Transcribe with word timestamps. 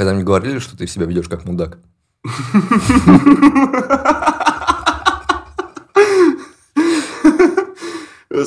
А 0.00 0.02
тебе 0.02 0.12
когда-нибудь 0.12 0.26
говорили, 0.28 0.58
что 0.60 0.78
ты 0.78 0.86
себя 0.86 1.04
ведешь 1.04 1.28
как 1.28 1.44
мудак? 1.44 1.78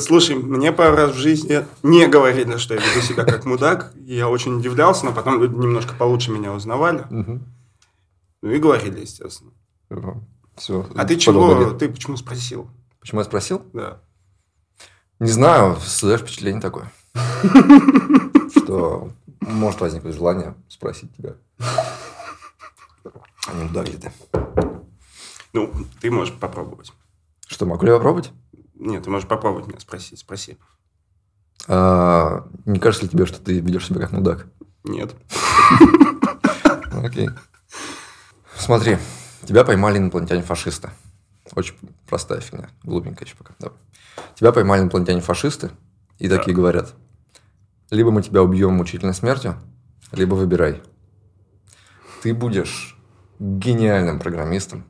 Слушай, 0.00 0.34
мне 0.34 0.72
пару 0.72 0.96
раз 0.96 1.12
в 1.12 1.16
жизни 1.16 1.64
не 1.84 2.08
говорили, 2.08 2.56
что 2.56 2.74
я 2.74 2.80
веду 2.80 3.00
себя 3.02 3.22
как 3.22 3.44
мудак. 3.44 3.92
Я 3.94 4.28
очень 4.28 4.58
удивлялся, 4.58 5.04
но 5.04 5.12
потом 5.12 5.40
люди 5.40 5.54
немножко 5.54 5.94
получше 5.94 6.32
меня 6.32 6.52
узнавали. 6.52 7.06
Ну 7.08 7.40
и 8.42 8.58
говорили, 8.58 9.02
естественно. 9.02 9.52
Все. 10.56 10.88
А 10.96 11.04
ты 11.04 11.16
чего? 11.16 11.70
Ты 11.70 11.88
почему 11.88 12.16
спросил? 12.16 12.68
Почему 12.98 13.20
я 13.20 13.24
спросил? 13.26 13.62
Да. 13.72 14.00
Не 15.20 15.30
знаю, 15.30 15.76
создаешь 15.76 16.22
впечатление 16.22 16.60
такое. 16.60 16.90
Что 18.56 19.12
может 19.46 19.80
возникнуть 19.80 20.14
желание 20.14 20.54
спросить 20.68 21.14
тебя. 21.16 21.34
Мудак 23.52 23.88
ли 23.88 23.96
ты? 23.96 24.12
Ну, 25.52 25.72
ты 26.00 26.10
можешь 26.10 26.34
попробовать. 26.34 26.92
Что, 27.46 27.66
могу 27.66 27.84
ли 27.84 27.92
я 27.92 27.96
попробовать? 27.96 28.32
Нет, 28.74 29.04
ты 29.04 29.10
можешь 29.10 29.28
попробовать 29.28 29.66
меня 29.68 29.80
спросить. 29.80 30.18
Спроси. 30.18 30.58
А, 31.68 32.46
не 32.64 32.78
кажется 32.78 33.06
ли 33.06 33.10
тебе, 33.10 33.26
что 33.26 33.40
ты 33.40 33.60
ведешь 33.60 33.86
себя 33.86 34.00
как 34.00 34.12
мудак? 34.12 34.46
Нет. 34.84 35.14
Окей. 36.92 37.30
Смотри, 38.56 38.98
тебя 39.46 39.64
поймали 39.64 39.98
инопланетяне-фашисты. 39.98 40.90
Очень 41.54 41.74
простая 42.08 42.40
фигня, 42.40 42.70
глупенькая 42.82 43.26
еще 43.26 43.36
пока. 43.36 43.54
Да. 43.58 43.72
Тебя 44.34 44.52
поймали 44.52 44.82
инопланетяне-фашисты 44.82 45.70
и 46.18 46.28
да. 46.28 46.38
такие 46.38 46.54
говорят, 46.54 46.94
либо 47.90 48.10
мы 48.10 48.22
тебя 48.22 48.42
убьем 48.42 48.74
мучительной 48.74 49.14
смертью, 49.14 49.56
либо 50.12 50.34
выбирай. 50.34 50.82
Ты 52.24 52.32
будешь 52.32 52.96
гениальным 53.38 54.18
программистом, 54.18 54.86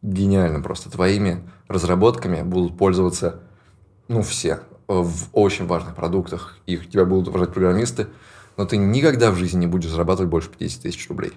гениальным 0.00 0.62
просто. 0.62 0.90
Твоими 0.90 1.46
разработками 1.66 2.40
будут 2.40 2.78
пользоваться, 2.78 3.42
ну, 4.08 4.22
все 4.22 4.60
в 4.86 5.28
очень 5.34 5.66
важных 5.66 5.94
продуктах. 5.94 6.56
Их 6.64 6.88
тебя 6.88 7.04
будут 7.04 7.28
уважать 7.28 7.52
программисты, 7.52 8.06
но 8.56 8.64
ты 8.64 8.78
никогда 8.78 9.30
в 9.30 9.34
жизни 9.34 9.58
не 9.58 9.66
будешь 9.66 9.90
зарабатывать 9.90 10.30
больше 10.30 10.48
50 10.48 10.84
тысяч 10.84 11.06
рублей. 11.10 11.34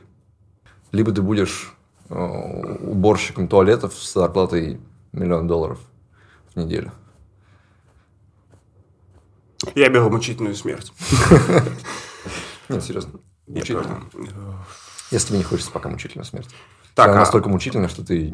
Либо 0.94 1.12
ты 1.12 1.22
будешь 1.22 1.74
э, 2.08 2.16
уборщиком 2.16 3.50
туалетов 3.50 3.94
с 3.94 4.14
зарплатой 4.14 4.80
миллион 5.12 5.46
долларов 5.46 5.82
в 6.54 6.58
неделю. 6.58 6.94
Я 9.76 9.90
беру 9.90 10.10
мучительную 10.10 10.56
смерть. 10.56 10.94
Нет, 12.70 12.82
серьезно. 12.82 13.20
Мучительно. 13.46 14.06
Если 15.12 15.28
тебе 15.28 15.40
не 15.40 15.44
хочется 15.44 15.72
пока 15.72 15.90
мучительную 15.90 16.26
смерть. 16.26 16.50
Так, 16.96 17.08
Она 17.08 17.18
а- 17.18 17.20
настолько 17.20 17.50
мучительная, 17.50 17.90
что 17.90 18.04
ты... 18.04 18.34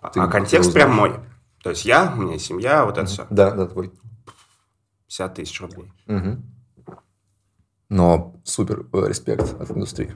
А, 0.00 0.10
ты 0.10 0.20
а 0.20 0.28
контекст 0.28 0.72
прям 0.72 0.94
мой. 0.94 1.18
То 1.62 1.70
есть 1.70 1.84
я, 1.84 2.12
у 2.16 2.22
меня 2.22 2.38
семья, 2.38 2.84
вот 2.84 2.98
это 2.98 3.06
все. 3.06 3.26
Да, 3.30 3.50
да, 3.50 3.66
твой. 3.66 3.92
50 5.08 5.34
тысяч 5.34 5.60
рублей. 5.60 5.90
Мгм. 6.06 6.44
Но 7.88 8.40
супер 8.44 8.86
э, 8.92 9.08
респект 9.08 9.58
от 9.58 9.70
индустрии. 9.70 10.14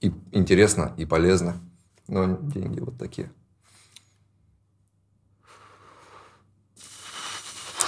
И 0.00 0.12
интересно, 0.30 0.94
и 0.96 1.04
полезно. 1.04 1.56
Но 2.06 2.36
деньги 2.40 2.80
вот 2.80 2.98
такие. 2.98 3.32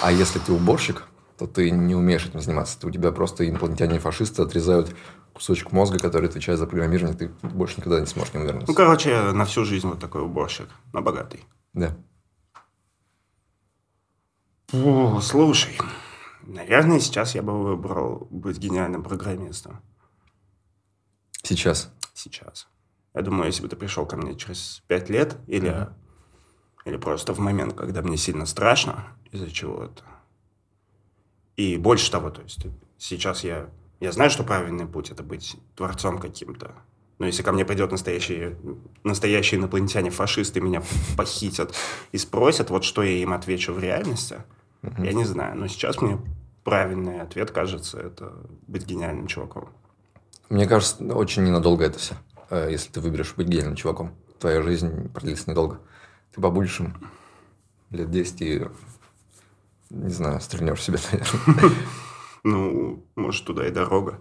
А 0.01 0.11
если 0.11 0.39
ты 0.39 0.51
уборщик, 0.51 1.03
то 1.37 1.47
ты 1.47 1.69
не 1.71 1.95
умеешь 1.95 2.25
этим 2.25 2.39
заниматься. 2.39 2.79
Ты, 2.79 2.87
у 2.87 2.91
тебя 2.91 3.11
просто 3.11 3.47
инопланетяне-фашисты 3.47 4.41
отрезают 4.41 4.95
кусочек 5.33 5.71
мозга, 5.73 5.99
который 5.99 6.29
отвечает 6.29 6.59
за 6.59 6.65
программирование, 6.65 7.17
ты 7.17 7.27
больше 7.47 7.77
никогда 7.77 7.99
не 7.99 8.05
сможешь 8.05 8.31
к 8.31 8.35
нему 8.35 8.45
вернуться. 8.45 8.71
Ну, 8.71 8.75
короче, 8.75 9.09
я 9.09 9.33
на 9.33 9.45
всю 9.45 9.65
жизнь 9.65 9.87
вот 9.87 9.99
такой 9.99 10.21
уборщик. 10.21 10.69
На 10.93 11.01
богатый. 11.01 11.43
Да. 11.73 11.97
О, 14.71 15.19
слушай, 15.21 15.77
наверное, 16.43 16.99
сейчас 16.99 17.35
я 17.35 17.43
бы 17.43 17.61
выбрал 17.61 18.27
быть 18.31 18.57
гениальным 18.57 19.03
программистом. 19.03 19.81
Сейчас. 21.43 21.91
Сейчас. 22.13 22.67
Я 23.13 23.21
думаю, 23.21 23.47
если 23.47 23.61
бы 23.61 23.67
ты 23.67 23.75
пришел 23.75 24.05
ко 24.05 24.17
мне 24.17 24.35
через 24.35 24.81
пять 24.87 25.09
лет 25.09 25.37
или, 25.47 25.89
или 26.85 26.97
просто 26.97 27.33
в 27.33 27.39
момент, 27.39 27.73
когда 27.73 28.01
мне 28.01 28.17
сильно 28.17 28.45
страшно 28.45 29.05
из-за 29.31 29.51
чего-то. 29.51 30.03
И 31.57 31.77
больше 31.77 32.11
того, 32.11 32.29
то 32.29 32.41
есть 32.41 32.65
сейчас 32.97 33.43
я, 33.43 33.69
я 33.99 34.11
знаю, 34.11 34.29
что 34.29 34.43
правильный 34.43 34.85
путь 34.85 35.11
это 35.11 35.23
быть 35.23 35.55
творцом 35.75 36.19
каким-то. 36.19 36.73
Но 37.17 37.25
если 37.25 37.43
ко 37.43 37.53
мне 37.53 37.63
придет 37.63 37.91
настоящие, 37.91 38.57
настоящие 39.03 39.59
инопланетяне, 39.59 40.09
фашисты, 40.09 40.59
меня 40.59 40.83
похитят 41.15 41.73
и 42.11 42.17
спросят, 42.17 42.69
вот 42.69 42.83
что 42.83 43.03
я 43.03 43.11
им 43.11 43.31
отвечу 43.31 43.71
в 43.73 43.79
реальности, 43.79 44.43
я 44.97 45.13
не 45.13 45.23
знаю. 45.23 45.55
Но 45.57 45.67
сейчас 45.67 46.01
мне 46.01 46.19
правильный 46.65 47.21
ответ, 47.21 47.51
кажется, 47.51 47.99
это 47.99 48.33
быть 48.67 48.85
гениальным 48.85 49.27
чуваком. 49.27 49.69
Мне 50.49 50.67
кажется, 50.67 51.03
очень 51.15 51.43
ненадолго 51.43 51.85
это 51.85 51.99
все. 51.99 52.15
Э, 52.49 52.67
Если 52.69 52.91
ты 52.91 52.99
выберешь 52.99 53.33
быть 53.35 53.47
гениальным 53.47 53.75
чуваком, 53.75 54.13
твоя 54.39 54.61
жизнь 54.61 55.09
продлится 55.09 55.49
недолго. 55.49 55.79
Ты 56.33 56.41
побудешь 56.41 56.79
им 56.81 56.95
лет 57.91 58.11
10 58.11 58.41
и, 58.41 58.67
не 59.95 60.09
знаю, 60.09 60.41
стрельнешь 60.41 60.83
себя, 60.83 60.99
наверное. 61.11 61.77
Ну, 62.43 63.05
может, 63.15 63.45
туда 63.45 63.67
и 63.67 63.71
дорога. 63.71 64.19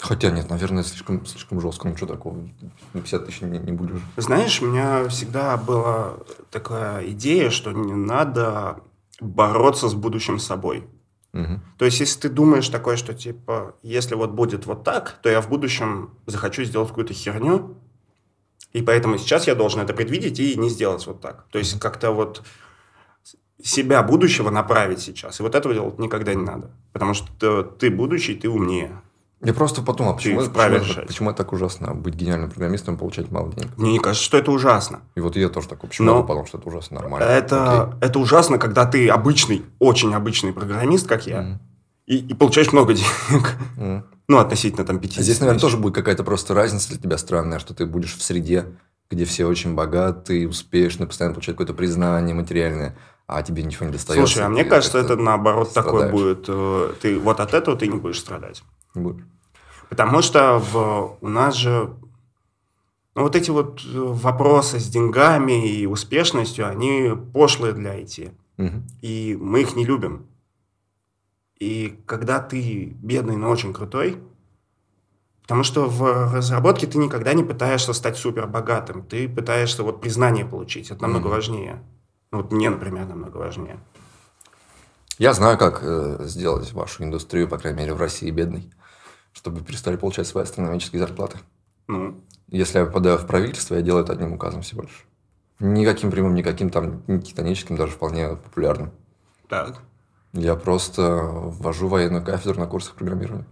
Хотя 0.00 0.30
нет, 0.30 0.50
наверное, 0.50 0.82
слишком, 0.82 1.24
слишком 1.26 1.60
жестко. 1.60 1.88
Ну, 1.88 1.96
что 1.96 2.06
такого? 2.06 2.48
На 2.92 3.00
50 3.00 3.26
тысяч 3.26 3.40
не, 3.42 3.58
не 3.58 3.72
будешь. 3.72 4.00
Знаешь, 4.16 4.60
у 4.60 4.66
меня 4.66 5.08
всегда 5.08 5.56
была 5.56 6.14
такая 6.50 7.08
идея, 7.10 7.50
что 7.50 7.70
не 7.72 7.94
надо 7.94 8.80
бороться 9.20 9.88
с 9.88 9.94
будущим 9.94 10.38
собой. 10.38 10.88
Мгм. 11.32 11.62
То 11.78 11.84
есть, 11.84 12.00
если 12.00 12.20
ты 12.20 12.28
думаешь 12.28 12.68
такое, 12.68 12.96
что 12.96 13.14
типа, 13.14 13.76
если 13.82 14.14
вот 14.14 14.32
будет 14.32 14.66
вот 14.66 14.84
так, 14.84 15.18
то 15.22 15.28
я 15.28 15.40
в 15.40 15.48
будущем 15.48 16.10
захочу 16.26 16.64
сделать 16.64 16.88
какую-то 16.88 17.14
херню, 17.14 17.76
и 18.72 18.82
поэтому 18.82 19.18
сейчас 19.18 19.46
я 19.46 19.54
должен 19.54 19.80
это 19.80 19.94
предвидеть 19.94 20.40
и 20.40 20.56
не 20.56 20.68
сделать 20.68 21.06
вот 21.06 21.20
так. 21.20 21.46
То 21.50 21.58
есть, 21.58 21.78
как-то 21.78 22.10
вот 22.10 22.42
себя 23.62 24.02
будущего 24.02 24.50
направить 24.50 25.00
сейчас. 25.00 25.40
И 25.40 25.42
вот 25.42 25.54
этого 25.54 25.74
делать 25.74 25.98
никогда 25.98 26.34
не 26.34 26.42
надо. 26.44 26.70
Потому 26.92 27.14
что 27.14 27.62
ты 27.62 27.90
будущий, 27.90 28.34
ты 28.34 28.48
умнее. 28.48 29.00
Я 29.44 29.52
просто 29.54 29.82
подумал, 29.82 30.14
почему, 30.14 30.40
вправе 30.40 30.78
почему, 30.78 30.92
это, 30.98 31.06
почему 31.06 31.30
это 31.30 31.38
так 31.38 31.52
ужасно 31.52 31.94
быть 31.94 32.14
гениальным 32.14 32.48
программистом 32.48 32.94
и 32.94 32.98
получать 32.98 33.28
мало 33.32 33.52
денег. 33.52 33.76
Мне 33.76 33.92
не 33.92 33.98
кажется, 33.98 34.24
что 34.24 34.38
это 34.38 34.52
ужасно. 34.52 35.00
И 35.16 35.20
вот 35.20 35.34
я 35.34 35.48
тоже 35.48 35.66
такой, 35.68 35.88
почему 35.88 36.06
Но 36.06 36.16
я 36.18 36.22
подумал, 36.22 36.46
что 36.46 36.58
это 36.58 36.68
ужасно 36.68 37.00
нормально. 37.00 37.24
Это, 37.26 37.82
Окей. 37.82 37.94
это 38.02 38.18
ужасно, 38.20 38.58
когда 38.58 38.86
ты 38.86 39.08
обычный, 39.08 39.64
очень 39.80 40.14
обычный 40.14 40.52
программист, 40.52 41.08
как 41.08 41.26
я, 41.26 41.40
Мгм. 41.42 41.60
и, 42.06 42.18
и 42.18 42.34
получаешь 42.34 42.70
много 42.72 42.94
денег. 42.94 43.56
Мгм. 43.76 44.04
Ну, 44.28 44.38
относительно 44.38 44.84
там 44.86 45.00
50 45.00 45.18
А 45.18 45.22
Здесь, 45.24 45.40
наверное, 45.40 45.58
тысяч. 45.58 45.62
тоже 45.72 45.76
будет 45.76 45.94
какая-то 45.96 46.22
просто 46.22 46.54
разница 46.54 46.90
для 46.90 46.98
тебя 46.98 47.18
странная, 47.18 47.58
что 47.58 47.74
ты 47.74 47.84
будешь 47.84 48.14
в 48.14 48.22
среде, 48.22 48.66
где 49.10 49.24
все 49.24 49.46
очень 49.46 49.74
богатые, 49.74 50.48
успешные, 50.48 51.08
постоянно 51.08 51.34
получают 51.34 51.56
какое-то 51.58 51.74
признание 51.74 52.32
материальное, 52.32 52.96
а 53.26 53.42
тебе 53.42 53.62
ничего 53.62 53.86
не 53.86 53.92
достается. 53.92 54.26
Слушай, 54.26 54.46
а 54.46 54.48
мне 54.48 54.64
кажется, 54.64 54.98
это 54.98 55.16
наоборот 55.16 55.72
такое 55.72 56.08
страдаешь. 56.08 56.12
будет. 56.12 56.44
э, 56.48 56.92
Ты 57.00 57.18
вот 57.18 57.40
от 57.40 57.54
этого 57.54 57.76
ты 57.76 57.86
не 57.86 57.96
будешь 57.98 58.20
страдать. 58.20 58.62
Не 58.94 59.02
будешь. 59.02 59.24
Потому 59.88 60.22
что 60.22 60.58
в, 60.58 61.18
у 61.20 61.28
нас 61.28 61.54
же 61.54 61.94
ну, 63.14 63.22
вот 63.22 63.36
эти 63.36 63.50
вот 63.50 63.82
э, 63.84 63.88
вопросы 63.98 64.78
с 64.78 64.86
деньгами 64.88 65.68
и 65.68 65.86
успешностью, 65.86 66.66
они 66.68 67.12
пошлые 67.32 67.72
для 67.74 67.98
IT. 68.00 68.32
Мгм. 68.56 68.86
И 69.02 69.36
мы 69.40 69.62
их 69.62 69.76
не 69.76 69.84
любим. 69.84 70.26
И 71.58 71.98
когда 72.06 72.40
ты 72.40 72.96
бедный, 73.02 73.36
но 73.36 73.48
очень 73.50 73.72
крутой, 73.72 74.18
потому 75.42 75.62
что 75.62 75.86
в 75.88 76.34
разработке 76.34 76.86
ты 76.86 76.98
никогда 76.98 77.34
не 77.34 77.44
пытаешься 77.44 77.92
стать 77.92 78.16
супер 78.16 78.46
богатым, 78.46 79.04
ты 79.06 79.28
пытаешься 79.28 79.82
вот 79.82 80.00
признание 80.00 80.44
получить, 80.44 80.90
это 80.90 81.02
намного 81.02 81.26
Мгм. 81.26 81.34
важнее. 81.36 81.82
Ну, 82.32 82.38
вот 82.38 82.50
мне, 82.50 82.70
например, 82.70 83.06
намного 83.06 83.36
важнее. 83.36 83.78
Я 85.18 85.34
знаю, 85.34 85.58
как 85.58 85.80
э, 85.82 86.16
сделать 86.22 86.72
вашу 86.72 87.04
индустрию, 87.04 87.46
по 87.46 87.58
крайней 87.58 87.80
мере, 87.80 87.94
в 87.94 88.00
России 88.00 88.30
бедной, 88.30 88.72
чтобы 89.34 89.60
перестали 89.60 89.96
получать 89.96 90.26
свои 90.26 90.42
астрономические 90.42 90.98
зарплаты. 91.00 91.38
Ну, 91.88 92.24
Если 92.48 92.78
я 92.78 92.86
попадаю 92.86 93.18
в 93.18 93.26
правительство, 93.26 93.74
я 93.74 93.82
делаю 93.82 94.04
это 94.04 94.14
одним 94.14 94.32
указом 94.32 94.62
всего 94.62 94.82
лишь. 94.82 95.06
Никаким 95.60 96.10
прямым, 96.10 96.34
никаким 96.34 96.70
там 96.70 97.02
не 97.06 97.20
титаническим, 97.20 97.76
даже 97.76 97.92
вполне 97.92 98.28
популярным. 98.30 98.90
так. 99.48 99.82
Я 100.32 100.56
просто 100.56 101.02
ввожу 101.02 101.88
военную 101.88 102.24
кафедру 102.24 102.58
на 102.58 102.66
курсах 102.66 102.94
программирования. 102.94 103.44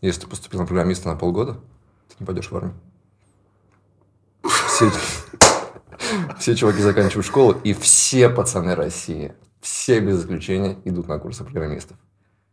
Если 0.00 0.22
ты 0.22 0.26
поступил 0.26 0.60
на 0.60 0.66
программиста 0.66 1.08
на 1.08 1.16
полгода, 1.16 1.60
ты 2.08 2.16
не 2.18 2.24
пойдешь 2.26 2.50
в 2.50 2.56
армию. 2.56 2.74
Все, 4.48 4.90
все 6.38 6.54
чуваки 6.56 6.80
заканчивают 6.80 7.26
школу, 7.26 7.52
и 7.64 7.72
все 7.74 8.28
пацаны 8.28 8.74
России, 8.74 9.34
все 9.60 10.00
без 10.00 10.20
исключения 10.20 10.78
идут 10.84 11.08
на 11.08 11.18
курсы 11.18 11.44
программистов. 11.44 11.96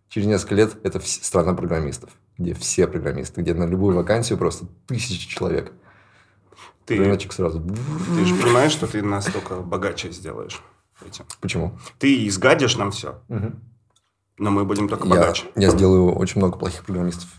Через 0.09 0.27
несколько 0.27 0.55
лет 0.55 0.77
это 0.83 0.99
страна 0.99 1.53
программистов, 1.53 2.11
где 2.37 2.53
все 2.53 2.87
программисты, 2.87 3.41
где 3.41 3.53
на 3.53 3.65
любую 3.65 3.95
вакансию 3.95 4.37
просто 4.37 4.65
тысячи 4.87 5.27
человек. 5.27 5.73
Ты, 6.85 6.97
Рыночек 6.97 7.33
сразу. 7.33 7.61
ты 7.61 8.25
же 8.25 8.35
понимаешь, 8.35 8.73
что 8.73 8.87
ты 8.87 9.01
настолько 9.01 9.55
богаче 9.57 10.11
сделаешь 10.11 10.61
этим. 11.05 11.25
Почему? 11.39 11.77
Ты 11.97 12.27
изгадишь 12.27 12.75
нам 12.77 12.91
все, 12.91 13.21
но 14.37 14.51
мы 14.51 14.65
будем 14.65 14.89
только 14.89 15.07
Я, 15.07 15.09
богаче. 15.15 15.45
я 15.55 15.69
сделаю 15.71 16.13
очень 16.13 16.39
много 16.41 16.57
плохих 16.57 16.83
программистов. 16.85 17.29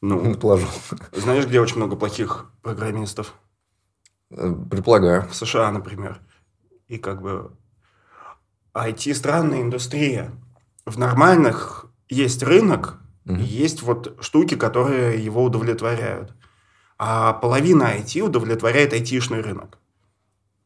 Ну, 0.00 0.34
Положу. 0.40 0.66
знаешь, 1.12 1.46
где 1.46 1.60
очень 1.60 1.76
много 1.76 1.96
плохих 1.96 2.46
программистов? 2.62 3.34
Э, 4.30 4.52
Предполагаю. 4.70 5.28
В 5.28 5.34
США, 5.34 5.70
например. 5.70 6.20
И 6.88 6.98
как 6.98 7.22
бы 7.22 7.50
IT 8.74 9.14
странная 9.14 9.62
индустрия. 9.62 10.32
В 10.86 10.98
нормальных 10.98 11.86
есть 12.08 12.42
рынок, 12.42 12.98
и 13.26 13.42
есть 13.42 13.82
вот 13.82 14.16
штуки, 14.22 14.54
которые 14.56 15.22
его 15.22 15.44
удовлетворяют. 15.44 16.32
А 16.96 17.34
половина 17.34 17.94
IT 17.98 18.22
удовлетворяет 18.22 18.94
айтишный 18.94 19.42
рынок. 19.42 19.76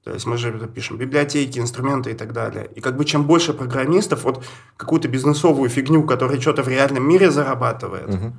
То 0.05 0.12
есть 0.12 0.26
мы 0.26 0.37
же 0.37 0.53
пишем 0.69 0.97
библиотеки, 0.97 1.59
инструменты 1.59 2.12
и 2.12 2.14
так 2.14 2.32
далее. 2.32 2.70
И 2.76 2.81
как 2.81 2.97
бы 2.97 3.05
чем 3.05 3.25
больше 3.26 3.53
программистов, 3.53 4.23
вот 4.23 4.44
какую-то 4.76 5.09
бизнесовую 5.09 5.69
фигню, 5.70 6.05
которая 6.05 6.41
что-то 6.41 6.62
в 6.62 6.69
реальном 6.69 7.09
мире 7.09 7.31
зарабатывает, 7.32 8.09
Мгм. 8.09 8.35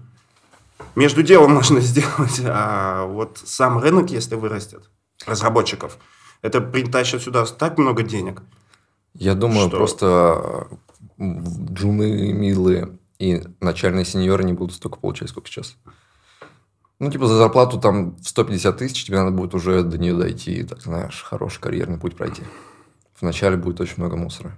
между 0.95 1.21
делом 1.21 1.53
можно 1.53 1.79
сделать, 1.81 2.41
а 2.45 3.05
вот 3.05 3.41
сам 3.43 3.77
рынок, 3.79 4.09
если 4.09 4.35
вырастет, 4.35 4.89
разработчиков, 5.25 5.97
это 6.41 6.61
притащит 6.61 7.21
сюда 7.21 7.45
так 7.45 7.77
много 7.77 8.03
денег. 8.03 8.41
Я 9.13 9.35
думаю, 9.35 9.67
Что? 9.69 9.77
просто 9.77 10.67
джуны, 11.19 12.33
мидлы 12.33 12.97
и 13.19 13.41
начальные 13.61 14.05
сеньоры 14.05 14.43
не 14.43 14.53
будут 14.53 14.75
столько 14.75 14.97
получать, 14.97 15.29
сколько 15.29 15.47
сейчас. 15.47 15.75
Ну, 16.99 17.11
типа, 17.11 17.27
за 17.27 17.35
зарплату 17.35 17.79
там 17.79 18.15
в 18.15 18.27
150 18.27 18.77
тысяч 18.77 19.05
тебе 19.05 19.17
надо 19.19 19.31
будет 19.31 19.53
уже 19.53 19.83
до 19.83 19.97
нее 19.97 20.15
дойти, 20.15 20.63
так 20.63 20.81
знаешь, 20.81 21.21
хороший 21.21 21.59
карьерный 21.59 21.97
путь 21.97 22.15
пройти. 22.15 22.43
Вначале 23.19 23.57
будет 23.57 23.79
очень 23.81 23.95
много 23.97 24.15
мусора. 24.15 24.57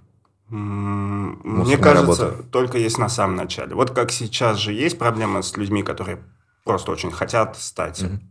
М, 0.51 1.39
Мне 1.43 1.57
Мусорная 1.77 1.83
кажется, 1.83 2.25
работа. 2.29 2.43
только 2.51 2.77
есть 2.77 2.97
на 2.99 3.09
самом 3.09 3.35
начале. 3.35 3.73
Вот 3.73 3.91
как 3.91 4.11
сейчас 4.11 4.57
же 4.57 4.73
есть 4.73 4.97
проблема 4.99 5.41
с 5.41 5.57
людьми, 5.57 5.81
которые 5.81 6.19
просто 6.63 6.91
очень 6.91 7.11
хотят 7.11 7.57
стать 7.57 8.01
Мгм. 8.03 8.21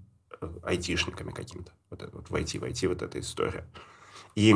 Айтишниками 0.63 1.31
каким-то. 1.31 1.73
Вот 1.91 2.03
это 2.03 2.17
вот 2.17 2.31
войти, 2.31 2.59
войти, 2.59 2.87
вот 2.87 3.03
эта 3.03 3.21
история. 3.21 3.65
И 4.35 4.55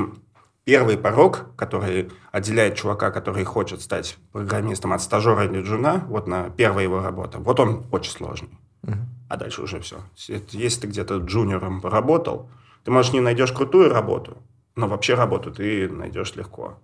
первый 0.65 0.99
порог, 0.99 1.47
который 1.57 2.11
отделяет 2.31 2.77
чувака, 2.77 3.11
который 3.11 3.45
хочет 3.45 3.81
стать 3.81 4.19
программистом 4.33 4.93
от 4.93 5.01
стажера 5.01 5.45
или 5.47 5.63
джуна, 5.63 6.05
вот 6.09 6.27
на 6.27 6.51
первая 6.51 6.85
его 6.85 7.01
работа, 7.01 7.39
вот 7.39 7.59
он 7.59 7.87
очень 7.91 8.13
сложный. 8.13 8.51
Мгм. 8.83 9.09
А 9.29 9.37
дальше 9.37 9.63
уже 9.63 9.81
все. 9.81 9.97
Если 10.17 10.81
ты 10.81 10.87
где-то 10.89 11.19
джуниором 11.19 11.81
поработал, 11.81 12.51
ты, 12.85 12.91
может, 12.91 13.13
не 13.13 13.21
найдешь 13.21 13.53
крутую 13.53 13.91
работу, 13.91 14.39
но 14.77 14.89
вообще 14.89 15.15
работу 15.15 15.51
ты 15.51 15.89
найдешь 15.89 16.35
легко. 16.37 16.79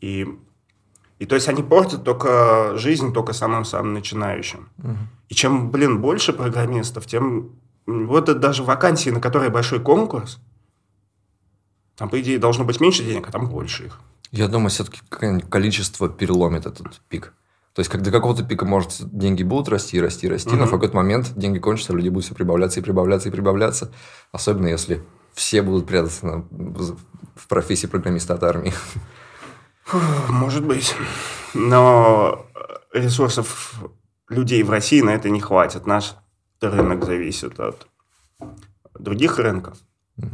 И, 0.00 0.26
и 1.18 1.26
то 1.26 1.34
есть 1.34 1.48
они 1.48 1.62
портят 1.62 2.04
только 2.04 2.76
жизнь 2.76 3.12
только 3.12 3.32
самым-самым 3.32 3.92
начинающим. 3.94 4.68
Мгм. 4.78 5.08
И 5.28 5.34
чем, 5.34 5.70
блин, 5.70 6.00
больше 6.00 6.32
программистов, 6.32 7.06
тем... 7.06 7.52
Вот 7.86 8.28
это 8.28 8.38
даже 8.38 8.62
вакансии, 8.62 9.10
на 9.10 9.20
которые 9.20 9.50
большой 9.50 9.80
конкурс, 9.80 10.38
там, 11.96 12.08
по 12.08 12.20
идее, 12.20 12.38
должно 12.38 12.64
быть 12.64 12.80
меньше 12.80 13.04
денег, 13.04 13.28
а 13.28 13.32
там 13.32 13.48
больше 13.48 13.86
их. 13.86 14.00
Я 14.30 14.48
думаю, 14.48 14.70
все-таки 14.70 15.00
количество 15.10 16.08
переломит 16.08 16.64
этот 16.66 17.00
пик. 17.08 17.34
То 17.74 17.80
есть, 17.80 17.90
как 17.90 18.02
до 18.02 18.10
какого-то 18.10 18.44
пика, 18.44 18.64
может, 18.66 18.92
деньги 19.16 19.42
будут 19.42 19.68
расти, 19.68 20.00
расти, 20.00 20.28
расти, 20.28 20.50
но 20.50 20.56
Мгм. 20.58 20.66
в 20.66 20.70
какой-то 20.70 20.96
момент 20.96 21.32
деньги 21.36 21.58
кончатся, 21.58 21.92
люди 21.94 22.08
будут 22.08 22.24
все 22.26 22.34
прибавляться 22.34 22.80
и 22.80 22.82
прибавляться 22.82 23.28
и 23.28 23.32
прибавляться. 23.32 23.92
Особенно, 24.30 24.66
если 24.68 25.02
все 25.34 25.62
будут 25.62 25.86
прятаться 25.86 26.26
на- 26.26 26.44
в 26.50 26.96
в 27.34 27.48
профессии 27.48 27.86
программиста 27.86 28.34
от 28.34 28.42
армии. 28.44 28.74
Может 30.28 30.64
быть. 30.66 30.94
Но 31.54 32.46
ресурсов 32.92 33.80
людей 34.28 34.62
в 34.62 34.70
России 34.70 35.00
на 35.00 35.10
это 35.10 35.30
не 35.30 35.40
хватит. 35.40 35.86
Наш 35.86 36.14
рынок 36.70 37.04
зависит 37.04 37.58
от 37.60 37.86
других 38.98 39.38
рынков. 39.38 39.78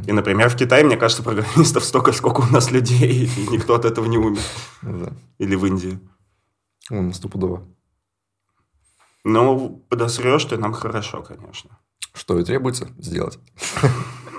И, 0.06 0.12
например, 0.12 0.50
в 0.50 0.56
Китае, 0.56 0.84
мне 0.84 0.96
кажется, 0.96 1.22
программистов 1.22 1.84
столько, 1.84 2.12
сколько 2.12 2.40
у 2.40 2.52
нас 2.52 2.70
людей, 2.70 3.26
и 3.26 3.48
никто 3.48 3.74
от 3.74 3.84
этого 3.84 4.06
не 4.06 4.18
умер. 4.18 4.40
Ну 4.82 5.06
да. 5.06 5.12
Или 5.38 5.54
в 5.54 5.64
Индии. 5.66 5.98
Ну, 6.90 7.12
стопудово. 7.12 7.62
Но 9.24 9.68
подосрешь 9.88 10.44
ты 10.44 10.56
нам 10.56 10.72
хорошо, 10.72 11.22
конечно. 11.22 11.78
Что 12.12 12.38
и 12.38 12.44
требуется 12.44 12.88
сделать. 12.98 13.38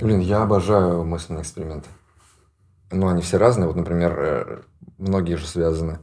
Блин, 0.00 0.20
я 0.20 0.42
обожаю 0.42 1.04
мысленные 1.04 1.42
эксперименты. 1.42 1.88
Ну, 2.90 3.08
они 3.08 3.20
все 3.20 3.36
разные. 3.36 3.66
Вот, 3.66 3.76
например, 3.76 4.18
э, 4.18 4.62
многие 4.98 5.36
же 5.36 5.46
связаны. 5.46 5.98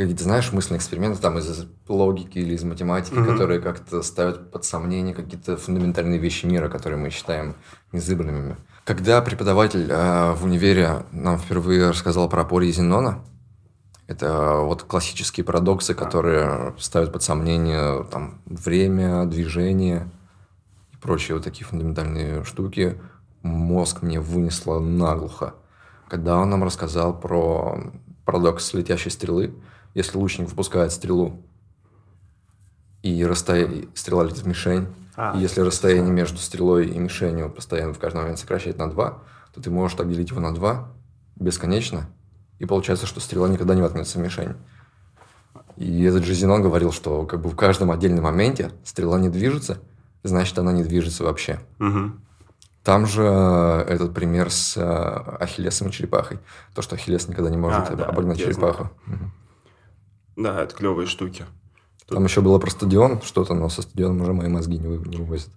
Какие-то, 0.00 0.24
знаешь, 0.24 0.50
мысленные 0.50 0.78
эксперименты 0.78 1.20
там 1.20 1.36
из 1.36 1.66
логики 1.86 2.38
или 2.38 2.54
из 2.54 2.64
математики, 2.64 3.12
Мгм. 3.12 3.32
которые 3.32 3.60
как-то 3.60 4.00
ставят 4.02 4.50
под 4.50 4.64
сомнение 4.64 5.14
какие-то 5.14 5.58
фундаментальные 5.58 6.18
вещи 6.18 6.46
мира, 6.46 6.70
которые 6.70 6.98
мы 6.98 7.10
считаем 7.10 7.54
незыблемыми. 7.92 8.56
Когда 8.84 9.20
преподаватель 9.20 9.88
э, 9.90 10.32
в 10.32 10.44
универе 10.44 11.04
нам 11.12 11.38
впервые 11.38 11.90
рассказал 11.90 12.30
про 12.30 12.40
апории 12.40 12.72
Зенона, 12.72 13.22
это 14.06 14.60
вот 14.62 14.84
классические 14.84 15.44
парадоксы, 15.44 15.92
которые 15.92 16.74
ставят 16.78 17.12
под 17.12 17.22
сомнение 17.22 18.02
там, 18.04 18.40
время, 18.46 19.26
движение 19.26 20.08
и 20.94 20.96
прочие 20.96 21.34
вот 21.34 21.44
такие 21.44 21.66
фундаментальные 21.66 22.42
штуки. 22.44 22.98
Мозг 23.42 24.00
мне 24.00 24.18
вынесло 24.18 24.78
наглухо. 24.78 25.52
Когда 26.08 26.38
он 26.38 26.48
нам 26.48 26.64
рассказал 26.64 27.12
про 27.12 27.92
парадокс 28.24 28.72
летящей 28.72 29.10
стрелы, 29.10 29.54
если 29.94 30.16
лучник 30.18 30.48
выпускает 30.48 30.92
стрелу, 30.92 31.42
и 33.02 33.24
расстоя- 33.24 33.86
стрела 33.94 34.24
летит 34.24 34.40
в 34.42 34.46
мишень, 34.46 34.88
А, 35.16 35.36
и 35.36 35.40
если 35.40 35.60
расстояние 35.60 36.12
между 36.12 36.38
стрелой 36.38 36.86
и 36.88 36.98
мишенью 36.98 37.50
постоянно 37.50 37.92
в 37.94 37.98
каждый 37.98 38.18
момент 38.18 38.38
сокращать 38.38 38.78
на 38.78 38.88
2, 38.90 39.22
то 39.54 39.60
ты 39.60 39.70
можешь 39.70 39.96
так 39.96 40.08
делить 40.08 40.30
его 40.30 40.40
на 40.40 40.54
2 40.54 40.88
бесконечно, 41.36 42.08
и 42.58 42.66
получается, 42.66 43.06
что 43.06 43.20
стрела 43.20 43.48
никогда 43.48 43.74
не 43.74 43.82
воткнется 43.82 44.18
в 44.18 44.22
мишень. 44.22 44.54
И 45.76 46.02
этот 46.04 46.24
же 46.24 46.34
Зенон 46.34 46.62
говорил, 46.62 46.92
что 46.92 47.24
как 47.26 47.40
бы 47.40 47.48
в 47.50 47.56
каждом 47.56 47.90
отдельном 47.90 48.24
моменте 48.24 48.70
стрела 48.84 49.18
не 49.18 49.28
движется, 49.30 49.78
значит, 50.22 50.58
она 50.58 50.72
не 50.72 50.84
движется 50.84 51.24
вообще. 51.24 51.60
Мгм. 51.78 52.20
Там 52.84 53.06
же 53.06 53.22
э, 53.22 53.80
этот 53.88 54.14
пример 54.14 54.50
с 54.50 54.76
э, 54.76 54.82
Ахиллесом 54.82 55.88
и 55.88 55.92
черепахой. 55.92 56.38
То, 56.74 56.80
что 56.82 56.96
Ахиллес 56.96 57.28
никогда 57.28 57.50
не 57.50 57.56
может 57.58 57.90
А, 57.90 57.94
да, 57.96 58.04
обогнать 58.06 58.38
черепаху. 58.38 58.90
Мгм. 59.06 59.32
Да, 60.42 60.62
это 60.62 60.74
клевые 60.74 61.06
штуки. 61.06 61.44
Там 62.08 62.24
еще 62.24 62.40
было 62.40 62.58
про 62.58 62.70
стадион 62.70 63.20
что-то, 63.22 63.54
но 63.54 63.68
со 63.68 63.82
стадионом 63.82 64.22
уже 64.22 64.32
мои 64.32 64.48
мозги 64.48 64.78
не, 64.78 64.88
вы- 64.88 65.06
не 65.08 65.16
вывозят. 65.18 65.50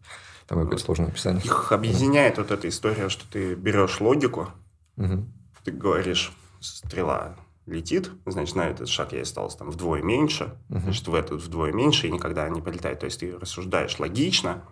Там 0.48 0.60
какое-то 0.62 0.84
сложное 0.84 1.08
описание. 1.08 1.42
Их 1.44 1.72
объединяет 1.72 2.38
вот 2.38 2.52
эта 2.52 2.68
история, 2.68 3.10
что 3.10 3.26
ты 3.32 3.56
берешь 3.56 4.02
логику, 4.02 4.50
Мгм. 4.98 5.34
ты 5.64 5.72
говоришь, 5.72 6.34
стрела 6.60 7.36
летит, 7.66 8.12
значит, 8.26 8.56
на 8.56 8.68
этот 8.68 8.90
шаг 8.90 9.14
ей 9.14 9.22
осталось 9.22 9.56
там 9.56 9.72
вдвое 9.72 10.02
меньше, 10.04 10.54
Мгм. 10.68 10.82
значит, 10.82 11.08
в 11.08 11.16
этот 11.16 11.42
вдвое 11.42 11.72
меньше 11.72 12.08
и 12.08 12.12
никогда 12.12 12.48
не 12.50 12.62
полетает. 12.62 13.00
То 13.00 13.06
есть 13.06 13.22
ты 13.22 13.38
рассуждаешь 13.40 13.98
логично, 14.00 14.64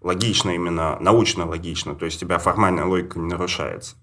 логично 0.00 0.50
именно, 0.50 0.98
научно 1.00 1.46
логично, 1.46 1.94
то 1.94 2.06
есть 2.06 2.16
у 2.16 2.20
тебя 2.26 2.38
формальная 2.38 2.86
логика 2.86 3.18
не 3.18 3.26
нарушается. 3.28 3.96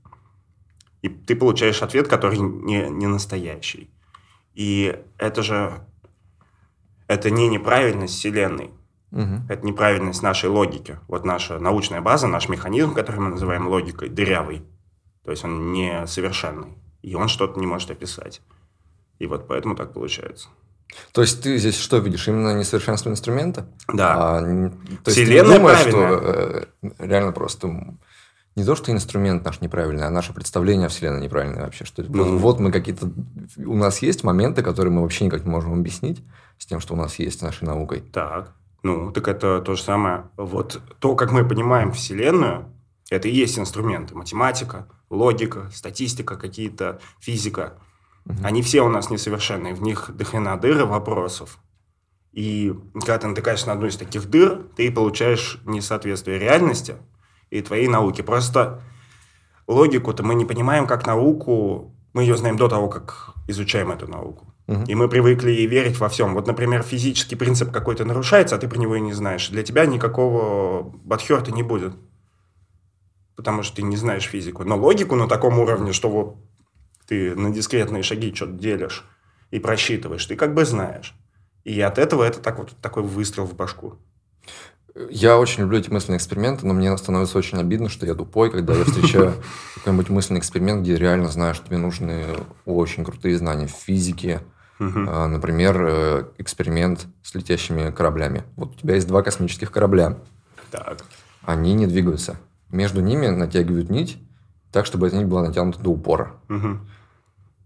И 1.01 1.09
ты 1.09 1.35
получаешь 1.35 1.81
ответ, 1.81 2.07
который 2.07 2.37
не, 2.37 2.87
не 2.89 3.07
настоящий. 3.07 3.89
И 4.53 4.99
это 5.17 5.41
же, 5.43 5.73
это 7.07 7.29
не 7.31 7.47
неправильность 7.47 8.15
Вселенной, 8.15 8.71
Мгм. 9.11 9.45
это 9.49 9.65
неправильность 9.65 10.23
нашей 10.23 10.49
логики. 10.49 10.97
Вот 11.07 11.25
наша 11.25 11.59
научная 11.59 12.01
база, 12.01 12.27
наш 12.27 12.49
механизм, 12.49 12.93
который 12.93 13.19
мы 13.21 13.29
называем 13.29 13.67
логикой, 13.67 14.09
дырявый. 14.09 14.63
То 15.23 15.31
есть 15.31 15.43
он 15.43 15.71
несовершенный. 15.71 16.77
И 17.01 17.15
он 17.15 17.27
что-то 17.27 17.59
не 17.59 17.67
может 17.67 17.91
описать. 17.91 18.41
И 19.19 19.27
вот 19.27 19.47
поэтому 19.47 19.75
так 19.75 19.93
получается. 19.93 20.49
То 21.11 21.21
есть 21.21 21.41
ты 21.43 21.57
здесь 21.57 21.77
что 21.79 21.97
видишь? 21.97 22.27
Именно 22.27 22.57
несовершенство 22.57 23.09
инструмента? 23.09 23.67
Да. 23.87 24.37
А, 24.37 24.41
то 24.41 24.45
есть 24.47 25.03
ты 25.03 25.11
не 25.21 25.25
Вселенная 25.25 25.57
думаешь, 25.57 25.79
что 25.79 25.91
правильная. 25.91 26.67
э, 26.81 26.89
реально 26.99 27.31
просто 27.31 27.95
не 28.55 28.63
то, 28.63 28.75
что 28.75 28.91
инструмент 28.91 29.43
наш 29.43 29.61
неправильный, 29.61 30.05
а 30.05 30.09
наше 30.09 30.33
представление 30.33 30.85
о 30.85 30.89
Вселенной 30.89 31.21
неправильное 31.21 31.63
вообще. 31.63 31.85
Что 31.85 32.03
Ну. 32.03 32.37
вот 32.37 32.59
мы 32.59 32.71
какие-то... 32.71 33.09
У 33.57 33.75
нас 33.75 34.01
есть 34.01 34.23
моменты, 34.23 34.61
которые 34.61 34.93
мы 34.93 35.01
вообще 35.01 35.25
никак 35.25 35.43
не 35.43 35.49
можем 35.49 35.73
объяснить 35.73 36.23
с 36.59 36.65
тем, 36.65 36.79
что 36.79 36.93
у 36.93 36.97
нас 36.97 37.17
есть 37.17 37.39
с 37.39 37.41
нашей 37.41 37.65
наукой. 37.65 38.01
Так. 38.01 38.53
Ну, 38.83 39.11
так 39.11 39.27
это 39.27 39.61
то 39.61 39.75
же 39.75 39.81
самое. 39.81 40.25
Вот 40.37 40.81
то, 40.99 41.15
как 41.15 41.31
мы 41.31 41.47
понимаем 41.47 41.91
Вселенную, 41.91 42.69
Это 43.09 43.27
и 43.27 43.31
есть 43.31 43.59
инструменты. 43.59 44.15
Математика, 44.15 44.87
логика, 45.09 45.69
статистика 45.73 46.35
какие-то, 46.35 46.99
физика. 47.19 47.73
Угу. 48.25 48.37
Они 48.43 48.61
все 48.61 48.81
у 48.81 48.89
нас 48.89 49.09
несовершенные. 49.09 49.73
В 49.73 49.81
них 49.81 50.09
дохрена 50.15 50.57
дыры 50.57 50.85
вопросов. 50.85 51.59
И 52.31 52.73
когда 52.93 53.19
ты 53.19 53.27
натыкаешься 53.27 53.67
на 53.67 53.73
одну 53.73 53.87
из 53.87 53.97
таких 53.97 54.29
дыр, 54.29 54.63
ты 54.75 54.91
получаешь 54.91 55.59
несоответствие 55.65 56.39
реальности 56.39 56.95
и 57.53 57.61
твоей 57.61 57.87
науке. 57.87 58.23
Просто 58.23 58.81
логику-то 59.67 60.23
мы 60.23 60.35
не 60.35 60.45
понимаем 60.45 60.87
как 60.87 61.05
науку, 61.05 61.95
мы 62.13 62.23
ее 62.23 62.35
знаем 62.35 62.57
до 62.57 62.67
того, 62.67 62.89
как 62.89 63.33
изучаем 63.47 63.91
эту 63.91 64.07
науку. 64.07 64.53
Угу. 64.67 64.83
И 64.87 64.95
мы 64.95 65.09
привыкли 65.09 65.51
ей 65.51 65.67
верить 65.67 65.99
во 65.99 66.09
всем. 66.09 66.33
Вот, 66.33 66.47
например, 66.47 66.83
физический 66.83 67.35
принцип 67.35 67.71
какой-то 67.71 68.05
нарушается, 68.05 68.55
а 68.55 68.59
ты 68.59 68.67
про 68.67 68.77
него 68.77 68.95
и 68.95 69.01
не 69.01 69.13
знаешь. 69.13 69.49
Для 69.49 69.63
тебя 69.63 69.85
никакого 69.85 70.83
бадхерта 71.03 71.51
не 71.51 71.63
будет. 71.63 71.93
Потому 73.35 73.63
что 73.63 73.77
ты 73.77 73.83
не 73.83 73.97
знаешь 73.97 74.23
физику. 74.23 74.63
Но 74.63 74.77
логику 74.77 75.15
на 75.15 75.27
таком 75.27 75.59
уровне, 75.59 75.91
что 75.91 76.09
вот 76.09 76.37
ты 77.07 77.35
на 77.35 77.51
дискретные 77.51 78.03
шаги 78.03 78.33
что-то 78.33 78.53
делишь 78.53 79.05
и 79.51 79.59
просчитываешь, 79.59 80.25
ты 80.25 80.35
как 80.35 80.53
бы 80.53 80.65
знаешь. 80.65 81.13
И 81.63 81.79
от 81.81 81.97
этого 81.97 82.23
это 82.23 82.39
так 82.39 82.57
вот 82.57 82.75
такой 82.81 83.03
выстрел 83.03 83.45
в 83.45 83.55
башку. 83.55 83.95
Я 85.09 85.39
очень 85.39 85.61
люблю 85.61 85.79
эти 85.79 85.89
мысленные 85.89 86.17
эксперименты, 86.17 86.67
но 86.67 86.73
мне 86.73 86.95
становится 86.97 87.37
очень 87.37 87.59
обидно, 87.59 87.89
что 87.89 88.05
я 88.05 88.13
тупой, 88.13 88.51
когда 88.51 88.75
я 88.75 88.85
встречаю 88.85 89.33
какой-нибудь 89.75 90.09
мысленный 90.09 90.39
эксперимент, 90.39 90.83
где 90.83 90.95
реально 90.95 91.29
знаю, 91.29 91.55
что 91.55 91.65
тебе 91.65 91.77
нужны 91.77 92.25
очень 92.65 93.03
крутые 93.03 93.37
знания 93.37 93.65
в 93.65 93.71
физике. 93.71 94.41
Uh-huh. 94.79 95.27
Например, 95.27 95.77
э, 95.81 96.25
эксперимент 96.37 97.07
с 97.23 97.33
летящими 97.33 97.89
кораблями. 97.89 98.43
Вот 98.55 98.75
у 98.75 98.79
тебя 98.79 98.95
есть 98.95 99.07
два 99.07 99.23
космических 99.23 99.71
корабля. 99.71 100.17
Так. 100.69 101.03
Они 101.43 101.73
не 101.73 101.87
двигаются. 101.87 102.37
Между 102.69 103.01
ними 103.01 103.27
натягивают 103.27 103.89
нить 103.89 104.17
так, 104.71 104.85
чтобы 104.85 105.07
эта 105.07 105.17
нить 105.17 105.27
была 105.27 105.43
натянута 105.43 105.79
до 105.79 105.89
упора. 105.89 106.33
Uh-huh. 106.49 106.77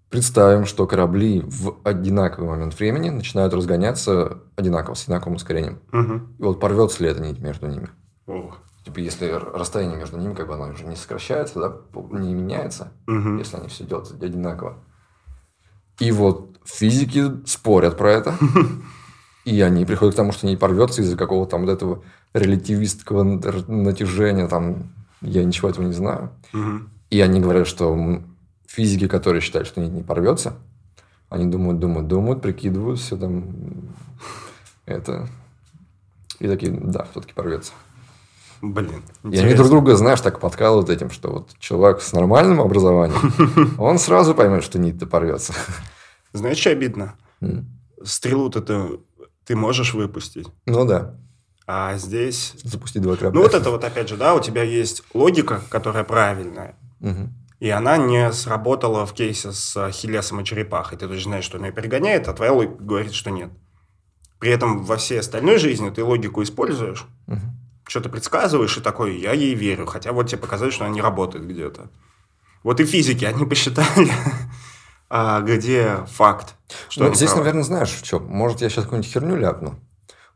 Представим, 0.10 0.66
что 0.66 0.88
корабли 0.88 1.44
в 1.46 1.76
одинаковый 1.84 2.50
момент 2.50 2.80
времени 2.80 3.10
начинают 3.10 3.54
разгоняться 3.54 4.40
одинаково, 4.56 4.94
с 4.94 5.04
одинаковым 5.04 5.36
ускорением. 5.36 5.80
Угу. 5.92 6.14
И 6.40 6.44
вот 6.44 6.60
порвется 6.62 7.04
ли 7.04 7.10
эта 7.10 7.22
нить 7.22 7.40
между 7.40 7.68
ними? 7.68 7.90
О. 8.26 8.56
Типа, 8.86 9.00
если 9.00 9.30
расстояние 9.30 9.98
между 9.98 10.18
ними, 10.18 10.34
как 10.34 10.48
бы 10.48 10.54
оно 10.54 10.70
уже 10.70 10.86
не 10.86 10.96
сокращается, 10.96 11.60
да, 11.60 12.00
не 12.18 12.34
меняется, 12.34 12.94
угу. 13.06 13.38
если 13.38 13.58
они 13.58 13.68
все 13.68 13.84
делают 13.84 14.12
одинаково. 14.24 14.78
И 16.00 16.12
вот 16.12 16.58
физики 16.64 17.46
спорят 17.46 17.98
про 17.98 18.12
это. 18.12 18.36
И 19.44 19.62
они 19.62 19.86
приходят 19.86 20.14
к 20.14 20.18
тому, 20.18 20.32
что 20.32 20.46
не 20.46 20.58
порвется 20.58 21.02
из-за 21.02 21.18
какого-то 21.18 21.52
там 21.52 21.66
вот 21.66 21.72
этого 21.72 22.04
релятивистского 22.34 23.24
натяжения, 23.24 24.48
там, 24.48 24.94
я 25.22 25.44
ничего 25.44 25.70
этого 25.70 25.86
не 25.86 25.94
знаю. 25.94 26.32
Угу. 26.54 26.82
И 27.10 27.22
они 27.22 27.40
говорят, 27.40 27.68
что 27.68 28.22
физики, 28.68 29.08
которые 29.08 29.42
считают, 29.42 29.68
что 29.68 29.82
нить 29.82 29.92
не 29.92 30.04
порвется, 30.04 30.58
они 31.30 31.46
думают, 31.46 31.80
думают, 31.80 32.08
думают, 32.08 32.42
прикидывают 32.42 33.00
все 33.00 33.18
там 33.18 33.94
это. 34.86 35.28
И 36.40 36.48
такие, 36.48 36.72
да, 36.72 37.08
все-таки 37.12 37.34
порвется. 37.34 37.74
Блин. 38.62 39.04
И 39.24 39.38
они 39.38 39.54
друг 39.54 39.70
друга, 39.70 39.96
знаешь, 39.96 40.22
так 40.22 40.40
подкалывают 40.40 40.90
этим, 40.90 41.12
что 41.12 41.30
вот 41.30 41.52
человек 41.60 42.02
с 42.02 42.14
нормальным 42.14 42.62
образованием, 42.62 43.76
он 43.80 44.00
сразу 44.00 44.34
поймет, 44.34 44.64
что 44.64 44.80
нить-то 44.80 45.06
порвется. 45.06 45.54
Знаешь, 46.34 46.58
что 46.58 46.72
обидно? 46.72 47.16
Стрелу-то 48.04 48.62
ты, 48.62 49.00
ты 49.46 49.56
можешь 49.56 49.94
выпустить. 49.94 50.48
Ну 50.66 50.86
да. 50.86 51.16
А 51.66 51.98
здесь... 51.98 52.54
Запустить 52.64 53.02
два 53.02 53.16
корабля. 53.16 53.40
Ну 53.40 53.46
вот 53.46 53.54
это 53.54 53.70
вот 53.70 53.84
опять 53.84 54.08
же, 54.08 54.16
да, 54.16 54.34
у 54.34 54.40
тебя 54.40 54.64
есть 54.64 55.04
логика, 55.14 55.62
которая 55.70 56.04
правильная. 56.04 56.76
Угу. 57.02 57.30
И 57.60 57.70
она 57.70 57.98
не 57.98 58.32
сработала 58.34 59.06
в 59.06 59.14
кейсе 59.14 59.52
с 59.52 59.92
Хилесом 59.92 60.42
и 60.42 60.46
черепахой. 60.46 60.98
Ты 60.98 61.08
точно 61.08 61.32
знаешь, 61.32 61.46
что 61.46 61.58
она 61.58 61.68
ее 61.68 61.74
перегоняет, 61.74 62.28
а 62.28 62.34
твоя 62.34 62.54
логика 62.54 62.84
говорит, 62.84 63.14
что 63.14 63.32
нет. 63.32 63.50
При 64.40 64.52
этом 64.52 64.84
во 64.84 64.98
всей 64.98 65.20
остальной 65.20 65.58
жизни 65.58 65.90
ты 65.90 66.04
логику 66.04 66.44
используешь, 66.44 67.06
угу. 67.26 67.40
что-то 67.88 68.10
предсказываешь 68.10 68.78
и 68.78 68.82
такой, 68.82 69.20
я 69.20 69.34
ей 69.34 69.56
верю, 69.56 69.88
хотя 69.88 70.12
вот 70.12 70.30
тебе 70.30 70.40
показали, 70.40 70.70
что 70.70 70.86
она 70.86 70.94
не 70.94 71.02
работает 71.02 71.48
где-то. 71.48 71.90
Вот 72.62 72.80
и 72.80 72.86
физики, 72.86 73.26
они 73.26 73.46
посчитали, 73.46 74.12
а 75.10 75.42
где 75.42 76.06
факт. 76.08 76.56
Что 76.90 77.06
ну, 77.06 77.16
здесь, 77.16 77.30
правы. 77.30 77.42
наверное, 77.42 77.64
знаешь, 77.64 77.90
в 77.90 78.04
чем? 78.04 78.28
Может, 78.28 78.62
я 78.62 78.70
сейчас 78.70 78.84
какую-нибудь 78.84 79.12
херню 79.12 79.36
ляпну. 79.36 79.80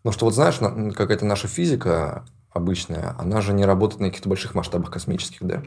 Но 0.04 0.12
что 0.12 0.26
вот 0.26 0.34
знаешь, 0.34 0.56
какая-то 0.96 1.26
наша 1.26 1.48
физика 1.48 2.26
обычная, 2.50 3.16
она 3.20 3.42
же 3.42 3.54
не 3.54 3.66
работает 3.66 4.02
на 4.02 4.08
каких-то 4.08 4.30
больших 4.30 4.56
масштабах 4.56 4.90
космических, 4.90 5.44
да? 5.44 5.62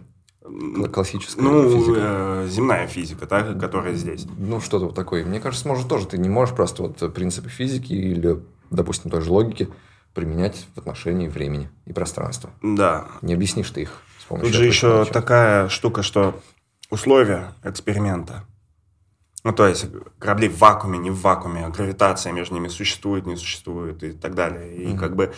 Классическая 0.93 1.43
ну, 1.43 1.71
физика. 1.71 2.01
Э, 2.01 2.47
земная 2.49 2.87
физика, 2.87 3.27
да, 3.27 3.55
которая 3.55 3.95
здесь. 3.95 4.27
Ну, 4.37 4.61
что-то 4.61 4.87
вот 4.87 4.95
такое. 4.95 5.25
Мне 5.25 5.41
кажется, 5.41 5.67
может 5.67 5.89
тоже 5.89 6.07
ты 6.07 6.19
не 6.19 6.29
можешь 6.29 6.55
просто 6.55 6.83
вот 6.83 7.15
принципы 7.15 7.49
физики 7.49 7.93
или, 7.93 8.41
допустим, 8.71 9.11
той 9.11 9.23
же 9.23 9.31
логики 9.31 9.69
применять 10.13 10.67
в 10.75 10.79
отношении 10.79 11.29
времени 11.29 11.71
и 11.87 11.93
пространства. 11.93 12.51
Да. 12.63 13.09
Не 13.23 13.35
объяснишь 13.35 13.71
ты 13.71 13.83
их 13.83 14.03
с 14.21 14.25
помощью 14.25 14.53
Тут 14.53 14.57
же 14.57 14.67
еще 14.67 15.01
ничего. 15.01 15.05
такая 15.07 15.69
штука, 15.69 16.03
что 16.03 16.41
условия 16.91 17.55
эксперимента. 17.65 18.45
Ну, 19.45 19.53
то 19.53 19.67
есть 19.67 19.87
корабли 20.19 20.49
в 20.49 20.59
вакууме, 20.59 20.99
не 20.99 21.11
в 21.11 21.21
вакууме, 21.21 21.69
гравитация 21.69 22.33
между 22.33 22.55
ними 22.55 22.69
существует, 22.69 23.27
не 23.27 23.37
существует 23.37 24.03
и 24.03 24.13
так 24.13 24.35
далее. 24.35 24.75
И 24.77 24.87
mm-hmm. 24.87 24.99
как 24.99 25.17
бы 25.17 25.35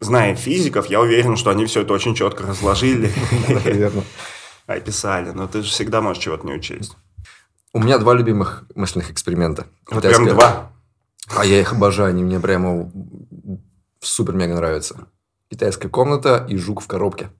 зная 0.00 0.34
физиков, 0.34 0.86
я 0.86 1.00
уверен, 1.00 1.36
что 1.36 1.50
они 1.50 1.66
все 1.66 1.82
это 1.82 1.92
очень 1.92 2.14
четко 2.14 2.44
разложили. 2.44 3.12
Описали. 4.66 5.30
Но 5.34 5.46
ты 5.46 5.62
же 5.62 5.70
всегда 5.70 6.00
можешь 6.00 6.22
чего-то 6.22 6.46
не 6.46 6.52
учесть. 6.52 6.96
У 7.72 7.80
меня 7.80 7.98
два 7.98 8.14
любимых 8.14 8.64
мысленных 8.74 9.10
эксперимента. 9.10 9.66
Вот 9.90 10.02
прям 10.02 10.26
два? 10.26 10.72
А 11.36 11.44
я 11.44 11.60
их 11.60 11.72
обожаю, 11.72 12.10
они 12.10 12.24
мне 12.24 12.40
прямо 12.40 12.90
супер-мега 14.00 14.54
нравятся. 14.54 15.08
Китайская 15.50 15.88
комната 15.88 16.46
и 16.48 16.56
жук 16.56 16.80
в 16.80 16.86
коробке. 16.86 17.30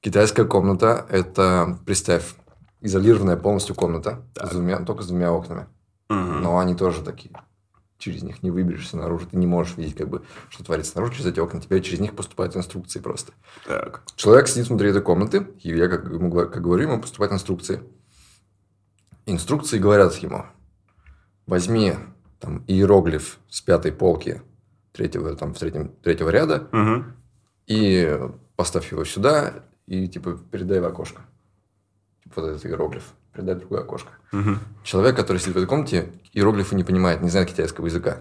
Китайская 0.00 0.44
комната– 0.44 1.06
это, 1.08 1.78
представь, 1.84 2.34
изолированная 2.80 3.36
полностью 3.36 3.74
комната, 3.74 4.22
с 4.40 4.50
двумя, 4.50 4.78
только 4.80 5.02
с 5.02 5.08
двумя 5.08 5.32
окнами. 5.32 5.66
Угу. 6.08 6.16
Но 6.16 6.58
они 6.58 6.76
тоже 6.76 7.02
такие 7.02 7.32
через 7.98 8.22
них 8.22 8.42
не 8.42 8.50
выберешься 8.50 8.96
наружу, 8.96 9.26
ты 9.26 9.36
не 9.36 9.46
можешь 9.46 9.76
видеть, 9.76 9.96
как 9.96 10.08
бы, 10.08 10.22
что 10.48 10.64
творится 10.64 10.92
снаружи 10.92 11.14
через 11.14 11.26
эти 11.26 11.40
окна, 11.40 11.60
тебе 11.60 11.80
через 11.82 12.00
них 12.00 12.14
поступают 12.14 12.56
инструкции 12.56 13.00
просто. 13.00 13.32
Так. 13.66 14.02
Человек 14.16 14.48
сидит 14.48 14.68
внутри 14.68 14.90
этой 14.90 15.02
комнаты, 15.02 15.46
и 15.62 15.76
я, 15.76 15.88
как, 15.88 16.04
ему, 16.06 16.30
как 16.30 16.62
говорю, 16.62 16.82
ему 16.84 17.00
поступают 17.00 17.32
инструкции. 17.32 17.82
Инструкции 19.24 19.78
говорят 19.78 20.14
ему, 20.16 20.46
возьми 21.46 21.94
там 22.38 22.64
иероглиф 22.66 23.38
с 23.48 23.60
пятой 23.60 23.92
полки 23.92 24.42
третьего, 24.92 25.34
там, 25.34 25.54
в 25.54 25.58
третьем, 25.58 25.88
третьего 26.02 26.28
ряда 26.30 26.68
угу. 26.72 27.04
и 27.66 28.18
поставь 28.56 28.90
его 28.92 29.04
сюда 29.04 29.64
и, 29.86 30.08
типа, 30.08 30.38
передай 30.50 30.80
в 30.80 30.84
окошко. 30.84 31.22
Типа, 32.22 32.42
вот 32.42 32.48
этот 32.50 32.66
иероглиф 32.66 33.14
передать 33.36 33.58
другое 33.58 33.80
окошко. 33.80 34.12
Угу. 34.32 34.56
Человек, 34.82 35.16
который 35.16 35.38
сидит 35.38 35.54
в 35.54 35.58
этой 35.58 35.66
комнате, 35.66 36.12
иероглифы 36.32 36.74
не 36.74 36.84
понимает, 36.84 37.20
не 37.22 37.28
знает 37.28 37.48
китайского 37.48 37.86
языка. 37.86 38.18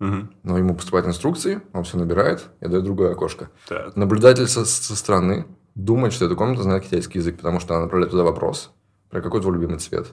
Угу. 0.00 0.28
Но 0.42 0.58
ему 0.58 0.74
поступают 0.74 1.06
инструкции, 1.06 1.60
он 1.72 1.84
все 1.84 1.98
набирает 1.98 2.46
и 2.60 2.66
дает 2.66 2.84
другое 2.84 3.12
окошко. 3.12 3.50
Так. 3.68 3.94
Наблюдатель 3.96 4.48
со, 4.48 4.64
со 4.64 4.96
стороны 4.96 5.46
думает, 5.74 6.12
что 6.12 6.24
эта 6.24 6.34
комната 6.34 6.62
знает 6.62 6.84
китайский 6.84 7.18
язык, 7.18 7.36
потому 7.36 7.60
что 7.60 7.74
она 7.74 7.84
направляет 7.84 8.10
туда 8.10 8.24
вопрос, 8.24 8.72
про 9.10 9.20
какой 9.20 9.40
твой 9.40 9.54
любимый 9.54 9.78
цвет, 9.78 10.08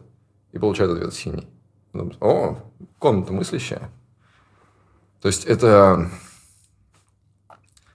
и 0.52 0.60
получает 0.60 0.92
ответ 0.92 1.14
синий. 1.14 1.48
О, 2.20 2.58
комната 3.00 3.34
мыслящая. 3.34 3.90
То 5.22 5.28
есть 5.28 5.46
это 5.46 6.10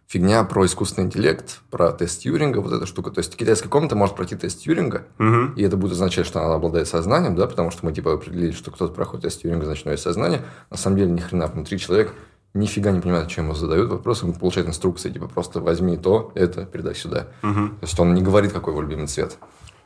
фигня 0.06 0.44
про 0.44 0.64
искусственный 0.66 1.06
интеллект, 1.06 1.60
про 1.70 1.92
тест 1.92 2.20
Тьюринга, 2.20 2.58
вот 2.58 2.72
эта 2.72 2.86
штука. 2.86 3.10
То 3.10 3.18
есть 3.18 3.36
китайская 3.36 3.68
комната 3.68 3.96
может 3.96 4.14
пройти 4.14 4.36
тест 4.36 4.60
Тьюринга, 4.60 5.06
угу. 5.18 5.52
и 5.56 5.62
это 5.62 5.76
будет 5.76 5.92
означать, 5.92 6.26
что 6.26 6.42
она 6.42 6.54
обладает 6.54 6.88
сознанием, 6.88 7.34
да, 7.34 7.46
потому 7.46 7.70
что 7.70 7.84
мы 7.84 7.92
типа 7.92 8.14
определили, 8.14 8.52
что 8.52 8.70
кто-то 8.70 8.92
проходит 8.92 9.24
тест 9.24 9.42
Тьюринга, 9.42 9.66
значит, 9.66 9.84
у 9.84 9.88
него 9.88 9.92
есть 9.92 10.04
сознание. 10.04 10.42
На 10.70 10.76
самом 10.76 10.96
деле, 10.96 11.10
ни 11.10 11.20
хрена 11.20 11.46
внутри 11.48 11.78
человек 11.78 12.12
нифига 12.54 12.90
не 12.90 13.00
понимает, 13.00 13.28
чем 13.28 13.44
ему 13.44 13.54
задают 13.54 13.90
вопрос, 13.90 14.22
он 14.22 14.32
получает 14.32 14.68
инструкции, 14.68 15.10
типа 15.10 15.28
просто 15.28 15.60
возьми 15.60 15.96
то, 15.96 16.32
это, 16.34 16.64
передай 16.64 16.94
сюда. 16.94 17.28
Угу. 17.42 17.52
То 17.52 17.82
есть 17.82 18.00
он 18.00 18.14
не 18.14 18.22
говорит, 18.22 18.52
какой 18.52 18.72
его 18.72 18.82
любимый 18.82 19.06
цвет. 19.06 19.36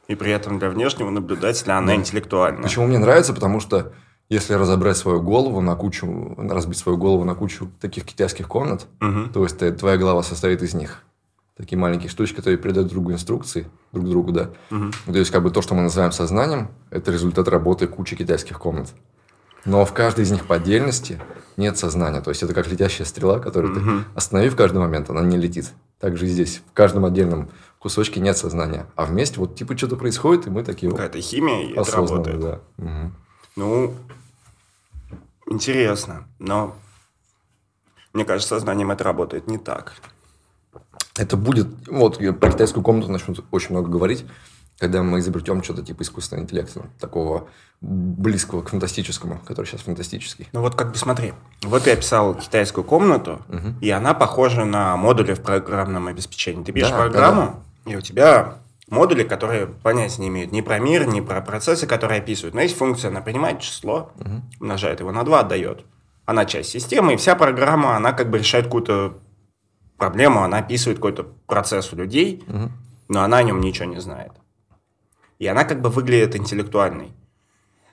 И 0.08 0.14
при 0.14 0.32
этом 0.32 0.58
для 0.58 0.70
внешнего 0.70 1.10
наблюдателя 1.10 1.78
она 1.78 1.88
да. 1.88 1.94
интеллектуальна. 1.94 2.62
Почему 2.62 2.86
мне 2.86 2.98
нравится? 2.98 3.32
Потому 3.32 3.60
что 3.60 3.92
если 4.30 4.54
разобрать 4.54 4.96
свою 4.96 5.20
голову 5.20 5.60
на 5.60 5.74
кучу, 5.74 6.34
разбить 6.38 6.78
свою 6.78 6.96
голову 6.96 7.24
на 7.24 7.34
кучу 7.34 7.70
таких 7.80 8.04
китайских 8.04 8.48
комнат, 8.48 8.86
угу. 9.00 9.28
то 9.32 9.42
есть 9.42 9.58
твоя 9.76 9.98
голова 9.98 10.22
состоит 10.22 10.62
из 10.62 10.72
них. 10.72 11.02
Такие 11.56 11.76
маленькие 11.76 12.08
штучки, 12.08 12.36
которые 12.36 12.56
передают 12.56 12.88
друг 12.88 13.02
другу 13.02 13.12
инструкции, 13.12 13.66
друг 13.92 14.08
другу, 14.08 14.32
да. 14.32 14.50
Угу. 14.70 15.12
То 15.12 15.18
есть, 15.18 15.30
как 15.30 15.42
бы 15.42 15.50
то, 15.50 15.60
что 15.60 15.74
мы 15.74 15.82
называем 15.82 16.12
сознанием, 16.12 16.68
это 16.90 17.12
результат 17.12 17.48
работы 17.48 17.86
кучи 17.86 18.16
китайских 18.16 18.58
комнат. 18.58 18.94
Но 19.66 19.84
в 19.84 19.92
каждой 19.92 20.24
из 20.24 20.30
них 20.30 20.46
по 20.46 20.54
отдельности 20.54 21.20
нет 21.58 21.76
сознания. 21.76 22.22
То 22.22 22.30
есть 22.30 22.42
это 22.42 22.54
как 22.54 22.66
летящая 22.68 23.06
стрела, 23.06 23.40
которую 23.40 23.74
ты 23.74 23.80
Мгм. 23.80 24.04
остановив 24.14 24.54
в 24.54 24.56
каждый 24.56 24.78
момент, 24.78 25.10
она 25.10 25.20
не 25.20 25.36
летит. 25.36 25.72
Так 25.98 26.16
же 26.16 26.26
здесь. 26.26 26.62
В 26.70 26.72
каждом 26.72 27.04
отдельном 27.04 27.50
кусочке 27.78 28.20
нет 28.20 28.38
сознания. 28.38 28.86
А 28.96 29.04
вместе 29.04 29.38
вот 29.38 29.54
типа 29.56 29.76
что-то 29.76 29.96
происходит, 29.96 30.46
и 30.46 30.50
мы 30.50 30.62
такие 30.62 30.88
вот 30.88 30.96
Какая-то 30.96 31.20
химия, 31.20 31.68
и 31.68 31.72
это 31.72 31.92
работает. 31.94 32.40
Да. 32.40 32.60
Мгм. 32.78 33.14
Ну, 33.56 33.94
интересно, 35.50 36.26
но 36.38 36.74
мне 38.12 38.24
кажется, 38.24 38.48
сознанием 38.56 38.90
это 38.90 39.04
работает 39.04 39.46
не 39.46 39.58
так. 39.58 39.92
Это 41.16 41.36
будет... 41.36 41.68
Вот 41.88 42.18
про 42.40 42.50
китайскую 42.52 42.82
комнату 42.82 43.10
начну 43.12 43.34
очень 43.50 43.70
много 43.72 43.88
говорить, 43.88 44.24
когда 44.78 45.02
мы 45.02 45.18
изобретем 45.18 45.62
что-то 45.62 45.82
типа 45.82 46.02
искусственного 46.02 46.44
интеллекта, 46.44 46.86
такого 46.98 47.48
близкого 47.82 48.62
к 48.62 48.70
фантастическому, 48.70 49.40
который 49.44 49.66
сейчас 49.66 49.82
фантастический. 49.82 50.48
Ну 50.52 50.60
вот 50.60 50.74
как 50.74 50.92
бы 50.92 50.96
смотри, 50.98 51.34
вот 51.62 51.86
я 51.86 51.92
описал 51.92 52.34
китайскую 52.34 52.84
комнату, 52.84 53.42
Мгм. 53.48 53.78
и 53.80 53.90
она 53.90 54.14
похожа 54.14 54.64
на 54.64 54.96
модули 54.96 55.34
в 55.34 55.42
программном 55.42 56.06
обеспечении. 56.06 56.64
Ты 56.64 56.72
пишешь 56.72 56.90
Да, 56.90 56.96
программу, 56.96 57.62
и 57.84 57.96
у 57.96 58.00
тебя 58.00 58.54
модули, 58.90 59.22
которые 59.22 59.66
понятия 59.66 60.20
не 60.22 60.28
имеют 60.28 60.52
ни 60.52 60.60
про 60.60 60.78
мир, 60.78 61.06
ни 61.06 61.20
про 61.20 61.40
процессы, 61.40 61.86
которые 61.86 62.20
описывают. 62.20 62.54
Но 62.54 62.60
есть 62.60 62.76
функция, 62.76 63.08
она 63.10 63.20
принимает 63.20 63.60
число, 63.60 64.12
Мгм. 64.16 64.42
умножает 64.60 65.00
его 65.00 65.12
на 65.12 65.24
2, 65.24 65.40
отдает. 65.40 65.84
Она 66.26 66.44
часть 66.44 66.70
системы, 66.70 67.14
и 67.14 67.16
вся 67.16 67.34
программа, 67.34 67.96
она 67.96 68.12
как 68.12 68.30
бы 68.30 68.38
решает 68.38 68.66
какую-то 68.66 69.14
проблему, 69.96 70.42
она 70.42 70.58
описывает 70.58 70.98
какой-то 70.98 71.24
процесс 71.46 71.92
у 71.92 71.96
людей, 71.96 72.44
Мгм. 72.46 72.72
но 73.08 73.22
она 73.22 73.38
о 73.38 73.42
нем 73.42 73.60
ничего 73.60 73.86
не 73.86 74.00
знает. 74.00 74.32
И 75.38 75.46
она 75.46 75.64
как 75.64 75.80
бы 75.80 75.88
выглядит 75.88 76.36
интеллектуальной, 76.36 77.12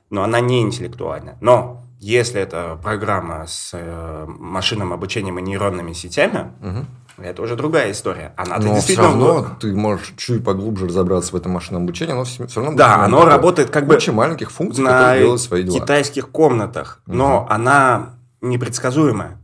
но 0.10 0.24
она 0.24 0.40
не 0.40 0.62
интеллектуальна. 0.62 1.38
Но 1.42 1.84
если 2.00 2.40
это 2.42 2.78
программа 2.84 3.46
с 3.48 3.72
э, 3.74 4.26
машинным 4.28 4.94
обучением 4.94 5.40
и 5.40 5.42
нейронными 5.42 5.94
сетями, 5.94 6.52
Мгм. 6.62 6.86
Это 7.18 7.42
уже 7.42 7.56
другая 7.56 7.92
история. 7.92 8.34
Она 8.38 8.56
Но 8.58 8.62
все 8.62 8.74
действительно... 8.76 9.08
равно 9.08 9.48
ты 9.60 9.74
можешь 9.76 10.14
чуть 10.18 10.44
поглубже 10.44 10.88
разобраться 10.88 11.32
в 11.34 11.36
этом 11.36 11.52
машинном 11.52 11.84
обучении, 11.84 12.14
оно 12.14 12.24
все, 12.26 12.46
равно 12.56 12.76
Да, 12.76 13.04
оно 13.04 13.26
работает 13.26 13.70
как 13.70 13.88
бы 13.88 13.96
Куча 13.96 14.12
маленьких 14.12 14.52
функций, 14.52 14.84
на 14.84 14.92
которые 14.92 15.20
делают 15.22 15.42
свои 15.42 15.64
дела. 15.64 15.80
китайских 15.80 16.30
комнатах, 16.30 17.02
но 17.06 17.42
Мгм. 17.42 17.52
она 17.54 18.10
непредсказуемая. 18.42 19.38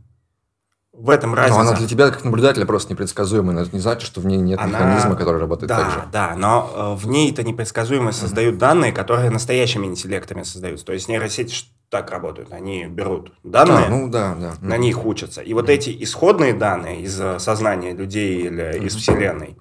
В 0.96 1.10
этом 1.10 1.30
Но 1.30 1.36
разница. 1.36 1.60
она 1.60 1.72
для 1.72 1.88
тебя, 1.88 2.08
как 2.10 2.22
наблюдателя, 2.24 2.66
просто 2.66 2.92
непредсказуемая. 2.92 3.52
Но 3.56 3.62
это 3.62 3.70
не 3.74 3.80
значит, 3.80 4.02
что 4.06 4.20
в 4.20 4.26
ней 4.26 4.36
нет 4.38 4.60
Она- 4.60 4.78
механизма, 4.78 5.16
который 5.16 5.40
работает 5.40 5.68
да, 5.68 5.78
так 5.80 5.90
же. 5.90 6.04
Да, 6.12 6.34
но 6.36 6.70
э, 6.72 7.00
в 7.00 7.08
ней 7.08 7.32
это 7.32 7.42
непредсказуемо 7.42 8.12
создают 8.12 8.58
данные, 8.58 8.92
которые 8.92 9.30
настоящими 9.30 9.86
интеллектами 9.86 10.44
создаются. 10.44 10.86
То 10.86 10.92
есть 10.92 11.08
нейросети 11.08 11.52
ш- 11.52 11.66
так 11.94 12.10
работают. 12.10 12.52
Они 12.52 12.86
берут 12.86 13.30
данные, 13.44 13.86
А, 13.86 13.88
ну 13.88 14.08
да, 14.08 14.34
да. 14.34 14.54
на 14.60 14.76
них 14.76 15.06
учатся. 15.06 15.42
И 15.42 15.54
вот 15.54 15.68
эти 15.68 15.96
исходные 16.02 16.52
данные 16.52 17.02
из 17.02 17.20
э, 17.20 17.38
сознания 17.38 17.94
людей 17.94 18.46
или 18.48 18.80
из 18.84 18.96
Вселенной, 18.96 19.56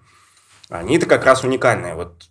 они-то 0.68 1.06
как 1.06 1.26
раз 1.26 1.44
уникальные. 1.44 1.94
Вот 1.94 2.24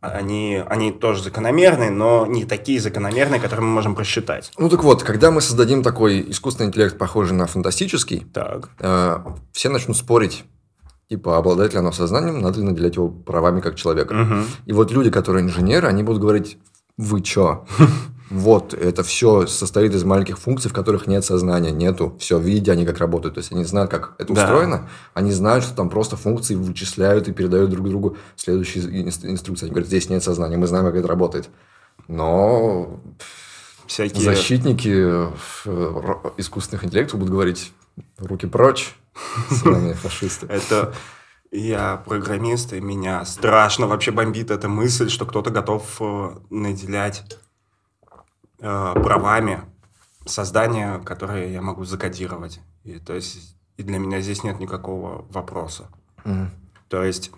они, 0.00 0.62
они 0.70 0.90
тоже 0.90 1.22
закономерные, 1.22 1.90
но 1.90 2.24
не 2.24 2.46
такие 2.46 2.80
закономерные, 2.80 3.38
которые 3.38 3.66
мы 3.66 3.74
можем 3.74 3.94
просчитать. 3.94 4.50
Ну 4.56 4.70
так 4.70 4.82
вот, 4.82 5.02
когда 5.02 5.30
мы 5.30 5.42
создадим 5.42 5.82
такой 5.82 6.30
искусственный 6.30 6.68
интеллект, 6.70 6.96
похожий 6.96 7.36
на 7.36 7.46
фантастический, 7.46 8.26
Так. 8.32 8.70
э, 8.78 9.18
все 9.52 9.68
начнут 9.68 9.98
спорить, 9.98 10.44
типа, 11.10 11.36
обладает 11.36 11.74
ли 11.74 11.78
оно 11.80 11.92
сознанием, 11.92 12.40
надо 12.40 12.60
ли 12.60 12.64
наделять 12.64 12.96
его 12.96 13.10
правами 13.10 13.60
как 13.60 13.74
человека. 13.74 14.14
Мгм. 14.14 14.46
И 14.64 14.72
вот 14.72 14.90
люди, 14.92 15.10
которые 15.10 15.44
инженеры, 15.44 15.88
они 15.88 16.02
будут 16.02 16.22
говорить, 16.22 16.56
вы 16.96 17.20
чё? 17.20 17.66
Вот, 18.28 18.74
это 18.74 19.04
все 19.04 19.46
состоит 19.46 19.94
из 19.94 20.02
маленьких 20.02 20.38
функций, 20.38 20.68
в 20.68 20.74
которых 20.74 21.06
нет 21.06 21.24
сознания, 21.24 21.70
нету. 21.70 22.16
Все, 22.18 22.38
видите 22.40 22.72
они, 22.72 22.84
как 22.84 22.98
работают. 22.98 23.34
То 23.36 23.38
есть, 23.38 23.52
они 23.52 23.64
знают, 23.64 23.88
как 23.90 24.14
это 24.18 24.32
Да. 24.34 24.42
устроено. 24.42 24.88
Они 25.14 25.30
знают, 25.30 25.64
что 25.64 25.76
там 25.76 25.88
просто 25.88 26.16
функции 26.16 26.56
вычисляют 26.56 27.28
и 27.28 27.32
передают 27.32 27.70
друг 27.70 27.88
другу 27.88 28.16
следующие 28.34 28.84
инс- 29.04 29.24
инструкции. 29.24 29.66
Они 29.66 29.70
говорят, 29.70 29.86
здесь 29.88 30.08
нет 30.10 30.24
сознания, 30.24 30.56
мы 30.56 30.66
знаем, 30.66 30.86
как 30.86 30.96
это 30.96 31.06
работает. 31.06 31.48
Но 32.08 32.98
Всякие... 33.86 34.22
защитники 34.24 34.90
э, 34.92 35.30
искусственных 36.36 36.84
интеллектов 36.84 37.18
будут 37.20 37.32
говорить, 37.32 37.72
руки 38.18 38.46
прочь, 38.46 38.94
с 39.50 39.64
нами 39.64 39.92
фашисты. 40.02 40.46
Это 40.46 40.92
я 41.52 42.02
программист, 42.04 42.72
и 42.72 42.80
меня 42.80 43.24
страшно 43.24 43.86
вообще 43.86 44.10
бомбит 44.10 44.50
эта 44.50 44.68
мысль, 44.68 45.08
что 45.08 45.26
кто-то 45.26 45.50
готов 45.50 45.84
э, 46.00 46.30
наделять 46.50 47.22
э, 48.58 48.92
правами 48.94 49.60
создания, 50.24 50.98
которые 51.00 51.52
я 51.52 51.62
могу 51.62 51.84
закодировать. 51.84 52.60
И, 52.84 52.98
то 52.98 53.14
есть 53.14 53.56
и 53.76 53.82
для 53.82 53.98
меня 53.98 54.20
здесь 54.20 54.42
нет 54.42 54.58
никакого 54.58 55.26
вопроса. 55.30 55.88
Мгм. 56.24 56.50
То 56.88 57.02
есть, 57.04 57.30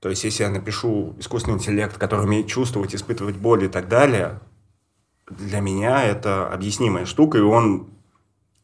то 0.00 0.08
есть, 0.08 0.24
если 0.24 0.44
я 0.44 0.50
напишу 0.50 1.14
искусственный 1.18 1.56
интеллект, 1.56 1.96
который 1.96 2.24
умеет 2.24 2.46
чувствовать, 2.46 2.94
испытывать 2.94 3.36
боль 3.36 3.64
и 3.64 3.68
так 3.68 3.88
далее, 3.88 4.40
для 5.28 5.60
меня 5.60 6.04
это 6.04 6.48
объяснимая 6.48 7.04
штука, 7.04 7.38
и 7.38 7.42
он, 7.42 7.88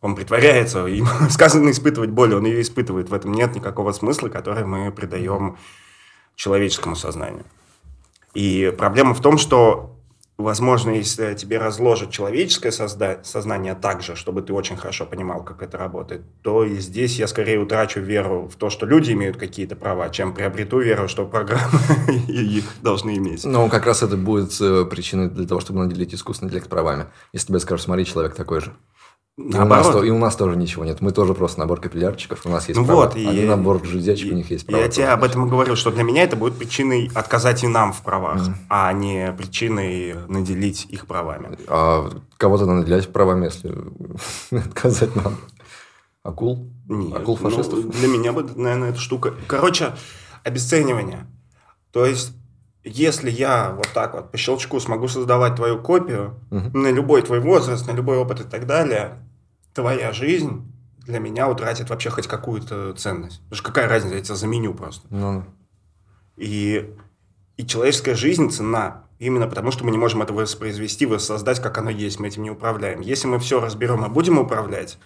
он 0.01 0.15
притворяется, 0.15 0.87
им 0.87 1.07
сказано 1.31 1.71
испытывать 1.71 2.11
боль, 2.11 2.35
он 2.35 2.47
ее 2.47 2.63
испытывает. 2.63 3.11
В 3.11 3.15
этом 3.15 3.33
нет 3.33 3.55
никакого 3.55 3.93
смысла, 3.93 4.29
который 4.29 4.65
мы 4.65 4.91
придаем 4.91 5.57
человеческому 6.37 6.97
сознанию. 6.97 7.45
И 8.33 8.75
проблема 8.77 9.15
в 9.15 9.21
том, 9.21 9.39
что, 9.39 9.94
возможно, 10.37 10.91
если 10.91 11.35
тебе 11.35 11.59
разложат 11.59 12.11
человеческое 12.11 12.71
созда- 12.71 13.23
сознание 13.23 13.75
так 13.75 14.03
же, 14.03 14.17
чтобы 14.17 14.43
ты 14.43 14.53
очень 14.53 14.77
хорошо 14.77 15.07
понимал, 15.07 15.45
как 15.45 15.63
это 15.63 15.79
работает, 15.79 16.23
то 16.43 16.65
и 16.65 16.77
здесь 16.79 17.19
я 17.19 17.29
скорее 17.29 17.59
утрачу 17.61 18.01
веру 18.01 18.49
в 18.49 18.57
то, 18.57 18.71
что 18.71 18.87
люди 18.87 19.13
имеют 19.13 19.37
какие-то 19.37 19.77
права, 19.77 20.09
чем 20.11 20.35
приобрету 20.35 20.81
веру, 20.81 21.09
что 21.09 21.27
программы 21.27 21.79
их 22.29 22.65
должны 22.83 23.17
иметь. 23.17 23.45
Но 23.45 23.69
как 23.69 23.87
раз 23.87 24.03
это 24.03 24.17
будет 24.17 24.61
э, 24.61 24.85
причиной 24.85 25.31
для 25.31 25.47
того, 25.47 25.61
чтобы 25.61 25.81
наделить 25.85 26.15
искусственный 26.15 26.49
интеллект 26.49 26.69
правами. 26.69 27.07
Если 27.33 27.49
тебе 27.49 27.61
скажут, 27.61 27.85
смотри, 27.85 28.05
человек 28.05 28.35
такой 28.35 28.61
же. 28.61 28.73
И 29.37 29.41
у, 29.43 29.47
нас, 29.49 29.55
Наоборот. 29.57 30.05
и 30.05 30.11
у 30.13 30.19
нас 30.19 30.37
тоже 30.37 30.57
ничего 30.57 30.85
нет. 30.85 31.01
Мы 31.01 31.11
тоже 31.11 31.35
просто 31.35 31.59
набор 31.59 31.81
капиллярчиков, 31.81 32.47
у 32.47 32.49
нас 32.51 32.69
есть 32.69 32.79
Ну 32.79 32.87
права. 32.87 33.07
вот, 33.07 33.17
и- 33.17 33.27
Они 33.27 33.45
набор 33.45 33.85
железячек, 33.85 34.31
у 34.33 34.37
них 34.37 34.49
есть 34.51 34.65
права. 34.65 34.83
Я 34.83 34.89
тебе 34.89 35.09
об 35.09 35.25
этом 35.25 35.45
и 35.47 35.51
говорил, 35.51 35.75
что 35.75 35.91
для 35.91 36.05
меня 36.05 36.23
это 36.23 36.37
будет 36.37 36.57
причиной 36.57 37.11
отказать 37.15 37.65
и 37.65 37.67
нам 37.67 37.93
в 37.93 38.01
правах, 38.03 38.43
Мгм. 38.43 38.57
а 38.69 38.93
не 38.93 39.33
причиной 39.33 40.15
наделить 40.29 40.87
их 40.89 41.07
правами. 41.09 41.59
А 41.67 42.09
кого-то 42.37 42.65
наделять 42.67 43.13
правами, 43.13 43.47
если 43.47 43.75
отказать 44.57 45.17
нам. 45.17 45.37
Акул? 46.23 46.71
Нет, 46.89 47.17
Акул 47.17 47.37
ну, 47.43 47.51
фашистов? 47.51 47.91
для 47.91 48.07
меня 48.07 48.33
бы, 48.33 48.45
наверное, 48.55 48.91
эта 48.91 49.01
штука... 49.01 49.35
Короче, 49.49 49.95
обесценивание. 50.45 51.27
То 51.91 52.07
есть, 52.07 52.33
если 52.85 53.31
я 53.31 53.73
вот 53.73 53.89
так 53.95 54.15
вот 54.15 54.31
по 54.31 54.37
щелчку 54.37 54.79
смогу 54.79 55.09
создавать 55.09 55.57
твою 55.57 55.79
копию 55.81 56.35
Мгм. 56.51 56.83
на 56.83 56.91
любой 56.91 57.23
твой 57.23 57.41
возраст, 57.41 57.87
на 57.87 57.93
любой 57.93 58.19
опыт 58.19 58.41
и 58.41 58.45
так 58.45 58.67
далее, 58.67 59.19
твоя 59.73 60.13
жизнь 60.13 60.71
для 60.99 61.19
меня 61.19 61.49
утратит 61.49 61.91
вообще 61.91 62.11
хоть 62.11 62.27
какую-то 62.27 62.93
ценность. 62.95 63.41
Потому 63.45 63.57
что 63.57 63.65
какая 63.65 63.89
разница, 63.89 64.17
я 64.17 64.23
тебя 64.23 64.35
заменю 64.37 64.75
просто. 64.75 65.07
Ну, 65.11 65.45
И, 66.37 66.91
и 67.57 67.67
человеческая 67.67 68.15
жизнь 68.15 68.51
ценна 68.51 69.05
именно 69.19 69.47
потому, 69.47 69.71
что 69.71 69.85
мы 69.85 69.91
не 69.91 69.99
можем 69.99 70.23
это 70.23 70.33
воспроизвести, 70.33 71.07
воссоздать, 71.07 71.61
как 71.61 71.79
оно 71.79 71.91
есть. 71.91 72.21
Мы 72.21 72.29
этим 72.29 72.43
не 72.43 72.51
управляем. 72.51 73.01
Если 73.01 73.27
мы 73.27 73.39
все 73.39 73.61
разберем 73.61 74.05
и 74.05 74.09
будем 74.09 74.39
управлять, 74.39 74.99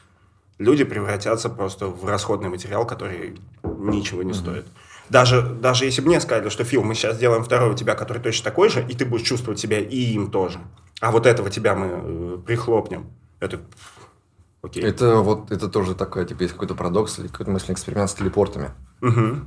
люди 0.58 0.84
превратятся 0.84 1.48
просто 1.48 1.86
в 1.88 2.04
расходный 2.06 2.48
материал, 2.48 2.86
который 2.86 3.38
ничего 3.62 4.22
не 4.22 4.32
стоит. 4.34 4.66
Даже, 5.10 5.42
даже 5.42 5.84
если 5.84 6.00
бы 6.00 6.08
мне 6.08 6.20
сказали, 6.20 6.48
что 6.48 6.64
Фил, 6.64 6.82
мы 6.82 6.94
сейчас 6.94 7.16
сделаем 7.16 7.44
второй 7.44 7.70
у 7.70 7.74
тебя, 7.74 7.94
который 7.94 8.22
точно 8.22 8.44
такой 8.44 8.68
же, 8.68 8.84
и 8.86 8.94
ты 8.94 9.04
будешь 9.04 9.26
чувствовать 9.26 9.58
себя 9.58 9.78
и 9.78 9.96
им 9.96 10.30
тоже. 10.30 10.58
А 11.00 11.10
вот 11.10 11.26
этого 11.26 11.50
тебя 11.50 11.74
мы 11.74 11.86
э, 11.86 12.38
прихлопнем. 12.46 13.10
Это 13.40 13.60
окей. 14.62 14.82
Это 14.82 15.16
вот 15.18 15.50
это 15.50 15.68
тоже 15.68 15.94
такой, 15.94 16.24
типа, 16.26 16.42
есть 16.42 16.54
какой-то 16.54 16.74
парадокс 16.74 17.18
или 17.18 17.28
какой-то 17.28 17.50
мысленный 17.52 17.74
эксперимент 17.74 18.10
с 18.10 18.14
телепортами. 18.14 18.70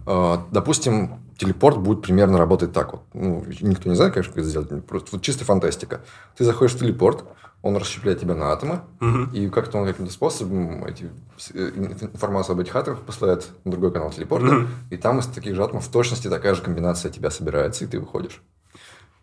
А, 0.06 0.46
Допустим, 0.52 1.20
телепорт 1.38 1.78
будет 1.78 2.02
примерно 2.02 2.38
работать 2.38 2.72
так 2.74 2.94
вот. 2.94 3.02
Ну, 3.14 3.44
никто 3.62 3.90
не 3.90 3.96
знает, 3.96 4.14
конечно, 4.14 4.34
как 4.34 4.42
это 4.42 4.50
сделать. 4.50 4.86
Просто 4.86 5.10
вот 5.14 5.22
чисто 5.22 5.44
фантастика. 5.46 6.02
Ты 6.38 6.46
заходишь 6.46 6.76
в 6.76 6.80
телепорт, 6.80 7.24
он 7.64 7.76
расщепляет 7.78 8.20
тебя 8.20 8.34
на 8.34 8.52
атомы, 8.52 8.82
Мгм. 9.00 9.32
и 9.34 9.48
как-то 9.50 9.78
он 9.78 9.86
каким-то 9.86 10.12
способом 10.12 10.84
эти, 10.86 11.12
э, 11.54 11.72
ин- 11.76 11.92
информацию 12.14 12.54
об 12.54 12.60
этих 12.60 12.76
атомах 12.76 13.02
посылает 13.02 13.50
на 13.66 13.72
другой 13.72 13.92
канал 13.92 14.10
телепорта, 14.12 14.46
Мгм. 14.48 14.68
и 14.90 14.98
там 14.98 15.20
из 15.20 15.28
таких 15.28 15.54
же 15.56 15.64
атомов 15.64 15.86
в 15.86 15.92
точности 15.92 16.28
такая 16.28 16.56
же 16.56 16.62
комбинация 16.64 17.12
тебя 17.12 17.30
собирается, 17.30 17.84
и 17.84 17.88
ты 17.88 18.00
выходишь. 18.00 18.42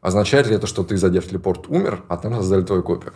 Означает 0.00 0.46
ли 0.46 0.54
это, 0.54 0.68
что 0.68 0.84
ты, 0.84 0.96
зайдя 0.96 1.20
в 1.20 1.24
телепорт, 1.26 1.66
умер, 1.68 2.04
а 2.08 2.16
там 2.16 2.34
создали 2.36 2.62
твою 2.62 2.84
копию? 2.84 3.12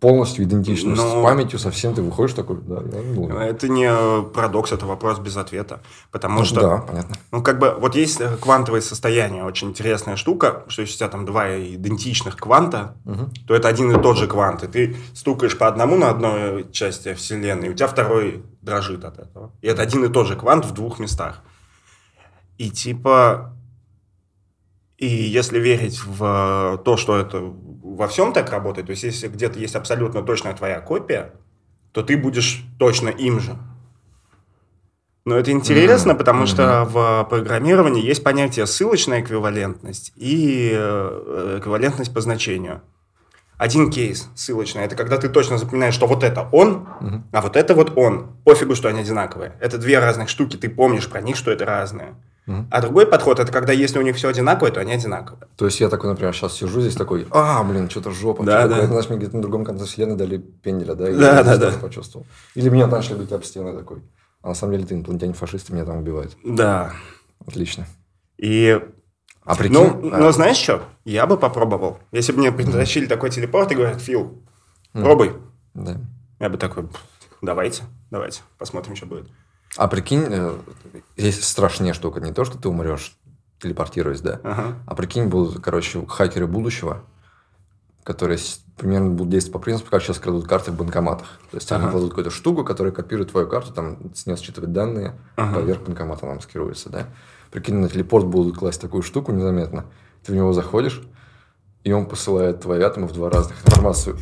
Полностью 0.00 0.44
идентичную, 0.44 0.96
Но- 0.96 1.20
с 1.20 1.24
памятью 1.24 1.58
совсем 1.58 1.92
ты 1.92 2.02
выходишь 2.02 2.34
такой, 2.34 2.58
да, 2.62 2.76
я 2.76 3.14
думаю. 3.14 3.40
Это 3.40 3.68
не 3.68 3.90
парадокс, 4.32 4.70
это 4.70 4.86
вопрос 4.86 5.18
без 5.18 5.36
ответа. 5.36 5.80
Потому 6.12 6.44
что, 6.44 6.60
Да, 6.60 6.78
понятно. 6.78 7.16
ну, 7.32 7.42
как 7.42 7.58
бы, 7.58 7.74
вот 7.80 7.96
есть 7.96 8.20
э, 8.20 8.36
квантовое 8.36 8.80
состояние, 8.80 9.42
очень 9.44 9.70
интересная 9.70 10.14
штука, 10.14 10.62
что 10.68 10.82
если 10.82 10.94
у 10.94 10.98
тебя 10.98 11.08
там 11.08 11.26
два 11.26 11.58
идентичных 11.58 12.36
кванта, 12.36 12.94
Мгм. 13.04 13.32
то 13.48 13.54
это 13.56 13.66
один 13.66 13.90
и 13.90 14.00
тот 14.00 14.16
же 14.16 14.28
квант. 14.28 14.62
И 14.62 14.68
ты 14.68 14.96
стукаешь 15.14 15.58
по 15.58 15.66
одному 15.66 15.96
на 15.96 16.10
одной 16.10 16.70
части 16.70 17.14
Вселенной, 17.14 17.66
и 17.66 17.70
у 17.70 17.74
тебя 17.74 17.88
второй 17.88 18.44
дрожит 18.62 19.04
от 19.04 19.18
этого. 19.18 19.50
И 19.62 19.66
это 19.66 19.82
один 19.82 20.04
и 20.04 20.08
тот 20.08 20.28
же 20.28 20.36
квант 20.36 20.64
в 20.64 20.72
двух 20.72 21.00
местах. 21.00 21.42
И 22.56 22.70
типа... 22.70 23.52
И 24.96 25.06
если 25.06 25.60
верить 25.60 26.00
в 26.04 26.80
то, 26.84 26.96
что 26.96 27.16
это 27.16 27.40
во 27.98 28.06
всем 28.06 28.32
так 28.32 28.50
работает, 28.50 28.86
то 28.86 28.92
есть 28.92 29.02
если 29.02 29.26
где-то 29.28 29.58
есть 29.58 29.74
абсолютно 29.74 30.22
точная 30.22 30.54
твоя 30.54 30.80
копия, 30.80 31.32
то 31.92 32.02
ты 32.02 32.16
будешь 32.16 32.64
точно 32.78 33.08
им 33.08 33.40
же. 33.40 33.56
Но 35.24 35.36
это 35.36 35.50
интересно, 35.50 36.12
Мгм. 36.12 36.18
потому 36.18 36.46
что 36.46 36.84
в 36.88 37.26
программировании 37.28 38.02
есть 38.02 38.22
понятие 38.22 38.66
ссылочная 38.66 39.20
эквивалентность 39.20 40.12
и 40.16 40.70
э, 40.72 41.58
эквивалентность 41.60 42.14
по 42.14 42.20
значению. 42.20 42.80
Один 43.58 43.90
кейс 43.90 44.28
ссылочная– 44.36 44.84
это 44.86 44.94
когда 44.94 45.18
ты 45.18 45.28
точно 45.28 45.58
запоминаешь, 45.58 45.92
что 45.94 46.06
вот 46.06 46.22
это 46.22 46.48
он, 46.52 46.86
Мгм. 47.00 47.24
а 47.32 47.40
вот 47.42 47.56
это 47.56 47.74
вот 47.74 47.92
он. 47.98 48.28
Пофигу, 48.44 48.76
что 48.76 48.88
они 48.88 49.00
одинаковые. 49.00 49.54
Это 49.60 49.76
две 49.76 49.98
разных 49.98 50.28
штуки, 50.28 50.56
ты 50.56 50.70
помнишь 50.70 51.08
про 51.08 51.20
них, 51.20 51.36
что 51.36 51.50
это 51.50 51.64
разные. 51.66 52.14
Мгм. 52.48 52.66
А 52.70 52.80
другой 52.80 53.06
подход– 53.06 53.38
это 53.40 53.52
когда 53.52 53.74
если 53.74 53.98
у 53.98 54.02
них 54.02 54.16
все 54.16 54.28
одинаковое, 54.28 54.72
то 54.72 54.80
они 54.80 54.92
одинаковые. 54.92 55.48
То 55.56 55.66
есть 55.66 55.80
я 55.80 55.90
такой, 55.90 56.08
например, 56.08 56.34
сейчас 56.34 56.54
сижу 56.54 56.80
здесь 56.80 56.94
такой, 56.96 57.26
а, 57.30 57.62
блин, 57.62 57.90
что-то 57.90 58.10
жопа. 58.10 58.42
Да, 58.42 58.60
что 58.60 58.68
да. 58.68 58.74
такое?» 58.74 58.84
Это, 58.84 58.92
знаешь, 58.92 59.08
мне 59.10 59.18
где-то 59.18 59.36
на 59.36 59.42
другом 59.42 59.64
конце 59.66 59.84
вселенной 59.84 60.16
дали 60.16 60.38
пенделя, 60.38 60.94
да? 60.94 61.10
и 61.10 61.14
Да, 61.14 61.36
я 61.36 61.44
да, 61.44 61.56
да. 61.58 61.70
почувствовал. 61.72 62.26
Или 62.54 62.70
меня 62.70 62.86
начали 62.86 63.18
бить 63.18 63.30
об 63.32 63.44
стены 63.44 63.76
такой. 63.76 64.02
А 64.40 64.48
на 64.48 64.54
самом 64.54 64.72
деле 64.72 64.86
ты 64.86 64.94
инопланетянин 64.94 65.34
фашист, 65.34 65.68
и 65.68 65.74
меня 65.74 65.84
там 65.84 65.98
убивают. 65.98 66.36
Да. 66.42 66.92
Отлично. 67.46 67.86
И 68.38 68.80
А 69.44 69.54
прикинь... 69.54 69.74
Ну, 69.74 70.10
а, 70.12 70.18
но 70.18 70.32
знаешь 70.32 70.56
что? 70.56 70.82
Я 71.04 71.26
бы 71.26 71.36
попробовал. 71.36 71.98
Если 72.12 72.32
бы 72.32 72.38
мне 72.38 72.50
притащили 72.50 73.04
такой 73.06 73.28
телепорт 73.28 73.70
и 73.72 73.74
говорят, 73.74 74.00
Фил, 74.00 74.42
пробуй. 74.92 75.34
да. 75.74 76.00
Я 76.40 76.48
бы 76.48 76.56
такой, 76.56 76.84
«Пф, 76.84 76.96
давайте, 77.42 77.82
давайте, 78.10 78.40
посмотрим, 78.58 78.94
что 78.96 79.06
будет. 79.06 79.28
А 79.78 79.86
прикинь, 79.86 80.26
э, 80.28 80.58
есть 81.16 81.44
страшнее 81.44 81.94
штука. 81.94 82.20
Не 82.20 82.32
то, 82.32 82.44
что 82.44 82.58
ты 82.58 82.68
умрешь, 82.68 83.16
телепортируясь, 83.60 84.20
да? 84.20 84.40
Ага. 84.42 84.74
А 84.86 84.94
прикинь, 84.96 85.26
будут, 85.28 85.62
короче, 85.62 86.04
хакеры 86.04 86.48
будущего, 86.48 87.04
которые 88.02 88.40
примерно 88.76 89.10
будут 89.10 89.30
действовать 89.30 89.52
по 89.52 89.58
принципу, 89.60 89.90
как 89.90 90.02
сейчас 90.02 90.18
крадут 90.18 90.48
карты 90.48 90.72
в 90.72 90.76
банкоматах. 90.76 91.28
То 91.52 91.58
есть 91.58 91.70
они 91.70 91.84
Ага. 91.84 91.92
кладут 91.92 92.10
какую-то 92.10 92.30
штуку, 92.30 92.64
которая 92.64 92.92
копирует 92.92 93.30
твою 93.30 93.46
карту, 93.46 93.72
там 93.72 94.12
с 94.16 94.26
нее 94.26 94.36
считывает 94.36 94.72
данные, 94.72 95.16
Ага. 95.36 95.60
поверх 95.60 95.82
банкомата 95.82 96.26
она 96.26 96.34
маскируется, 96.34 96.90
да? 96.90 97.06
Прикинь, 97.52 97.76
на 97.76 97.88
телепорт 97.88 98.26
будут 98.26 98.58
класть 98.58 98.80
такую 98.80 99.02
штуку 99.04 99.30
незаметно. 99.30 99.84
Ты 100.24 100.32
в 100.32 100.34
него 100.34 100.52
заходишь, 100.52 101.02
и 101.84 101.92
он 101.92 102.06
посылает 102.06 102.62
твои 102.62 102.80
атомы 102.82 103.06
в 103.06 103.12
два 103.12 103.30
разных 103.30 103.64
информацию. 103.64 104.18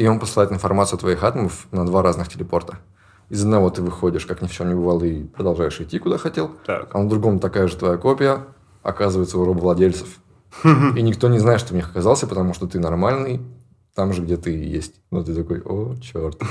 И 0.00 0.06
он 0.06 0.18
посылает 0.18 0.50
информацию 0.50 0.98
твоих 0.98 1.22
атомов 1.22 1.66
на 1.72 1.84
два 1.84 2.00
разных 2.00 2.30
телепорта. 2.30 2.78
Из 3.28 3.42
одного 3.42 3.68
ты 3.68 3.82
выходишь, 3.82 4.24
как 4.24 4.40
ни 4.40 4.46
в 4.46 4.50
чем 4.50 4.68
не 4.68 4.74
бывало, 4.74 5.04
и 5.04 5.24
продолжаешь 5.24 5.78
идти, 5.78 5.98
куда 5.98 6.16
хотел. 6.16 6.52
Так. 6.64 6.94
А 6.94 7.02
на 7.02 7.06
другом 7.06 7.38
такая 7.38 7.68
же 7.68 7.76
твоя 7.76 7.98
копия 7.98 8.46
оказывается 8.82 9.38
у 9.38 9.44
рабовладельцев. 9.44 10.08
И 10.64 11.02
никто 11.02 11.28
не 11.28 11.38
знает, 11.38 11.60
что 11.60 11.74
в 11.74 11.76
них 11.76 11.90
оказался, 11.90 12.26
потому 12.26 12.54
что 12.54 12.66
ты 12.66 12.80
нормальный, 12.80 13.42
там 13.94 14.14
же, 14.14 14.22
где 14.22 14.38
ты 14.38 14.52
есть. 14.52 14.94
Но 15.10 15.22
ты 15.22 15.34
такой, 15.34 15.60
о, 15.60 15.94
черт. 16.00 16.38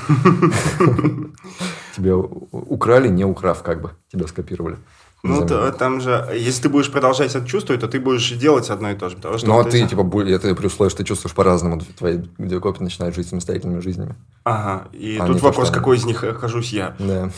Тебя 1.97 2.17
украли, 2.17 3.07
не 3.07 3.25
украв, 3.25 3.63
как 3.63 3.81
бы. 3.81 3.93
Тебя 4.11 4.27
скопировали. 4.27 4.77
Ну, 5.21 5.45
то, 5.45 5.71
там 5.73 5.99
же, 5.99 6.29
если 6.33 6.63
ты 6.63 6.69
будешь 6.69 6.89
продолжать 6.89 7.35
это 7.35 7.45
чувствовать, 7.45 7.81
то 7.81 7.87
ты 7.87 7.99
будешь 7.99 8.31
делать 8.31 8.69
одно 8.69 8.91
и 8.91 8.95
то 8.95 9.09
же. 9.09 9.17
Потому 9.17 9.37
что 9.37 9.47
Ну, 9.47 9.59
а 9.59 9.65
ты, 9.65 9.85
типа, 9.85 10.01
это 10.21 10.55
при 10.55 10.67
условии, 10.67 10.89
что 10.89 10.99
ты 10.99 11.03
чувствуешь 11.03 11.35
по-разному. 11.35 11.81
Твои 11.97 12.17
две 12.37 12.59
копии 12.61 12.83
начинают 12.83 13.15
жить 13.15 13.27
самостоятельными 13.27 13.81
жизнями. 13.81 14.15
Ага, 14.45 14.87
и 14.93 15.17
А, 15.17 15.27
тут 15.27 15.41
вопрос, 15.41 15.71
какой 15.71 15.97
из 15.97 16.05
них 16.05 16.23
окажусь 16.23 16.71
я. 16.71 16.95
Да. 16.99 17.29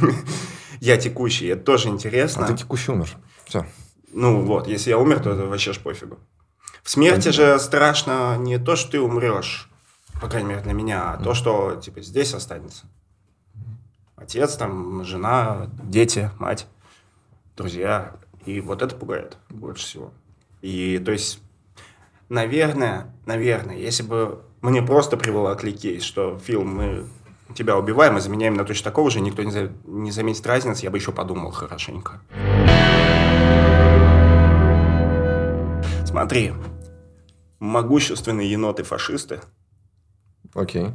Я 0.80 0.98
текущий, 0.98 1.46
это 1.46 1.62
тоже 1.64 1.88
интересно. 1.88 2.44
А 2.44 2.48
ты 2.48 2.58
текущий 2.58 2.92
умер. 2.92 3.08
Все. 3.46 3.64
Ну 4.12 4.42
вот, 4.42 4.68
если 4.68 4.90
я 4.90 4.98
умер, 4.98 5.20
то 5.20 5.30
это 5.30 5.46
вообще 5.46 5.72
ж 5.72 5.78
пофигу. 5.78 6.18
В 6.82 6.90
смерти 6.90 7.30
же 7.30 7.58
страшно 7.58 8.36
не 8.36 8.58
то, 8.58 8.76
что 8.76 8.92
ты 8.92 9.00
умрешь, 9.00 9.70
по 10.20 10.28
крайней 10.28 10.50
мере 10.50 10.60
для 10.60 10.74
меня, 10.74 11.12
а 11.12 11.16
то, 11.16 11.32
что 11.32 11.76
типа 11.76 12.02
здесь 12.02 12.34
останется. 12.34 12.84
Отец, 14.14 14.56
там, 14.56 15.04
жена, 15.04 15.68
дети, 15.82 16.30
мать, 16.38 16.66
друзья. 17.56 18.16
И 18.46 18.60
вот 18.60 18.82
это 18.82 18.94
пугает 18.96 19.38
больше 19.48 19.84
всего. 19.86 20.12
И 20.60 20.98
то 21.04 21.12
есть, 21.12 21.40
наверное, 22.28 23.14
наверное, 23.26 23.76
если 23.76 24.02
бы 24.02 24.42
мне 24.60 24.82
просто 24.82 25.16
приволокли 25.16 25.72
кейс, 25.72 26.02
что 26.02 26.38
Фил, 26.38 26.64
мы 26.64 27.06
тебя 27.54 27.76
убиваем 27.78 28.16
и 28.16 28.20
заменяем 28.20 28.54
на 28.54 28.64
точно 28.64 28.84
такого 28.84 29.10
же, 29.10 29.20
никто 29.20 29.42
не, 29.42 29.50
за- 29.50 29.72
не 29.84 30.10
заметит 30.10 30.46
разницы, 30.46 30.84
я 30.84 30.90
бы 30.90 30.98
еще 30.98 31.12
подумал 31.12 31.50
хорошенько. 31.52 32.20
Смотри, 36.06 36.52
могущественные 37.60 38.50
еноты-фашисты 38.50 39.40
Окей. 40.54 40.88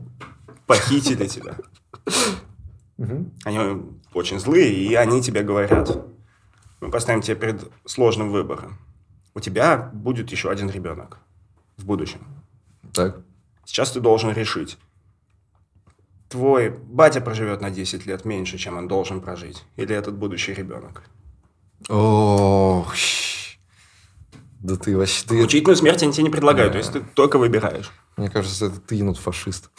похитили 0.65 1.27
тебя. 1.27 1.57
Они 3.45 3.83
очень 4.13 4.39
злые, 4.39 4.73
и 4.73 4.93
они 4.95 5.21
тебе 5.21 5.41
говорят, 5.43 6.05
мы 6.81 6.89
поставим 6.91 7.21
тебя 7.21 7.35
перед 7.35 7.71
сложным 7.85 8.31
выбором. 8.31 8.77
У 9.35 9.39
тебя 9.39 9.89
будет 9.93 10.31
еще 10.31 10.49
один 10.49 10.69
ребенок 10.69 11.19
в 11.77 11.85
будущем. 11.85 12.19
Так. 12.93 13.17
Сейчас 13.65 13.91
ты 13.91 13.99
должен 13.99 14.31
решить. 14.33 14.77
Твой 16.29 16.69
батя 16.69 17.21
проживет 17.21 17.61
на 17.61 17.69
10 17.69 18.05
лет 18.05 18.25
меньше, 18.25 18.57
чем 18.57 18.77
он 18.77 18.87
должен 18.87 19.21
прожить. 19.21 19.63
Или 19.77 19.95
этот 19.95 20.15
будущий 20.15 20.53
ребенок. 20.53 21.03
Ох. 21.87 22.93
Да 24.59 24.75
ты 24.75 24.97
вообще... 24.97 25.25
Ты... 25.25 25.43
Учительную 25.43 25.77
смерть 25.77 26.03
они 26.03 26.11
тебе 26.11 26.23
не 26.23 26.29
предлагают, 26.29 26.73
Да. 26.73 26.73
то 26.73 26.77
есть 26.79 26.91
ты 26.91 27.01
только 27.15 27.37
выбираешь. 27.37 27.91
Мне 28.17 28.29
кажется, 28.29 28.65
это 28.65 28.79
ты 28.79 28.95
енот 28.95 29.17
фашист. 29.17 29.69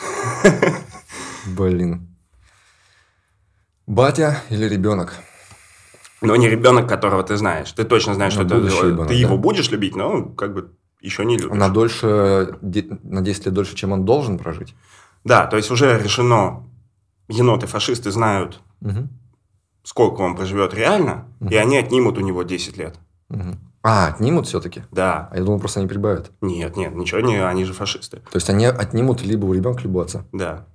Блин. 1.47 2.17
Батя 3.87 4.43
или 4.49 4.65
ребенок? 4.67 5.15
Но 6.21 6.37
не 6.37 6.49
ребенок, 6.49 6.89
которого 6.89 7.23
ты 7.23 7.37
знаешь. 7.37 7.73
Ты 7.73 7.85
точно 7.85 8.15
знаешь, 8.15 8.35
Ну, 8.37 8.47
что 8.47 8.61
ты, 8.61 8.67
ребенок, 8.89 9.09
ты 9.09 9.15
его 9.15 9.37
да. 9.37 9.41
будешь 9.43 9.71
любить, 9.71 9.97
но 9.97 10.25
как 10.25 10.53
бы 10.55 10.73
еще 11.01 11.25
не 11.25 11.39
любишь. 11.39 11.57
На 11.57 11.69
дольше, 11.71 12.59
на 12.61 13.23
10 13.23 13.47
лет 13.47 13.55
дольше, 13.55 13.75
чем 13.75 13.93
он 13.93 14.05
должен 14.05 14.39
прожить? 14.39 14.75
Да, 15.25 15.47
то 15.47 15.57
есть 15.57 15.71
уже 15.71 15.99
решено, 15.99 16.69
еноты-фашисты 17.29 18.11
знают, 18.11 18.61
Мгм. 18.81 19.09
сколько 19.83 20.21
он 20.21 20.37
проживет 20.37 20.75
реально, 20.75 21.27
и 21.49 21.57
они 21.57 21.79
отнимут 21.79 22.19
у 22.19 22.21
него 22.21 22.43
10 22.43 22.77
лет. 22.77 22.99
Мгм. 23.29 23.59
А, 23.83 24.09
отнимут 24.09 24.47
все-таки? 24.47 24.83
Да. 24.91 25.29
А 25.33 25.39
я 25.39 25.43
думал, 25.45 25.59
просто 25.59 25.81
они 25.81 25.89
прибавят. 25.89 26.33
Нет, 26.43 26.77
нет, 26.77 26.95
ничего 26.95 27.21
не, 27.21 27.37
они 27.43 27.65
же 27.65 27.73
фашисты. 27.73 28.19
То 28.19 28.37
есть 28.37 28.51
они 28.51 28.67
отнимут 28.67 29.23
либо 29.23 29.47
у 29.47 29.55
ребенка, 29.55 29.83
либо 29.85 29.99
у 29.99 30.01
отца. 30.01 30.25
Да. 30.33 30.67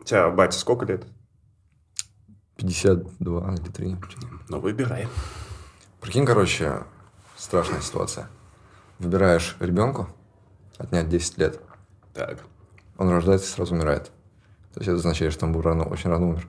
У 0.00 0.04
тебя 0.04 0.30
батя 0.30 0.58
сколько 0.58 0.86
лет? 0.86 1.06
52 2.56 3.54
или 3.54 3.68
3. 3.70 3.96
Ну, 4.48 4.60
выбирай. 4.60 5.08
Прикинь, 6.00 6.26
короче, 6.26 6.82
страшная 7.36 7.80
ситуация. 7.80 8.28
Выбираешь 8.98 9.56
ребенку 9.60 10.08
отнять 10.78 11.08
10 11.08 11.38
лет. 11.38 11.60
Так. 12.14 12.38
Он 12.98 13.10
рождается 13.10 13.46
и 13.48 13.50
сразу 13.50 13.74
умирает. 13.74 14.04
То 14.74 14.80
есть 14.80 14.88
это 14.88 14.96
означает, 14.96 15.32
что 15.32 15.46
он 15.46 15.52
был 15.52 15.62
рано, 15.62 15.84
очень 15.84 16.10
рано 16.10 16.28
умер. 16.28 16.48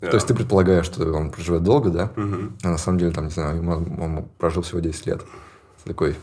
Да. 0.00 0.10
То 0.10 0.16
есть 0.16 0.26
ты 0.26 0.34
предполагаешь, 0.34 0.84
что 0.86 1.10
он 1.12 1.30
проживет 1.30 1.62
долго, 1.62 1.90
да? 1.90 2.12
Мгм. 2.16 2.56
А 2.62 2.68
на 2.70 2.78
самом 2.78 2.98
деле, 2.98 3.12
там, 3.12 3.24
не 3.24 3.30
знаю, 3.30 3.56
ему- 3.56 3.72
он 4.02 4.28
прожил 4.38 4.62
всего 4.62 4.80
10 4.80 5.06
лет. 5.06 5.22
Ты 5.82 5.90
такой. 5.90 6.16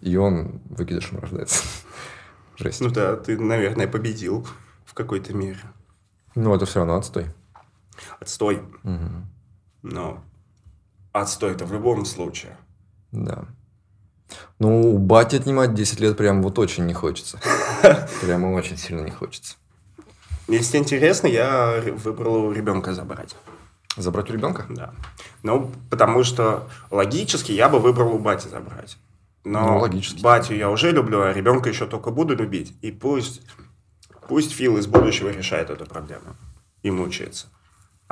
И 0.00 0.16
он 0.16 0.60
выкидышем 0.68 1.18
рождается. 1.18 1.64
Жесть. 2.56 2.80
Ну 2.80 2.90
да, 2.90 3.16
ты, 3.16 3.38
наверное, 3.38 3.88
победил 3.88 4.46
в 4.84 4.94
какой-то 4.94 5.32
мере. 5.34 5.60
Ну, 6.34 6.54
это 6.54 6.66
все 6.66 6.80
равно 6.80 6.96
отстой. 6.96 7.26
Отстой. 8.20 8.62
Мгм. 8.82 9.26
Но 9.82 10.22
отстой-то 11.12 11.64
в 11.66 11.72
любом 11.72 12.04
случае. 12.04 12.56
Да. 13.12 13.44
Ну, 14.58 14.94
у 14.94 14.98
бати 14.98 15.36
отнимать 15.36 15.74
10 15.74 16.00
лет 16.00 16.16
прям 16.16 16.42
вот 16.42 16.58
очень 16.58 16.86
не 16.86 16.94
хочется. 16.94 17.38
Прямо 18.20 18.48
очень 18.54 18.76
сильно 18.78 19.02
не 19.02 19.10
хочется. 19.10 19.56
Если 20.48 20.78
интересно, 20.78 21.26
я 21.26 21.80
выбрал 22.04 22.46
у 22.46 22.52
ребенка 22.52 22.92
забрать. 22.94 23.36
Забрать 23.96 24.30
у 24.30 24.32
ребенка? 24.32 24.66
Да. 24.68 24.92
Ну, 25.42 25.70
потому 25.90 26.24
что 26.24 26.68
логически 26.90 27.52
я 27.52 27.68
бы 27.68 27.78
выбрал 27.78 28.14
у 28.14 28.18
бати 28.18 28.48
забрать. 28.48 28.96
Но 29.44 29.60
Ну, 29.74 29.78
логически. 29.78 30.22
батю 30.22 30.54
я 30.54 30.70
уже 30.70 30.90
люблю, 30.90 31.20
а 31.22 31.32
ребенка 31.32 31.68
еще 31.68 31.86
только 31.86 32.10
буду 32.10 32.34
любить. 32.34 32.74
И 32.82 32.90
пусть, 32.90 33.42
пусть 34.26 34.52
Фил 34.52 34.78
из 34.78 34.86
будущего 34.86 35.28
решает 35.28 35.70
эту 35.70 35.84
проблему 35.86 36.34
и 36.82 36.90
мучается. 36.90 37.46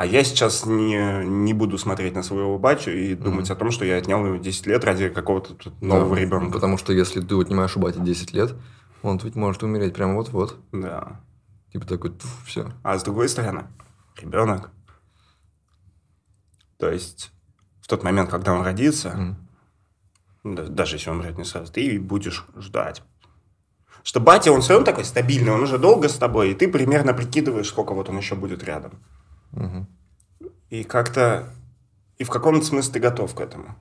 А 0.03 0.05
я 0.05 0.25
сейчас 0.25 0.67
не, 0.67 1.25
не 1.25 1.55
буду 1.55 1.79
смотреть 1.79 2.17
на 2.17 2.25
своего 2.25 2.59
батю 2.59 2.91
и 2.91 3.15
думать 3.15 3.49
о 3.53 3.55
том, 3.55 3.71
что 3.71 3.85
я 3.85 3.99
отнял 3.99 4.27
ему 4.27 4.37
10 4.37 4.67
лет 4.67 4.83
ради 4.83 5.09
какого-то 5.09 5.55
нового 5.81 6.17
Да, 6.17 6.21
ребенка. 6.21 6.55
Потому 6.55 6.77
что 6.77 6.93
если 6.93 7.21
ты 7.21 7.41
отнимаешь 7.41 7.77
у 7.77 7.79
бати 7.79 8.01
10 8.01 8.33
лет, 8.33 8.53
он 9.05 9.21
ведь 9.23 9.37
может 9.37 9.63
умереть 9.63 9.95
прямо 9.95 10.15
вот-вот. 10.15 10.59
Да. 10.73 11.21
Типа 11.73 11.87
такой, 11.87 12.15
все. 12.45 12.73
А 12.83 12.99
с 12.99 13.05
другой 13.05 13.29
стороны, 13.29 13.67
ребенок. 14.21 14.73
То 16.79 16.91
есть, 16.91 17.31
в 17.81 17.87
тот 17.87 18.03
момент, 18.03 18.29
когда 18.29 18.55
он 18.55 18.65
родится, 18.65 19.37
да- 20.43 20.67
даже 20.67 20.97
если 20.97 21.11
он 21.11 21.21
умрет 21.21 21.39
не 21.39 21.45
сразу, 21.45 21.73
ты 21.73 22.01
будешь 22.01 22.45
ждать. 22.57 23.05
Что 24.03 24.19
батя, 24.19 24.51
он 24.51 24.63
все 24.63 24.73
равно 24.73 24.85
такой 24.85 25.05
стабильный, 25.05 25.53
он 25.53 25.63
уже 25.63 25.79
долго 25.79 26.09
с 26.09 26.17
тобой, 26.17 26.51
и 26.51 26.55
ты 26.55 26.67
примерно 26.67 27.15
прикидываешь, 27.15 27.69
сколько 27.69 27.95
вот 27.95 28.09
он 28.09 28.17
еще 28.17 28.35
будет 28.35 28.65
рядом. 28.65 28.99
И 30.71 30.85
как-то... 30.85 31.49
И 32.19 32.25
в 32.25 32.31
каком-то 32.31 32.65
смысле 32.65 32.93
ты 32.95 33.01
готов 33.01 33.35
к 33.35 33.41
этому. 33.41 33.75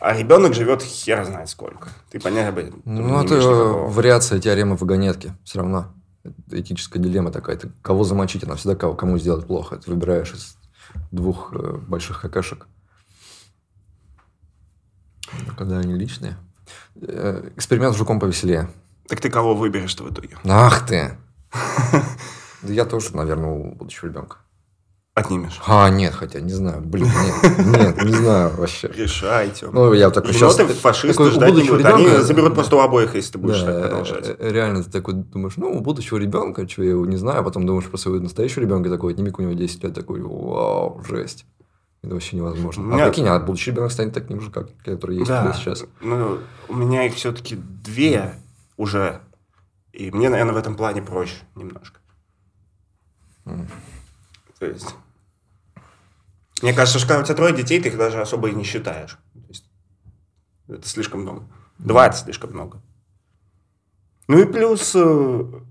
А 0.00 0.12
ребенок 0.12 0.54
живет 0.54 0.82
хер 0.82 1.24
знает 1.24 1.48
сколько. 1.48 1.88
Ты 2.10 2.20
понять 2.20 2.48
об 2.48 2.58
этом 2.58 2.82
Ну, 2.84 3.22
это 3.22 3.36
никакого. 3.36 3.88
вариация 3.88 4.38
теоремы 4.38 4.76
вагонетки. 4.76 5.34
Все 5.44 5.60
равно. 5.60 5.92
Это 6.22 6.60
этическая 6.60 7.02
дилемма 7.02 7.30
такая. 7.30 7.56
Ты 7.56 7.70
кого 7.82 8.04
замочить, 8.04 8.44
она 8.44 8.56
всегда 8.56 8.76
кого, 8.76 8.94
кому 8.94 9.18
сделать 9.18 9.46
плохо. 9.46 9.76
Ты 9.76 9.90
выбираешь 9.90 10.32
из 10.32 10.56
двух 11.10 11.52
э, 11.54 11.76
больших 11.88 12.20
какашек. 12.20 12.66
Ну, 15.32 15.54
Когда 15.56 15.78
они 15.78 15.94
личные. 15.94 16.36
Э, 16.96 17.50
эксперимент 17.56 17.94
с 17.94 17.98
жуком 17.98 18.20
повеселее. 18.20 18.68
Так 19.08 19.20
ты 19.20 19.30
кого 19.30 19.54
выберешь-то 19.54 20.04
в 20.04 20.12
итоге? 20.12 20.36
Ах 20.44 20.86
ты! 20.86 21.16
Да 22.64 22.72
я 22.72 22.84
тоже, 22.84 23.14
наверное, 23.16 23.50
у 23.50 23.74
будущего 23.74 24.08
ребенка. 24.08 24.38
Отнимешь. 25.14 25.60
А, 25.64 25.88
нет, 25.90 26.12
хотя, 26.12 26.40
не 26.40 26.52
знаю. 26.52 26.80
Блин, 26.82 27.06
нет, 27.06 27.58
нет, 27.66 28.04
не 28.04 28.12
знаю 28.12 28.50
вообще. 28.56 28.88
Решайте. 28.88 29.68
Ну, 29.70 29.92
я 29.92 30.10
такой 30.10 30.32
сейчас... 30.32 30.58
Еноты 30.58 30.74
фашисты 30.74 31.12
такой, 31.12 31.28
у 31.28 31.30
ждать 31.30 31.48
не 31.54 31.62
будущего. 31.62 31.76
Они 31.88 32.04
ребенка- 32.06 32.22
заберут 32.22 32.54
просто 32.54 32.74
у 32.76 32.80
обоих, 32.80 33.14
если 33.14 33.32
ты 33.32 33.38
будешь 33.38 33.60
Да, 33.60 33.66
так 33.74 33.80
продолжать. 33.90 34.28
э, 34.30 34.36
э, 34.40 34.50
Реально, 34.52 34.82
ты 34.82 34.90
такой 34.90 35.14
думаешь, 35.14 35.56
ну, 35.56 35.70
у 35.70 35.80
будущего 35.80 36.18
ребенка, 36.18 36.68
что 36.68 36.82
я 36.82 36.90
его 36.90 37.06
не 37.06 37.16
знаю, 37.16 37.40
а 37.40 37.42
потом 37.44 37.64
думаешь 37.64 37.86
про 37.88 37.96
своего 37.96 38.20
настоящего 38.20 38.62
ребенка, 38.62 38.90
такой, 38.90 39.12
отними 39.12 39.30
у 39.38 39.42
него 39.42 39.52
10 39.52 39.84
лет, 39.84 39.94
такой, 39.94 40.20
вау, 40.20 41.00
жесть. 41.08 41.46
Это 42.02 42.14
вообще 42.14 42.36
невозможно. 42.36 42.96
А 42.96 43.06
прикинь, 43.06 43.28
а 43.28 43.38
будущий 43.38 43.70
ребенок 43.70 43.92
станет 43.92 44.14
таким 44.14 44.40
же, 44.40 44.50
как 44.50 44.66
который 44.84 45.16
есть 45.18 45.28
Да, 45.28 45.52
сейчас. 45.56 45.84
ну, 46.00 46.38
у 46.68 46.74
меня 46.74 47.06
их 47.06 47.14
все-таки 47.14 47.54
две 47.54 48.34
уже. 48.76 49.20
И 49.92 50.10
мне, 50.10 50.28
наверное, 50.28 50.54
в 50.54 50.56
этом 50.56 50.74
плане 50.74 51.02
проще 51.02 51.36
немножко. 51.54 52.00
То 53.44 54.66
есть... 54.66 54.94
Мне 56.62 56.72
кажется, 56.72 56.98
что 56.98 57.08
когда 57.08 57.22
у 57.22 57.24
тебя 57.24 57.34
трое 57.34 57.54
детей, 57.54 57.80
ты 57.80 57.88
их 57.88 57.98
даже 57.98 58.20
особо 58.20 58.48
и 58.48 58.54
не 58.54 58.64
считаешь. 58.64 59.18
То 59.34 59.48
есть, 59.48 59.70
это 60.68 60.88
слишком 60.88 61.20
много. 61.20 61.46
Два 61.78 62.06
это 62.06 62.16
слишком 62.16 62.50
много. 62.52 62.80
Ну 64.28 64.38
и 64.38 64.46
плюс 64.46 64.94
э, 64.94 65.62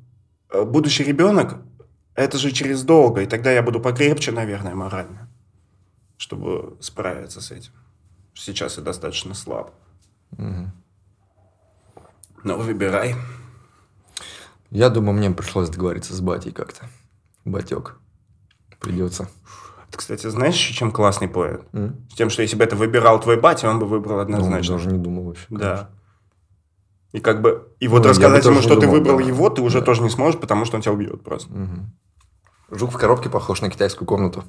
будущий 0.66 1.04
ребенок, 1.04 1.58
это 2.14 2.38
же 2.38 2.52
через 2.52 2.84
долго, 2.84 3.22
и 3.22 3.26
тогда 3.26 3.52
я 3.52 3.64
буду 3.64 3.80
покрепче, 3.80 4.32
наверное, 4.32 4.76
морально, 4.76 5.28
чтобы 6.18 6.78
справиться 6.80 7.42
с 7.42 7.50
этим. 7.50 7.72
Сейчас 8.36 8.78
я 8.78 8.84
достаточно 8.84 9.34
слаб. 9.34 9.74
Ну, 10.38 10.78
выбирай. 12.58 13.16
Я 14.70 14.90
думаю, 14.90 15.18
мне 15.18 15.32
пришлось 15.32 15.70
договориться 15.70 16.14
с 16.14 16.22
батей 16.22 16.52
как-то. 16.52 16.88
Батек. 17.46 17.98
Придется. 18.80 19.28
Ты, 19.92 19.98
кстати, 19.98 20.28
знаешь, 20.30 20.56
чем 20.56 20.92
классный 20.92 21.28
поэт? 21.28 21.66
М? 21.74 22.08
С 22.12 22.16
тем, 22.16 22.30
что 22.30 22.42
если 22.42 22.56
бы 22.56 22.64
это 22.64 22.76
выбирал 22.76 23.20
твой 23.20 23.40
батя, 23.40 23.70
он 23.70 23.80
бы 23.80 23.86
выбрал 23.86 24.16
Ну, 24.18 24.22
однозначно. 24.24 24.76
даже 24.78 24.90
не 24.90 24.98
думал 24.98 25.26
вообще. 25.26 25.46
Да. 25.50 25.90
И 27.12 27.20
как 27.20 27.42
бы... 27.42 27.72
И 27.80 27.88
вот 27.88 28.04
Ну, 28.04 28.10
рассказать 28.10 28.44
ему, 28.46 28.62
что 28.62 28.74
не 28.74 28.82
ты 28.82 28.88
думал, 28.88 28.96
выбрал 29.00 29.18
да. 29.20 29.24
его, 29.24 29.50
ты 29.50 29.62
уже 29.62 29.80
Да. 29.80 29.86
тоже 29.86 30.02
не 30.02 30.10
сможешь, 30.10 30.40
потому 30.40 30.66
что 30.66 30.78
он 30.78 30.82
тебя 30.82 30.94
убьет 30.94 31.24
просто. 31.24 31.50
Жук 32.72 32.92
в 32.92 32.98
коробке 32.98 33.30
похож 33.30 33.62
на 33.62 33.70
китайскую 33.70 34.08
комнату. 34.08 34.44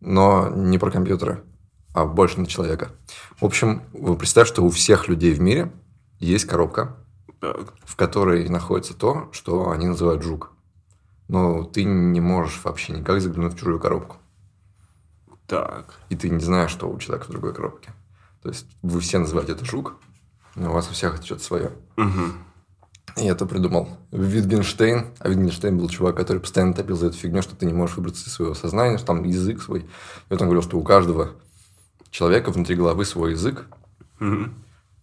Но 0.00 0.48
не 0.50 0.76
про 0.78 0.90
компьютеры, 0.90 1.42
а 1.94 2.04
больше 2.04 2.40
на 2.40 2.46
человека. 2.46 2.90
В 3.40 3.44
общем, 3.44 3.82
вы 3.92 4.16
представьте, 4.16 4.52
что 4.54 4.64
у 4.64 4.70
всех 4.70 5.08
людей 5.08 5.32
в 5.34 5.40
мире 5.40 5.72
есть 6.18 6.44
коробка, 6.46 6.96
Так. 7.40 7.74
в 7.84 7.96
которой 7.96 8.48
находится 8.48 8.94
то, 8.94 9.28
что 9.32 9.70
они 9.70 9.86
называют 9.86 10.22
жук. 10.22 10.50
Но 11.28 11.64
ты 11.64 11.84
не 11.84 12.20
можешь 12.20 12.60
вообще 12.64 12.92
никак 12.92 13.20
заглянуть 13.20 13.54
в 13.54 13.58
чужую 13.58 13.80
коробку. 13.80 14.16
Так. 15.46 15.94
И 16.08 16.16
ты 16.16 16.28
не 16.30 16.40
знаешь, 16.40 16.70
что 16.70 16.88
у 16.88 16.98
человека 16.98 17.26
в 17.26 17.30
другой 17.30 17.54
коробке. 17.54 17.92
То 18.42 18.48
есть 18.50 18.66
вы 18.82 19.00
все 19.00 19.18
называете 19.18 19.52
это 19.52 19.64
жук, 19.64 19.94
но 20.54 20.70
у 20.70 20.74
вас 20.74 20.88
у 20.88 20.92
всех 20.92 21.14
это 21.16 21.24
что-то 21.24 21.42
свое. 21.42 21.72
Мгм. 21.96 22.34
И 23.16 23.26
это 23.26 23.46
придумал 23.46 23.88
Витгенштейн. 24.10 25.06
А 25.20 25.28
Витгенштейн 25.28 25.76
был 25.78 25.88
чувак, 25.88 26.16
который 26.16 26.38
постоянно 26.40 26.74
топил 26.74 26.96
за 26.96 27.06
эту 27.08 27.16
фигню, 27.16 27.42
что 27.42 27.54
ты 27.56 27.64
не 27.66 27.72
можешь 27.72 27.96
выбраться 27.96 28.26
из 28.28 28.32
своего 28.32 28.54
сознания, 28.54 28.98
что 28.98 29.08
там 29.08 29.22
язык 29.24 29.62
свой. 29.62 29.80
И 29.80 29.86
вот 30.30 30.40
он 30.40 30.48
говорил, 30.48 30.62
что 30.62 30.78
у 30.78 30.82
каждого 30.82 31.30
человека 32.10 32.50
внутри 32.50 32.76
головы 32.76 33.04
свой 33.04 33.32
язык, 33.32 33.66
Мгм. 34.18 34.54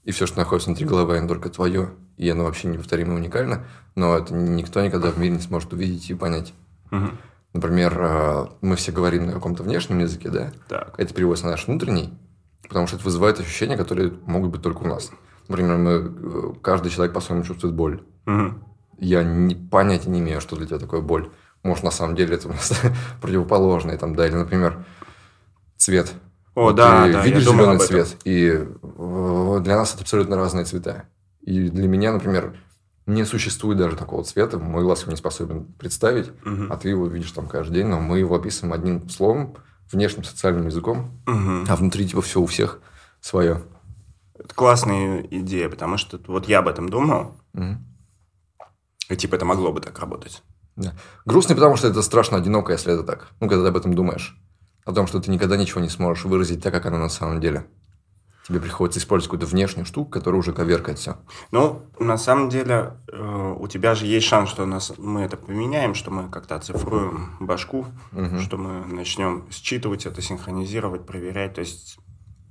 и 0.03 0.11
все, 0.11 0.25
что 0.25 0.37
находится 0.39 0.69
внутри 0.69 0.85
головы, 0.85 1.17
оно 1.17 1.27
только 1.27 1.49
твое, 1.49 1.91
и 2.21 2.29
оно 2.29 2.43
вообще 2.43 2.67
неповторимо 2.67 3.13
и 3.13 3.17
уникально, 3.17 3.65
но 3.95 4.15
это 4.15 4.35
никто 4.35 4.79
никогда 4.85 5.09
в 5.09 5.17
мире 5.17 5.33
не 5.37 5.41
сможет 5.41 5.73
увидеть 5.73 6.07
и 6.11 6.13
понять. 6.13 6.53
Мгм. 6.91 7.17
Например, 7.53 7.97
э, 7.99 8.45
мы 8.61 8.75
все 8.75 8.91
говорим 8.91 9.25
на 9.25 9.31
каком-то 9.31 9.63
внешнем 9.63 9.97
языке, 9.97 10.29
да? 10.29 10.51
Так. 10.69 10.93
Это 10.99 11.15
переводится 11.15 11.45
на 11.47 11.53
наш 11.53 11.65
внутренний, 11.65 12.13
потому 12.69 12.85
что 12.85 12.97
это 12.97 13.05
вызывает 13.05 13.39
ощущения, 13.39 13.75
которые 13.75 14.13
могут 14.27 14.51
быть 14.51 14.61
только 14.61 14.83
у 14.83 14.87
нас. 14.87 15.09
Например, 15.47 15.77
мы, 15.77 15.91
э, 15.91 16.53
каждый 16.61 16.91
человек 16.91 17.11
по-своему 17.11 17.43
чувствует 17.43 17.73
боль. 17.73 18.03
Мгм. 18.25 18.63
Я 18.99 19.23
не, 19.23 19.55
понятия 19.55 20.11
не 20.11 20.19
имею, 20.19 20.41
что 20.41 20.55
для 20.55 20.67
тебя 20.67 20.77
такое 20.77 21.01
боль. 21.01 21.31
Может, 21.63 21.83
на 21.83 21.91
самом 21.91 22.15
деле 22.15 22.35
это 22.35 22.47
у 22.49 22.51
нас 22.51 22.71
противоположное, 23.19 23.97
там, 23.97 24.15
да, 24.15 24.27
или, 24.27 24.35
например, 24.35 24.85
цвет. 25.75 26.13
О, 26.53 26.65
Вот 26.65 26.75
да, 26.75 27.07
ты 27.07 27.13
да, 27.13 27.17
я 27.17 27.25
видишь 27.25 27.45
думал 27.45 27.61
зеленый 27.61 27.75
об 27.77 27.81
этом. 27.81 27.87
цвет, 27.87 28.17
и 28.25 28.63
э, 28.83 29.59
для 29.63 29.75
нас 29.75 29.95
это 29.95 30.03
абсолютно 30.03 30.35
разные 30.35 30.65
цвета. 30.65 31.05
И 31.41 31.69
для 31.69 31.87
меня, 31.87 32.11
например, 32.13 32.55
не 33.07 33.25
существует 33.25 33.77
даже 33.77 33.95
такого 33.95 34.23
цвета, 34.23 34.57
мой 34.59 34.83
глаз 34.83 35.01
его 35.01 35.11
не 35.11 35.17
способен 35.17 35.65
представить, 35.73 36.31
Мгм. 36.45 36.71
а 36.71 36.77
ты 36.77 36.89
его 36.89 37.07
видишь 37.07 37.31
там 37.31 37.47
каждый 37.47 37.75
день, 37.75 37.87
но 37.87 37.99
мы 37.99 38.19
его 38.19 38.35
описываем 38.35 38.73
одним 38.73 39.09
словом, 39.09 39.55
внешним 39.91 40.23
социальным 40.23 40.67
языком, 40.67 41.19
Мгм. 41.25 41.65
а 41.67 41.75
внутри 41.75 42.07
типа 42.07 42.21
все 42.21 42.39
у 42.39 42.45
всех 42.45 42.79
свое. 43.19 43.61
Это 44.35 44.53
классная 44.55 45.21
идея, 45.29 45.67
потому 45.69 45.97
что 45.97 46.19
вот 46.27 46.47
я 46.47 46.59
об 46.59 46.67
этом 46.67 46.89
думал, 46.89 47.35
и 49.09 49.15
типа 49.15 49.35
это 49.35 49.45
могло 49.45 49.71
бы 49.73 49.81
так 49.81 49.97
работать. 49.99 50.41
Да. 50.77 50.93
Грустно, 51.25 51.53
потому 51.55 51.75
что 51.75 51.87
это 51.87 52.01
страшно 52.01 52.37
одиноко, 52.37 52.71
если 52.71 52.93
это 52.93 53.03
так. 53.03 53.27
Ну, 53.41 53.49
когда 53.49 53.63
ты 53.63 53.69
об 53.69 53.77
этом 53.77 53.93
думаешь. 53.93 54.37
О 54.85 54.93
том, 54.93 55.05
что 55.05 55.19
ты 55.19 55.29
никогда 55.29 55.57
ничего 55.57 55.81
не 55.81 55.89
сможешь 55.89 56.23
выразить 56.25 56.63
так, 56.63 56.73
как 56.73 56.85
оно 56.85 56.97
на 56.97 57.09
самом 57.09 57.39
деле. 57.41 57.67
Тебе 58.51 58.59
приходится 58.59 58.99
использовать 58.99 59.29
какую-то 59.31 59.45
внешнюю 59.45 59.85
штуку, 59.85 60.11
которая 60.11 60.37
уже 60.37 60.51
коверкает 60.51 60.99
все. 60.99 61.15
Ну, 61.51 61.83
на 61.99 62.17
самом 62.17 62.49
деле, 62.49 62.97
э, 63.09 63.55
у 63.57 63.65
тебя 63.69 63.95
же 63.95 64.05
есть 64.05 64.27
шанс, 64.27 64.49
что 64.49 64.65
нас, 64.65 64.91
мы 64.97 65.21
это 65.21 65.37
поменяем, 65.37 65.95
что 65.95 66.11
мы 66.11 66.27
как-то 66.29 66.55
оцифруем 66.57 67.37
башку, 67.39 67.85
что 68.41 68.57
мы 68.57 68.85
начнем 68.93 69.45
считывать 69.51 70.05
это, 70.05 70.21
синхронизировать, 70.21 71.05
проверять. 71.05 71.53
То 71.53 71.61
есть 71.61 71.97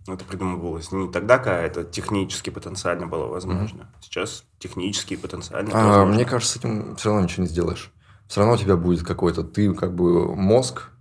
это 0.09 0.25
придумывалось 0.25 0.91
не 0.91 1.13
тогда, 1.13 1.37
когда 1.37 1.61
это 1.61 1.85
технически 1.85 2.49
потенциально 2.49 3.07
было 3.07 3.27
возможно. 3.27 3.93
Сейчас 4.01 4.45
технически 4.59 5.13
и 5.13 5.17
потенциально 5.19 5.71
А, 5.75 5.85
возможно. 5.85 6.15
мне 6.15 6.25
кажется, 6.25 6.55
с 6.55 6.57
этим 6.57 6.97
все 6.97 7.11
равно 7.11 7.25
ничего 7.25 7.43
не 7.43 7.49
сделаешь. 7.51 7.93
Все 8.27 8.41
равно 8.41 8.55
у 8.55 8.57
тебя 8.57 8.77
будет 8.77 9.03
какой-то, 9.03 9.43
ты 9.43 9.75
как 9.75 9.95
бы 9.95 10.35
мозг, 10.35 10.93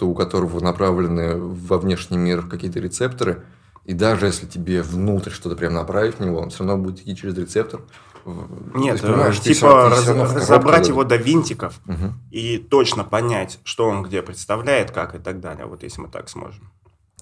у 0.00 0.14
которого 0.14 0.58
направлены 0.58 1.36
во 1.36 1.78
внешний 1.78 2.18
мир 2.18 2.48
какие-то 2.48 2.80
рецепторы, 2.80 3.44
и 3.86 3.92
даже 3.94 4.26
если 4.26 4.46
тебе 4.46 4.82
внутрь 4.82 5.30
что-то 5.30 5.56
прям 5.56 5.72
направить 5.74 6.16
в 6.16 6.20
него, 6.20 6.38
он 6.40 6.50
все 6.50 6.64
равно 6.64 6.82
будет 6.82 7.00
идти 7.00 7.16
через 7.16 7.36
рецептор. 7.38 7.80
В- 8.24 8.76
Нет, 8.76 9.00
то 9.00 9.26
есть, 9.28 9.46
э, 9.46 9.54
типа 9.54 9.84
ты 10.04 10.12
раз- 10.12 10.34
разобрать 10.34 10.88
его 10.88 11.04
до 11.04 11.14
винтиков 11.16 11.80
Мгм. 11.84 12.20
и 12.32 12.58
точно 12.58 13.04
понять, 13.04 13.60
что 13.62 13.88
он 13.88 14.02
где 14.02 14.20
представляет, 14.22 14.90
как 14.90 15.14
и 15.14 15.18
так 15.18 15.38
далее. 15.40 15.66
Вот 15.66 15.84
если 15.84 16.00
мы 16.00 16.08
так 16.08 16.28
сможем. 16.28 16.72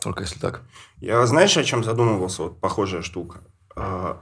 Только 0.01 0.23
если 0.23 0.39
так. 0.41 0.63
Я 1.01 1.25
знаешь, 1.27 1.57
о 1.59 1.65
чем 1.65 1.85
задумывался? 1.85 2.45
Вот 2.45 2.61
похожая 2.61 3.03
штука. 3.03 3.41
А, 3.77 4.21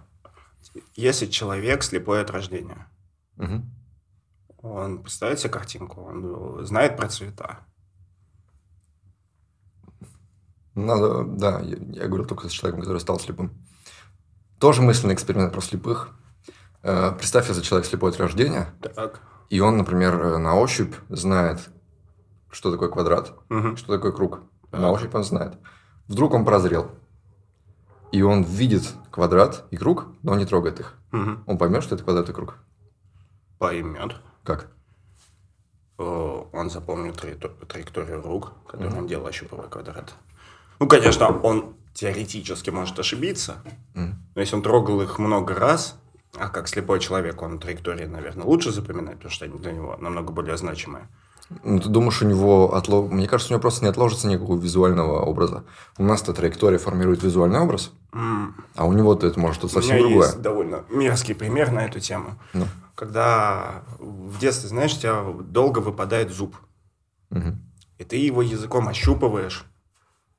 Если 0.96 1.26
человек 1.26 1.83
слепой 1.83 2.22
от 2.22 2.31
рождения, 2.31 2.87
Мгм. 3.37 3.70
он 4.62 4.98
представляет 5.02 5.38
себе 5.40 5.50
картинку, 5.50 6.02
он 6.02 6.64
знает 6.64 6.96
про 6.96 7.09
цвета. 7.09 7.59
Надо, 10.74 11.24
да, 11.24 11.61
я, 11.61 11.76
я 11.76 12.06
говорю 12.08 12.24
только 12.24 12.48
с 12.48 12.52
человеком, 12.52 12.80
который 12.82 12.98
стал 12.98 13.18
слепым. 13.20 13.52
Тоже 14.58 14.80
мысленный 14.82 15.14
эксперимент 15.14 15.52
про 15.52 15.61
слепых. 15.61 16.11
Э, 16.82 17.12
представь, 17.12 17.48
если 17.48 17.62
человек 17.62 17.87
слепой 17.87 18.11
от 18.11 18.18
рождения, 18.18 18.72
Так. 18.80 19.20
и 19.50 19.61
он, 19.61 19.76
например, 19.76 20.20
э, 20.20 20.38
на 20.38 20.54
ощупь 20.56 20.94
знает, 21.08 21.68
что 22.50 22.70
такое 22.72 22.88
квадрат, 22.88 23.35
Мгм. 23.48 23.76
что 23.76 23.92
такое 23.94 24.12
круг. 24.12 24.40
Так. 24.70 24.80
На 24.80 24.90
ощупь 24.90 25.14
он 25.14 25.24
знает. 25.24 25.58
Вдруг 26.08 26.32
он 26.35 26.44
прозрел. 26.44 26.90
И 28.12 28.22
он 28.22 28.42
видит 28.42 28.82
квадрат 29.11 29.64
и 29.70 29.76
круг, 29.76 30.06
но 30.22 30.35
не 30.37 30.44
трогает 30.46 30.80
их. 30.80 30.94
Мгм. 31.12 31.44
Он 31.46 31.58
поймет, 31.58 31.82
что 31.82 31.94
это 31.94 32.04
квадрат 32.04 32.28
и 32.28 32.32
круг. 32.32 32.56
Поймет. 33.58 34.16
Как? 34.42 34.68
Он 35.98 36.68
запомнит 36.70 37.14
траекто- 37.16 37.54
траекторию 37.66 38.22
рук, 38.22 38.52
которую 38.66 38.96
он 38.98 39.06
делал, 39.06 39.26
ощупывая 39.26 39.68
квадрат. 39.68 40.14
Ну, 40.82 40.88
конечно, 40.88 41.28
он 41.28 41.76
теоретически 41.94 42.70
может 42.70 42.98
ошибиться, 42.98 43.62
Мгм. 43.94 44.16
но 44.34 44.40
если 44.40 44.56
он 44.56 44.62
трогал 44.62 45.00
их 45.00 45.20
много 45.20 45.54
раз, 45.54 45.96
а 46.36 46.48
как 46.48 46.66
слепой 46.66 46.98
человек, 46.98 47.40
он 47.40 47.60
траектории, 47.60 48.06
наверное, 48.06 48.44
лучше 48.44 48.72
запоминает, 48.72 49.18
потому 49.18 49.30
что 49.32 49.44
они 49.44 49.58
для 49.60 49.70
него 49.70 49.96
намного 50.00 50.32
более 50.32 50.56
значимые. 50.56 51.06
Ну, 51.62 51.78
ты 51.78 51.88
думаешь, 51.88 52.20
у 52.20 52.26
него 52.26 52.74
отло... 52.74 53.02
Мне 53.06 53.28
кажется, 53.28 53.52
у 53.52 53.54
него 53.54 53.60
просто 53.60 53.84
не 53.84 53.90
отложится 53.90 54.26
никакого 54.26 54.58
визуального 54.60 55.20
образа. 55.20 55.62
У 55.98 56.02
нас-то 56.02 56.32
траектория 56.32 56.78
формирует 56.78 57.22
визуальный 57.22 57.60
образ, 57.60 57.92
М, 58.12 58.56
а 58.74 58.84
у 58.84 58.92
него-то 58.92 59.28
это 59.28 59.38
может 59.38 59.58
что-то 59.58 59.78
У 59.78 59.82
совсем 59.82 59.98
меня 59.98 60.08
другое. 60.08 60.26
есть 60.26 60.42
довольно 60.42 60.84
мерзкий 60.90 61.36
пример 61.36 61.70
на 61.70 61.84
эту 61.86 62.00
тему. 62.00 62.40
Ну. 62.54 62.66
Когда 62.96 63.84
в 64.00 64.36
детстве, 64.40 64.68
знаешь, 64.68 64.94
у 64.94 64.98
тебя 64.98 65.22
долго 65.44 65.78
выпадает 65.78 66.32
зуб, 66.32 66.56
Мгм. 67.30 67.60
и 67.98 68.02
ты 68.04 68.16
его 68.16 68.42
языком 68.42 68.88
ощупываешь 68.88 69.64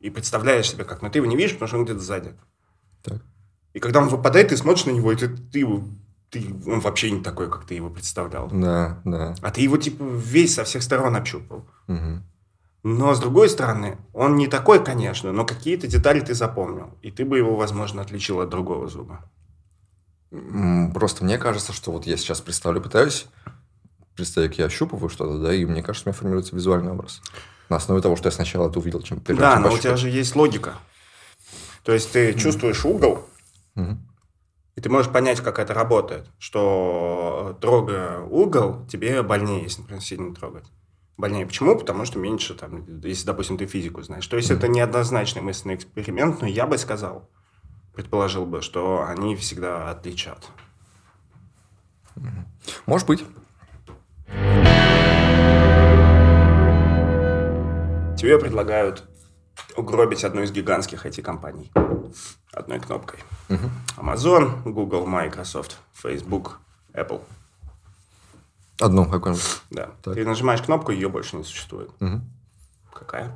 и 0.04 0.10
представляешь 0.10 0.70
себе 0.70 0.84
как, 0.84 1.02
но 1.02 1.10
ты 1.10 1.20
его 1.20 1.26
не 1.28 1.36
видишь, 1.36 1.54
потому 1.54 1.68
что 1.68 1.78
он 1.78 1.86
где-то 1.86 2.00
сзади. 2.02 2.34
Так. 3.02 3.22
И 3.74 3.80
когда 3.80 4.02
он 4.02 4.10
выпадает, 4.10 4.50
ты 4.50 4.58
смотришь 4.58 4.86
на 4.86 4.92
него, 4.92 5.12
и 5.12 5.16
ты, 5.16 5.30
ты, 5.30 5.60
его- 5.60 5.84
ты- 6.30 6.54
он 6.68 6.80
вообще 6.82 7.10
не 7.12 7.22
такой, 7.24 7.50
как 7.50 7.66
ты 7.66 7.74
его 7.76 7.90
представлял. 7.90 8.50
Да, 8.52 9.02
да. 9.06 9.34
А 9.42 9.50
ты 9.52 9.62
его, 9.62 9.78
типа, 9.78 10.04
весь 10.04 10.54
со 10.56 10.64
всех 10.66 10.84
сторон 10.84 11.16
общупал. 11.16 11.66
Мгм. 11.88 12.24
Но, 12.84 13.16
с 13.16 13.20
другой 13.20 13.48
стороны, 13.50 13.98
он 14.12 14.36
не 14.36 14.48
такой, 14.48 14.84
конечно, 14.84 15.32
но 15.32 15.46
какие-то 15.46 15.88
детали 15.88 16.20
ты 16.20 16.34
запомнил. 16.34 16.98
И 17.02 17.12
ты 17.12 17.24
бы 17.24 17.38
его, 17.38 17.56
возможно, 17.56 18.02
отличил 18.02 18.42
от 18.42 18.50
другого 18.50 18.88
зуба. 18.90 19.24
Просто 20.94 21.24
мне 21.24 21.38
кажется, 21.38 21.72
что 21.74 21.92
вот 21.92 22.06
я 22.08 22.18
сейчас 22.18 22.42
представлю, 22.42 22.82
пытаюсь 22.82 23.28
представить, 24.16 24.58
я 24.58 24.66
ощупываю 24.66 25.10
что-то, 25.10 25.40
да, 25.40 25.54
и 25.54 25.66
мне 25.66 25.82
кажется, 25.82 26.08
у 26.08 26.12
меня 26.12 26.18
формируется 26.20 26.56
визуальный 26.56 26.92
образ. 26.92 27.22
На 27.70 27.78
основе 27.78 28.02
того, 28.02 28.16
что 28.16 28.28
я 28.28 28.32
сначала 28.32 28.70
это 28.70 28.80
увидел, 28.80 29.02
чем 29.02 29.20
перед 29.20 29.40
Да, 29.40 29.54
чем 29.54 29.64
но 29.64 29.74
у 29.74 29.78
тебя 29.78 29.96
же 29.98 30.10
есть 30.10 30.36
логика. 30.36 30.76
То 31.84 31.92
есть 31.92 32.12
ты 32.12 32.34
чувствуешь 32.34 32.86
угол, 32.86 33.26
Мгм. 33.76 34.08
и 34.76 34.82
ты 34.82 34.90
можешь 34.90 35.12
понять, 35.12 35.42
как 35.42 35.60
это 35.60 35.74
работает. 35.74 36.30
Что 36.40 37.58
трогая 37.62 38.20
угол, 38.20 38.86
тебе 38.88 39.22
больнее, 39.24 39.64
если, 39.64 39.82
например, 39.82 40.02
сильно 40.04 40.34
трогать. 40.34 40.66
Больнее 41.18 41.46
почему? 41.46 41.78
Потому 41.78 42.06
что 42.06 42.20
меньше, 42.20 42.54
там, 42.56 42.86
если, 43.02 43.26
допустим, 43.26 43.58
ты 43.58 43.66
физику 43.68 44.02
знаешь. 44.02 44.26
То 44.28 44.36
есть 44.38 44.50
это 44.50 44.68
неоднозначный 44.68 45.42
мысленный 45.42 45.76
эксперимент, 45.76 46.42
но 46.42 46.48
я 46.48 46.66
бы 46.66 46.78
сказал, 46.78 47.30
предположил 47.94 48.46
бы, 48.46 48.62
что 48.62 49.06
они 49.08 49.36
всегда 49.36 49.90
отличат. 49.92 50.50
Может 52.86 53.08
быть. 53.08 53.24
Тебе 58.24 58.40
предлагают 58.40 59.04
угробить 59.76 60.24
одну 60.24 60.44
из 60.44 60.52
гигантских 60.54 61.06
IT-компаний 61.06 61.70
одной 62.54 62.80
кнопкой. 62.80 63.20
Мгм. 63.50 63.70
Amazon, 63.98 64.62
Google, 64.64 65.06
Microsoft, 65.06 65.78
Facebook, 65.92 66.62
Apple. 66.94 67.22
Одну 68.80 69.10
какую-нибудь. 69.10 69.62
Да. 69.72 69.90
Так. 70.02 70.14
Ты 70.14 70.26
нажимаешь 70.26 70.62
кнопку, 70.62 70.94
ее 70.94 71.10
больше 71.10 71.36
не 71.36 71.44
существует. 71.44 71.92
Мгм. 72.00 72.24
Какая? 72.94 73.36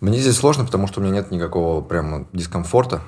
Мне 0.00 0.18
здесь 0.18 0.36
сложно, 0.36 0.66
потому 0.66 0.86
что 0.86 1.00
у 1.00 1.02
меня 1.02 1.14
нет 1.14 1.30
никакого 1.30 1.80
прямо 1.80 2.28
дискомфорта. 2.34 3.00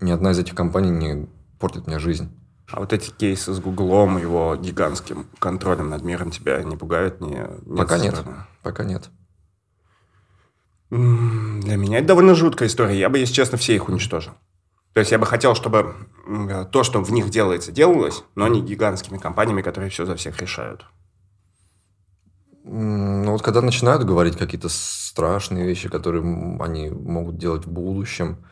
Ни 0.00 0.12
одна 0.12 0.30
из 0.30 0.38
этих 0.38 0.54
компаний 0.54 0.90
не 0.90 1.28
портит 1.58 1.88
мне 1.88 1.98
жизнь. 1.98 2.30
А 2.70 2.78
вот 2.78 2.92
эти 2.92 3.10
кейсы 3.10 3.52
с 3.52 3.58
Гуглом, 3.58 4.18
его 4.18 4.54
гигантским 4.54 5.26
контролем 5.40 5.90
над 5.90 6.04
миром 6.04 6.30
тебя 6.30 6.62
не 6.62 6.76
пугают? 6.76 7.20
Не, 7.20 7.48
нет 7.66 7.76
Пока 7.76 7.98
нет. 7.98 8.22
Пока 8.62 8.84
нет. 8.84 9.10
Для 10.94 11.76
меня 11.76 11.98
это 11.98 12.08
довольно 12.08 12.34
жуткая 12.34 12.68
история. 12.68 12.98
Я 12.98 13.08
бы, 13.08 13.18
если 13.18 13.34
честно, 13.34 13.58
все 13.58 13.74
их 13.74 13.88
уничтожил. 13.88 14.32
То 14.92 15.00
есть 15.00 15.10
я 15.10 15.18
бы 15.18 15.26
хотел, 15.26 15.56
чтобы 15.56 15.94
м, 16.26 16.66
то, 16.70 16.84
что 16.84 17.02
в 17.02 17.10
них 17.10 17.30
делается, 17.30 17.72
делалось, 17.72 18.22
но 18.36 18.46
не 18.46 18.60
гигантскими 18.60 19.18
компаниями, 19.18 19.62
которые 19.62 19.90
все 19.90 20.06
за 20.06 20.14
всех 20.14 20.40
решают. 20.40 20.84
Ну 22.62 23.32
вот 23.32 23.42
когда 23.42 23.60
начинают 23.60 24.04
говорить 24.04 24.36
какие-то 24.36 24.68
страшные 24.68 25.66
вещи, 25.66 25.88
которые 25.88 26.22
они 26.60 26.90
могут 26.90 27.38
делать 27.38 27.66
в 27.66 27.70
будущем, 27.70 28.44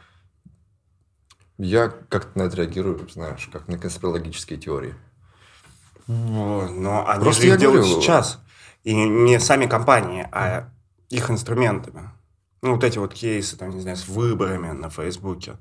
я 1.59 1.89
как-то 2.09 2.39
на 2.39 2.43
это 2.43 2.57
реагирую, 2.57 3.09
знаешь, 3.09 3.49
как 3.53 3.69
на 3.69 3.79
конспирологические 3.79 4.59
теории. 4.59 4.95
Но 6.09 7.07
они 7.09 7.23
Просто 7.23 7.43
же 7.43 7.49
их 7.53 7.59
делают 7.59 7.85
говорю- 7.87 8.03
сейчас. 8.03 8.41
И 8.83 8.93
не 8.95 9.39
сами 9.39 9.67
компании, 9.67 10.29
а 10.33 10.69
их 11.09 11.31
инструментами. 11.31 12.11
Ну, 12.63 12.75
вот 12.75 12.85
эти 12.85 12.97
вот 12.99 13.13
кейсы, 13.13 13.57
там, 13.57 13.71
не 13.71 13.81
знаю, 13.81 13.97
с 13.97 14.07
выборами 14.07 14.71
на 14.71 14.89
Фейсбуке, 14.89 15.57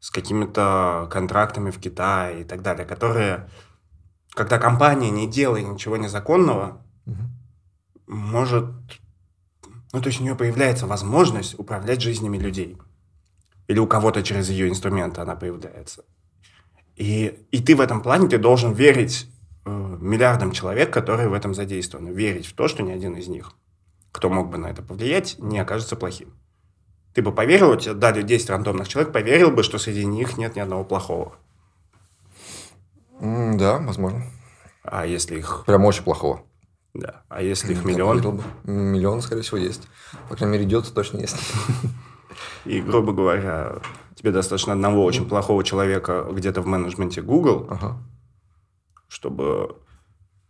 с 0.00 0.10
какими-то 0.10 1.08
контрактами 1.10 1.70
в 1.70 1.78
Китае 1.78 2.40
и 2.40 2.44
так 2.44 2.62
далее, 2.62 2.84
которые, 2.84 3.48
когда 4.30 4.58
компания, 4.58 5.10
не 5.10 5.28
делая 5.30 5.62
ничего 5.62 5.96
незаконного, 5.96 6.82
Мгм. 7.04 7.30
может... 8.08 8.66
Ну, 9.92 10.02
то 10.02 10.08
есть 10.08 10.20
у 10.20 10.24
нее 10.24 10.34
появляется 10.34 10.86
возможность 10.88 11.58
управлять 11.58 12.02
жизнями 12.02 12.38
людей. 12.38 12.76
Или 13.68 13.78
у 13.78 13.86
кого-то 13.86 14.22
через 14.24 14.50
ее 14.50 14.68
инструменты 14.68 15.20
она 15.20 15.36
появляется. 15.36 16.04
И, 16.96 17.46
и 17.52 17.62
ты 17.62 17.76
в 17.76 17.80
этом 17.80 18.02
плане, 18.02 18.28
ты 18.28 18.38
должен 18.38 18.72
верить 18.72 19.28
э, 19.64 19.70
миллиардам 20.00 20.50
человек, 20.50 20.92
которые 20.92 21.28
в 21.28 21.34
этом 21.34 21.54
задействованы. 21.54 22.08
Верить 22.08 22.46
в 22.46 22.54
то, 22.54 22.66
что 22.68 22.82
ни 22.82 22.90
один 22.90 23.14
из 23.14 23.28
них, 23.28 23.52
кто 24.16 24.30
мог 24.30 24.48
бы 24.50 24.56
на 24.56 24.68
это 24.68 24.82
повлиять, 24.82 25.36
не 25.38 25.58
окажется 25.58 25.94
плохим. 25.94 26.32
Ты 27.12 27.20
бы 27.22 27.32
поверил, 27.32 27.76
тебе 27.76 27.94
дали 27.94 28.22
10 28.22 28.48
рандомных 28.50 28.88
человек, 28.88 29.12
поверил 29.12 29.50
бы, 29.50 29.62
что 29.62 29.78
среди 29.78 30.06
них 30.06 30.38
нет 30.38 30.56
ни 30.56 30.60
одного 30.60 30.84
плохого. 30.84 31.34
М, 33.20 33.56
Да, 33.58 33.78
возможно. 33.78 34.24
А 34.82 35.04
если 35.06 35.38
их... 35.38 35.64
Прям 35.66 35.84
очень 35.84 36.02
плохого. 36.02 36.42
Да. 36.94 37.22
А 37.28 37.42
если 37.42 37.72
их 37.72 37.84
миллион. 37.84 38.40
Миллион, 38.64 39.20
скорее 39.20 39.42
всего, 39.42 39.58
есть. 39.58 39.86
По 40.28 40.36
крайней 40.36 40.54
мере, 40.56 40.64
идет 40.68 40.92
точно 40.94 41.18
есть. 41.18 41.36
И, 42.64 42.80
грубо 42.80 43.12
говоря, 43.12 43.76
тебе 44.14 44.30
достаточно 44.30 44.72
одного 44.72 45.04
очень 45.04 45.28
плохого 45.28 45.62
человека 45.64 46.26
где-то 46.30 46.62
в 46.62 46.66
менеджменте 46.66 47.20
Google, 47.22 47.66
Ага. 47.70 47.98
чтобы 49.08 49.76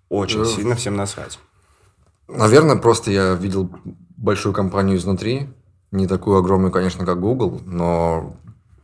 очень 0.08 0.42
Э. 0.42 0.44
сильно 0.44 0.74
всем 0.76 0.96
насрать. 0.96 1.38
Наверное, 2.28 2.76
просто 2.76 3.10
я 3.10 3.34
видел 3.34 3.70
большую 4.16 4.52
компанию 4.52 4.96
изнутри. 4.96 5.48
Не 5.92 6.06
такую 6.06 6.36
огромную, 6.38 6.72
конечно, 6.72 7.06
как 7.06 7.20
Google, 7.20 7.60
но 7.64 8.36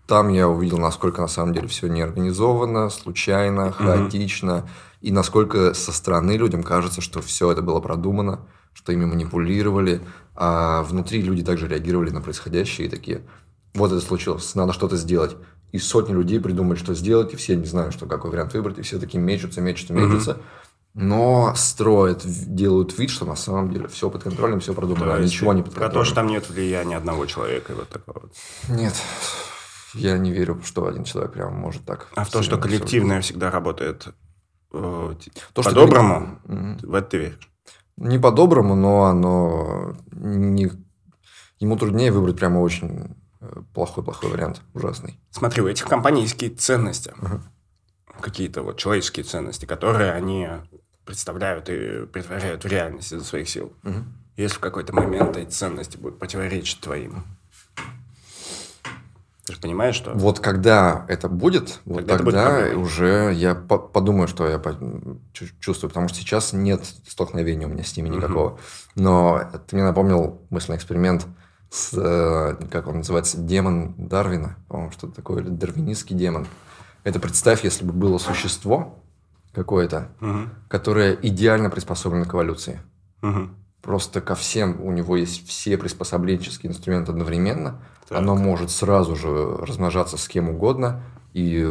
там 0.07 0.29
я 0.29 0.49
увидел, 0.49 0.79
насколько 0.79 1.21
на 1.21 1.29
самом 1.29 1.53
деле 1.53 1.69
все 1.69 1.89
неорганизовано, 1.89 2.91
случайно, 2.91 3.73
хаотично, 3.73 4.69
и 5.01 5.11
насколько 5.11 5.75
со 5.75 5.93
стороны 5.93 6.33
людям 6.33 6.63
кажется, 6.63 7.01
что 7.01 7.21
все 7.21 7.51
это 7.51 7.63
было 7.63 7.81
продумано, 7.81 8.41
что 8.73 8.93
ими 8.93 9.05
манипулировали, 9.05 10.01
а 10.35 10.83
внутри 10.83 11.23
люди 11.23 11.43
также 11.43 11.67
реагировали 11.67 12.11
на 12.11 12.21
происходящее 12.21 12.87
и 12.87 12.91
такие, 12.91 13.23
вот 13.75 13.91
это 13.91 14.01
случилось, 14.01 14.55
надо 14.55 14.73
что-то 14.73 14.97
сделать. 14.97 15.37
И 15.73 15.79
сотни 15.79 16.13
людей 16.13 16.39
придумали, 16.39 16.77
что 16.77 16.95
сделать, 16.95 17.33
и 17.33 17.37
все 17.37 17.57
не 17.57 17.65
знают, 17.65 17.95
что 17.95 18.05
какой 18.07 18.31
вариант 18.31 18.53
выбрать, 18.53 18.79
и 18.79 18.83
все 18.83 18.99
такие 18.99 19.19
мечутся, 19.19 19.63
мечутся, 19.63 19.95
мечутся. 19.95 20.39
Но 20.95 21.55
строят, 21.57 22.23
делают 22.25 22.99
вид, 22.99 23.09
что 23.09 23.25
на 23.25 23.35
самом 23.37 23.73
деле 23.73 23.89
все 23.89 24.11
под 24.11 24.25
контролем, 24.25 24.61
все 24.61 24.75
продумано, 24.75 25.07
То 25.07 25.15
а 25.15 25.21
ничего 25.21 25.55
не 25.55 25.63
под 25.63 25.73
контролем. 25.73 25.95
то, 25.95 26.05
что 26.05 26.15
там 26.17 26.27
нет 26.27 26.51
влияния 26.51 26.99
одного 26.99 27.25
человека 27.25 27.73
и 27.73 27.77
вот 27.77 27.89
такого. 27.89 28.29
Нет, 28.69 28.95
я 29.95 30.19
не 30.19 30.31
верю, 30.33 30.61
что 30.65 30.87
один 30.87 31.05
человек 31.05 31.33
прям 31.33 31.55
может 31.55 31.85
так. 31.87 32.09
А 32.15 32.25
в 32.25 32.31
то, 32.31 32.43
что 32.43 32.59
коллективное 32.59 33.23
всегда 33.23 33.51
работает 33.51 34.09
э, 34.73 35.15
по-доброму, 35.55 36.39
коллектив- 36.47 36.91
в 36.91 36.95
это 36.95 37.09
ты 37.09 37.19
веришь. 37.19 37.49
Не 37.97 38.19
по-доброму, 38.19 38.75
но 38.75 39.05
оно 39.05 39.95
не... 40.11 40.71
ему 41.59 41.77
труднее 41.79 42.13
выбрать 42.13 42.37
прямо 42.37 42.59
очень 42.59 43.17
э, 43.41 43.61
плохой-плохой 43.75 44.31
вариант, 44.31 44.61
ужасный. 44.75 45.19
Смотри, 45.31 45.63
у 45.63 45.69
этих 45.69 45.87
компаний 45.87 46.23
есть 46.23 46.35
какие-то 46.35 46.61
ценности. 46.61 47.15
Ага. 47.21 47.43
Какие-то 48.21 48.63
вот 48.63 48.77
человеческие 48.79 49.25
ценности, 49.25 49.65
которые 49.65 50.13
они 50.13 50.49
представляют 51.05 51.69
и 51.69 52.07
притворяют 52.07 52.65
в 52.65 52.69
реальность 52.69 53.13
из-за 53.13 53.25
своих 53.25 53.49
сил. 53.49 53.73
Мгм. 53.83 54.13
Если 54.37 54.57
в 54.57 54.61
какой-то 54.61 54.95
момент 54.95 55.37
эти 55.37 55.51
ценности 55.51 55.97
будут 55.97 56.19
противоречить 56.19 56.81
твоим. 56.81 57.25
Ты 59.45 59.55
же 59.55 59.61
понимаешь, 59.61 59.97
что... 59.97 60.13
Вот 60.13 60.39
когда 60.39 61.05
это 61.09 61.29
будет, 61.29 61.81
вот 61.85 62.07
Тогда 62.07 62.19
будет 62.19 62.35
тогда 62.37 62.51
проблема. 62.61 62.81
уже 62.83 63.33
я 63.35 63.57
по- 63.57 63.79
подумаю, 63.79 64.29
что 64.29 64.49
я 64.49 64.59
по- 64.61 64.79
чу- 65.33 65.47
чувствую, 65.59 65.91
потому 65.91 66.07
что 66.09 66.19
сейчас 66.19 66.53
нет 66.53 66.85
столкновения 67.09 67.67
у 67.67 67.71
меня 67.71 67.83
с 67.83 67.97
ними 67.97 68.09
никакого. 68.09 68.59
Но 68.95 69.43
ты 69.67 69.75
мне 69.75 69.85
напомнил 69.85 70.41
мысленный 70.51 70.77
эксперимент 70.77 71.27
с, 71.71 71.91
э, 71.93 72.57
как 72.71 72.87
он 72.87 72.99
называется, 72.99 73.37
демон 73.37 73.95
Дарвина, 73.99 74.57
по-моему, 74.69 74.93
что-то 74.93 75.15
такое, 75.15 75.43
или 75.43 75.49
дарвинистский 75.49 76.15
демон. 76.15 76.47
Это 77.03 77.19
представь, 77.19 77.65
если 77.65 77.85
бы 77.85 77.93
было 77.93 78.19
существо 78.19 79.02
какое-то, 79.53 80.09
Мгм. 80.21 80.51
которое 80.69 81.15
идеально 81.21 81.71
приспособлено 81.71 82.25
к 82.25 82.35
эволюции. 82.35 82.81
Мгм. 83.21 83.55
Просто 83.83 84.21
ко 84.21 84.35
всем 84.35 84.81
у 84.81 84.93
него 84.93 85.17
есть 85.17 85.47
все 85.49 85.77
приспособленческие 85.77 86.71
инструменты 86.71 87.13
одновременно. 87.13 87.81
Так. 88.09 88.19
Оно 88.19 88.37
может 88.37 88.71
сразу 88.71 89.17
же 89.17 89.29
размножаться 89.59 90.17
с 90.17 90.29
кем 90.29 90.49
угодно 90.51 91.03
и 91.33 91.67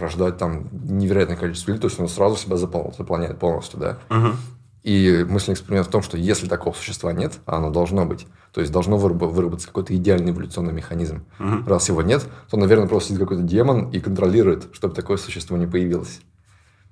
рождать 0.00 0.38
там 0.38 0.68
невероятное 0.72 1.36
количество 1.36 1.70
людей. 1.70 1.82
То 1.82 1.88
есть 1.88 1.98
оно 1.98 2.08
сразу 2.08 2.36
себя 2.36 2.56
запол- 2.56 2.94
заполняет 2.96 3.38
полностью, 3.38 3.78
да. 3.78 3.98
Мгм. 4.08 4.36
И 4.82 5.26
мысленный 5.28 5.54
эксперимент 5.54 5.86
в 5.88 5.90
том, 5.90 6.00
что 6.00 6.16
если 6.16 6.48
такого 6.48 6.72
существа 6.72 7.12
нет, 7.12 7.38
а 7.44 7.58
оно 7.58 7.68
должно 7.70 8.06
быть, 8.06 8.26
то 8.52 8.62
есть 8.62 8.72
должно 8.72 8.96
выраб- 8.96 9.28
выработаться 9.28 9.66
какой-то 9.68 9.94
идеальный 9.94 10.32
эволюционный 10.32 10.72
механизм. 10.72 11.26
Мгм. 11.38 11.66
Раз 11.68 11.90
его 11.90 12.00
нет, 12.00 12.26
то, 12.50 12.56
наверное, 12.56 12.88
просто 12.88 13.08
сидит 13.08 13.20
какой-то 13.20 13.42
демон 13.42 13.90
и 13.90 14.00
контролирует, 14.00 14.68
чтобы 14.72 14.94
такое 14.94 15.18
существо 15.18 15.58
не 15.58 15.66
появилось. 15.66 16.22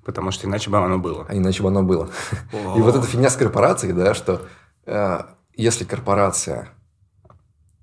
Потому 0.05 0.31
что 0.31 0.47
иначе 0.47 0.69
бы 0.69 0.77
оно 0.77 0.97
было. 0.97 1.25
А 1.29 1.35
иначе 1.35 1.61
бы 1.61 1.69
оно 1.69 1.83
было. 1.83 2.09
И 2.53 2.79
вот 2.81 2.95
эта 2.95 3.05
фигня 3.05 3.29
с 3.29 3.35
корпорацией, 3.35 3.93
да, 3.93 4.13
что 4.13 4.41
э, 4.85 5.19
если 5.55 5.83
корпорация 5.83 6.69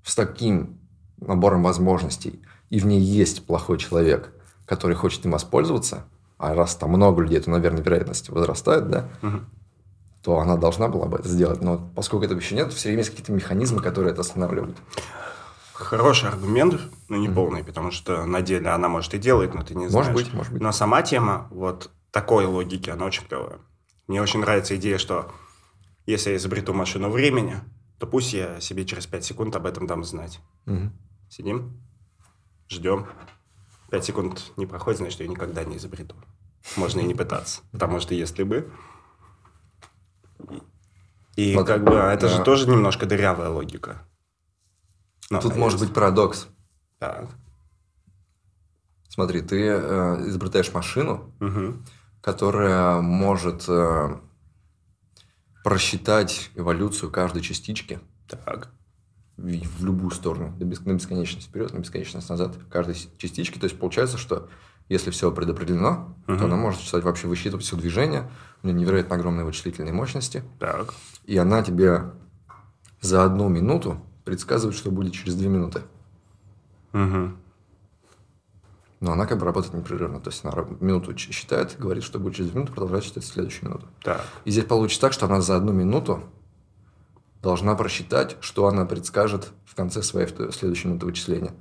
с 0.03 0.15
таким 0.15 0.79
набором 1.19 1.63
возможностей, 1.63 2.41
и 2.69 2.79
в 2.79 2.85
ней 2.85 2.99
есть 2.99 3.45
плохой 3.45 3.77
человек, 3.77 4.31
который 4.65 4.95
хочет 4.95 5.23
им 5.25 5.31
воспользоваться, 5.31 6.05
а 6.37 6.53
раз 6.53 6.75
там 6.75 6.89
много 6.91 7.21
людей, 7.21 7.39
то, 7.39 7.49
наверное, 7.49 7.81
вероятность 7.81 8.29
возрастает, 8.29 8.89
да, 8.89 9.09
Мгм. 9.21 9.45
то 10.23 10.39
она 10.39 10.57
должна 10.57 10.87
была 10.87 11.05
бы 11.07 11.17
это 11.17 11.27
сделать. 11.29 11.61
Но 11.61 11.89
поскольку 11.95 12.25
этого 12.25 12.39
еще 12.39 12.55
нет, 12.55 12.73
все 12.73 12.89
время 12.89 12.99
есть 12.99 13.11
какие-то 13.11 13.31
механизмы, 13.31 13.81
которые 13.81 14.11
это 14.11 14.21
останавливают. 14.21 14.77
Хороший 15.73 16.29
аргумент, 16.29 16.79
но 17.07 17.17
не 17.17 17.29
полный, 17.29 17.63
потому 17.63 17.91
что 17.91 18.25
на 18.25 18.41
деле 18.41 18.69
она 18.69 18.87
может 18.89 19.13
и 19.13 19.19
делает, 19.19 19.53
но 19.53 19.63
ты 19.63 19.75
не 19.75 19.87
знаешь. 19.87 20.07
Может 20.07 20.25
быть, 20.25 20.33
может 20.33 20.51
быть. 20.51 20.61
Но 20.61 20.71
сама 20.71 21.01
тема 21.03 21.47
вот 21.51 21.91
такой 22.17 22.45
логики, 22.45 22.89
она 22.89 23.05
очень 23.05 23.27
клевая. 23.27 23.59
Мне 24.07 24.23
очень 24.23 24.39
нравится 24.39 24.75
идея, 24.75 24.97
что 24.97 25.31
если 26.07 26.31
я 26.31 26.37
изобрету 26.37 26.73
машину 26.73 27.11
времени, 27.11 27.59
то 27.99 28.07
пусть 28.07 28.33
я 28.33 28.59
себе 28.59 28.85
через 28.85 29.05
5 29.05 29.23
секунд 29.23 29.55
об 29.55 29.67
этом 29.67 29.85
дам 29.85 30.03
знать. 30.03 30.39
Мгм. 30.65 30.93
Сидим, 31.29 31.79
ждем. 32.69 33.05
5 33.91 34.03
секунд 34.03 34.51
не 34.57 34.65
проходит, 34.65 34.97
значит, 34.97 35.19
я 35.19 35.27
никогда 35.27 35.63
не 35.63 35.77
изобрету. 35.77 36.15
Можно 36.75 37.01
и 37.01 37.03
не 37.05 37.13
пытаться. 37.13 37.61
Потому 37.71 37.99
что 37.99 38.15
если 38.15 38.41
бы... 38.41 38.71
И 41.35 41.55
Вот, 41.55 41.67
как 41.67 41.83
бы 41.83 41.93
это 41.93 42.29
же 42.29 42.37
да. 42.37 42.43
тоже 42.43 42.67
немножко 42.67 43.05
дырявая 43.05 43.49
логика. 43.49 44.07
Но 45.29 45.39
Тут 45.39 45.55
может 45.55 45.79
быть 45.79 45.93
парадокс. 45.93 46.47
Так. 46.97 47.29
Смотри, 49.07 49.41
ты 49.41 49.67
э, 49.67 50.27
изобретаешь 50.29 50.73
машину, 50.73 51.31
Мгм. 51.39 51.85
Которая 52.21 53.01
может 53.01 53.65
э, 53.67 54.19
просчитать 55.63 56.51
эволюцию 56.55 57.11
каждой 57.11 57.41
частички 57.41 57.99
Так. 58.27 58.69
в, 59.37 59.85
любую 59.85 60.11
сторону, 60.11 60.55
на 60.59 60.63
бесконечность 60.63 61.47
вперед, 61.47 61.73
на 61.73 61.79
бесконечность 61.79 62.29
назад 62.29 62.57
каждой 62.71 62.95
частички. 63.17 63.59
То 63.59 63.65
есть 63.65 63.77
получается, 63.79 64.17
что 64.17 64.49
если 64.89 65.11
все 65.11 65.31
предопределено, 65.31 66.15
Мгм. 66.27 66.39
то 66.39 66.45
она 66.45 66.55
может 66.55 66.81
считать, 66.81 67.03
вообще 67.03 67.27
высчитывать 67.27 67.65
все 67.65 67.75
движения, 67.75 68.29
у 68.63 68.67
нее 68.67 68.77
невероятно 68.79 69.15
огромные 69.15 69.45
вычислительные 69.45 69.93
мощности, 69.93 70.43
Так. 70.59 70.93
и 71.25 71.37
она 71.37 71.61
тебе 71.61 72.11
за 73.01 73.23
одну 73.23 73.47
минуту 73.49 74.01
предсказывает, 74.25 74.75
что 74.77 74.91
будет 74.91 75.13
через 75.13 75.35
две 75.35 75.49
минуты. 75.49 75.81
Мгм. 76.93 77.37
Но 78.99 79.11
она 79.11 79.25
как 79.27 79.37
бы 79.37 79.45
работает 79.45 79.73
непрерывно. 79.73 80.19
То 80.19 80.29
есть 80.29 80.43
она 80.43 80.53
минуту 80.79 81.15
считает, 81.17 81.75
говорит, 81.77 82.03
что 82.03 82.19
будет 82.19 82.35
через 82.35 82.49
две 82.49 82.59
минуты, 82.59 82.73
продолжает 82.73 83.03
считать 83.03 83.25
следующую 83.25 83.69
минуту. 83.69 83.87
Так. 84.03 84.23
И 84.45 84.51
здесь 84.51 84.65
получится 84.65 85.01
так, 85.01 85.13
что 85.13 85.27
она 85.27 85.41
за 85.41 85.55
одну 85.55 85.71
минуту 85.71 86.23
должна 87.41 87.75
просчитать, 87.75 88.37
что 88.41 88.67
она 88.67 88.85
предскажет 88.85 89.51
в 89.65 89.75
конце 89.75 90.01
своей 90.01 90.27
следующей 90.51 90.87
минуты 90.87 91.05
вычисления. 91.05 91.53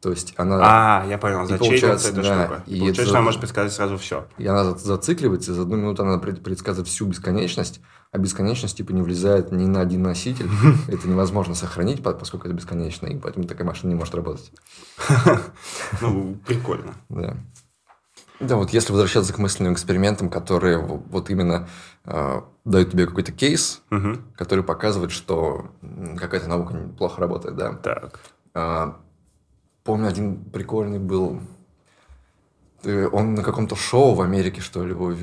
То 0.00 0.10
есть 0.10 0.34
она, 0.36 0.58
А, 1.02 1.06
я 1.06 1.18
понял, 1.18 1.46
получается, 1.48 2.08
эта 2.10 2.22
да, 2.22 2.22
штука. 2.22 2.62
и 2.66 2.78
получается, 2.78 3.02
это- 3.02 3.10
она 3.12 3.20
может 3.22 3.40
предсказать 3.40 3.72
сразу 3.72 3.96
все. 3.98 4.26
и 4.38 4.46
она 4.46 4.64
за- 4.64 4.76
зацикливается, 4.78 5.52
и 5.52 5.54
за 5.54 5.62
одну 5.62 5.76
минуту 5.76 6.02
она 6.02 6.18
пред- 6.18 6.42
предсказывает 6.42 6.86
всю 6.88 7.06
бесконечность, 7.06 7.80
а 8.12 8.18
бесконечность 8.18 8.76
типа 8.76 8.92
не 8.92 9.02
влезает 9.02 9.52
ни 9.52 9.66
на 9.66 9.80
один 9.80 10.02
носитель. 10.02 10.48
Это 10.88 11.08
невозможно 11.08 11.54
сохранить, 11.54 12.02
по- 12.02 12.12
поскольку 12.12 12.46
это 12.46 12.54
бесконечно, 12.56 13.06
и 13.06 13.16
поэтому 13.18 13.46
такая 13.46 13.66
машина 13.66 13.90
не 13.90 13.96
может 13.96 14.14
работать. 14.14 14.52
Ну, 16.00 16.36
прикольно. 16.46 16.94
Да. 17.08 17.36
Да, 18.38 18.56
вот 18.56 18.70
если 18.70 18.92
возвращаться 18.92 19.32
к 19.32 19.38
мысленным 19.38 19.72
экспериментам, 19.72 20.28
которые 20.28 20.76
вот 20.78 21.30
именно 21.30 21.68
э, 22.04 22.40
дают 22.66 22.92
тебе 22.92 23.06
какой-то 23.06 23.32
кейс, 23.32 23.80
Мгм. 23.90 24.26
который 24.36 24.62
показывает, 24.62 25.10
что 25.10 25.70
какая-то 26.18 26.46
наука 26.48 26.74
плохо 26.98 27.20
работает, 27.20 27.56
да. 27.56 27.72
Так. 27.72 28.20
Помню, 29.86 30.08
один 30.08 30.44
прикольный 30.44 30.98
был. 30.98 31.40
Ты- 32.82 33.08
Он 33.08 33.34
на 33.34 33.42
каком-то 33.42 33.76
шоу 33.76 34.14
в 34.14 34.20
Америке, 34.20 34.60
что 34.60 34.84
ли, 34.84 34.90
его 34.90 35.14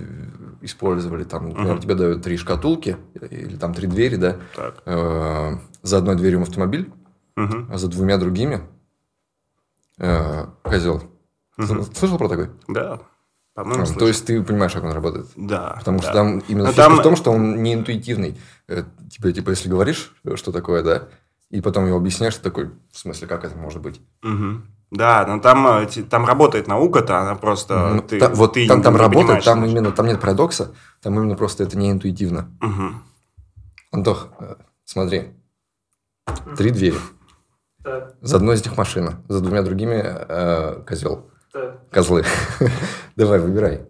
использовали. 0.62 1.24
Там, 1.24 1.50
например, 1.50 1.74
Мгм. 1.74 1.82
тебе 1.82 1.96
дают 1.96 2.24
три 2.24 2.38
шкатулки, 2.38 2.98
или 3.30 3.56
там 3.58 3.74
три 3.74 3.88
двери, 3.88 4.16
да. 4.16 4.38
Так. 4.56 4.82
Э, 4.86 5.58
За 5.82 5.98
одной 5.98 6.16
дверью 6.16 6.42
автомобиль, 6.42 6.92
Мгм. 7.36 7.70
а 7.72 7.78
за 7.78 7.90
двумя 7.90 8.18
другими 8.18 8.62
э, 10.00 10.46
козел. 10.64 11.04
Мгм. 11.58 11.84
Слышал 11.94 12.18
про 12.18 12.28
такой? 12.30 12.50
Да. 12.68 13.02
По-моему, 13.54 13.84
А, 13.84 14.00
То 14.00 14.08
есть 14.08 14.26
ты 14.26 14.42
понимаешь, 14.42 14.72
как 14.74 14.84
он 14.86 14.92
работает? 14.94 15.28
Да. 15.36 15.76
Потому 15.78 16.00
да. 16.00 16.04
что 16.06 16.14
там 16.14 16.40
именно 16.48 16.64
Но 16.66 16.72
фишка 16.72 16.84
там- 16.84 16.96
в 16.98 17.04
том, 17.04 17.16
что 17.16 17.32
он 17.32 17.62
не 17.62 17.74
интуитивный. 17.76 18.40
Э, 18.68 18.84
Типа, 19.12 19.32
типа, 19.32 19.52
если 19.52 19.70
говоришь, 19.70 20.16
что 20.36 20.52
такое, 20.52 20.82
да, 20.84 21.08
и 21.54 21.62
потом 21.62 21.86
его 21.86 21.98
объясняешь, 21.98 22.36
ты 22.36 22.42
такой, 22.42 22.72
в 22.92 22.98
смысле, 22.98 23.28
как 23.28 23.46
это 23.46 23.56
может 23.56 23.80
быть? 23.80 24.02
Мгм. 24.24 24.66
Да, 24.90 25.24
но 25.28 25.40
там, 25.40 25.68
э, 25.68 25.86
там 26.10 26.26
работает 26.26 26.68
наука-то, 26.68 27.20
она 27.20 27.36
просто... 27.36 27.94
Ну, 27.94 28.02
ты, 28.02 28.20
та- 28.20 28.30
вот 28.30 28.54
ты 28.54 28.68
там, 28.68 28.82
там 28.82 28.94
не 28.94 29.00
работает, 29.00 29.26
понимаешь, 29.28 29.46
там 29.46 29.60
значит. 29.60 29.72
именно, 29.78 29.92
там 29.92 30.08
нет 30.08 30.20
парадокса, 30.20 30.74
там 31.04 31.16
именно 31.16 31.36
просто 31.36 31.64
это 31.64 31.78
не 31.78 31.92
интуитивно. 31.92 32.50
Мгм. 32.60 33.04
Антох, 33.92 34.30
э, 34.40 34.56
смотри, 34.84 35.34
три 36.58 36.72
двери. 36.72 36.98
Так, 37.84 38.16
За 38.22 38.38
одной 38.38 38.56
из 38.56 38.66
них 38.66 38.76
машина, 38.76 39.22
за 39.28 39.40
двумя 39.40 39.62
другими 39.62 40.02
э, 40.04 40.82
козел, 40.88 41.30
так. 41.52 41.88
козлы. 41.92 42.24
Давай, 43.16 43.38
выбирай 43.40 43.88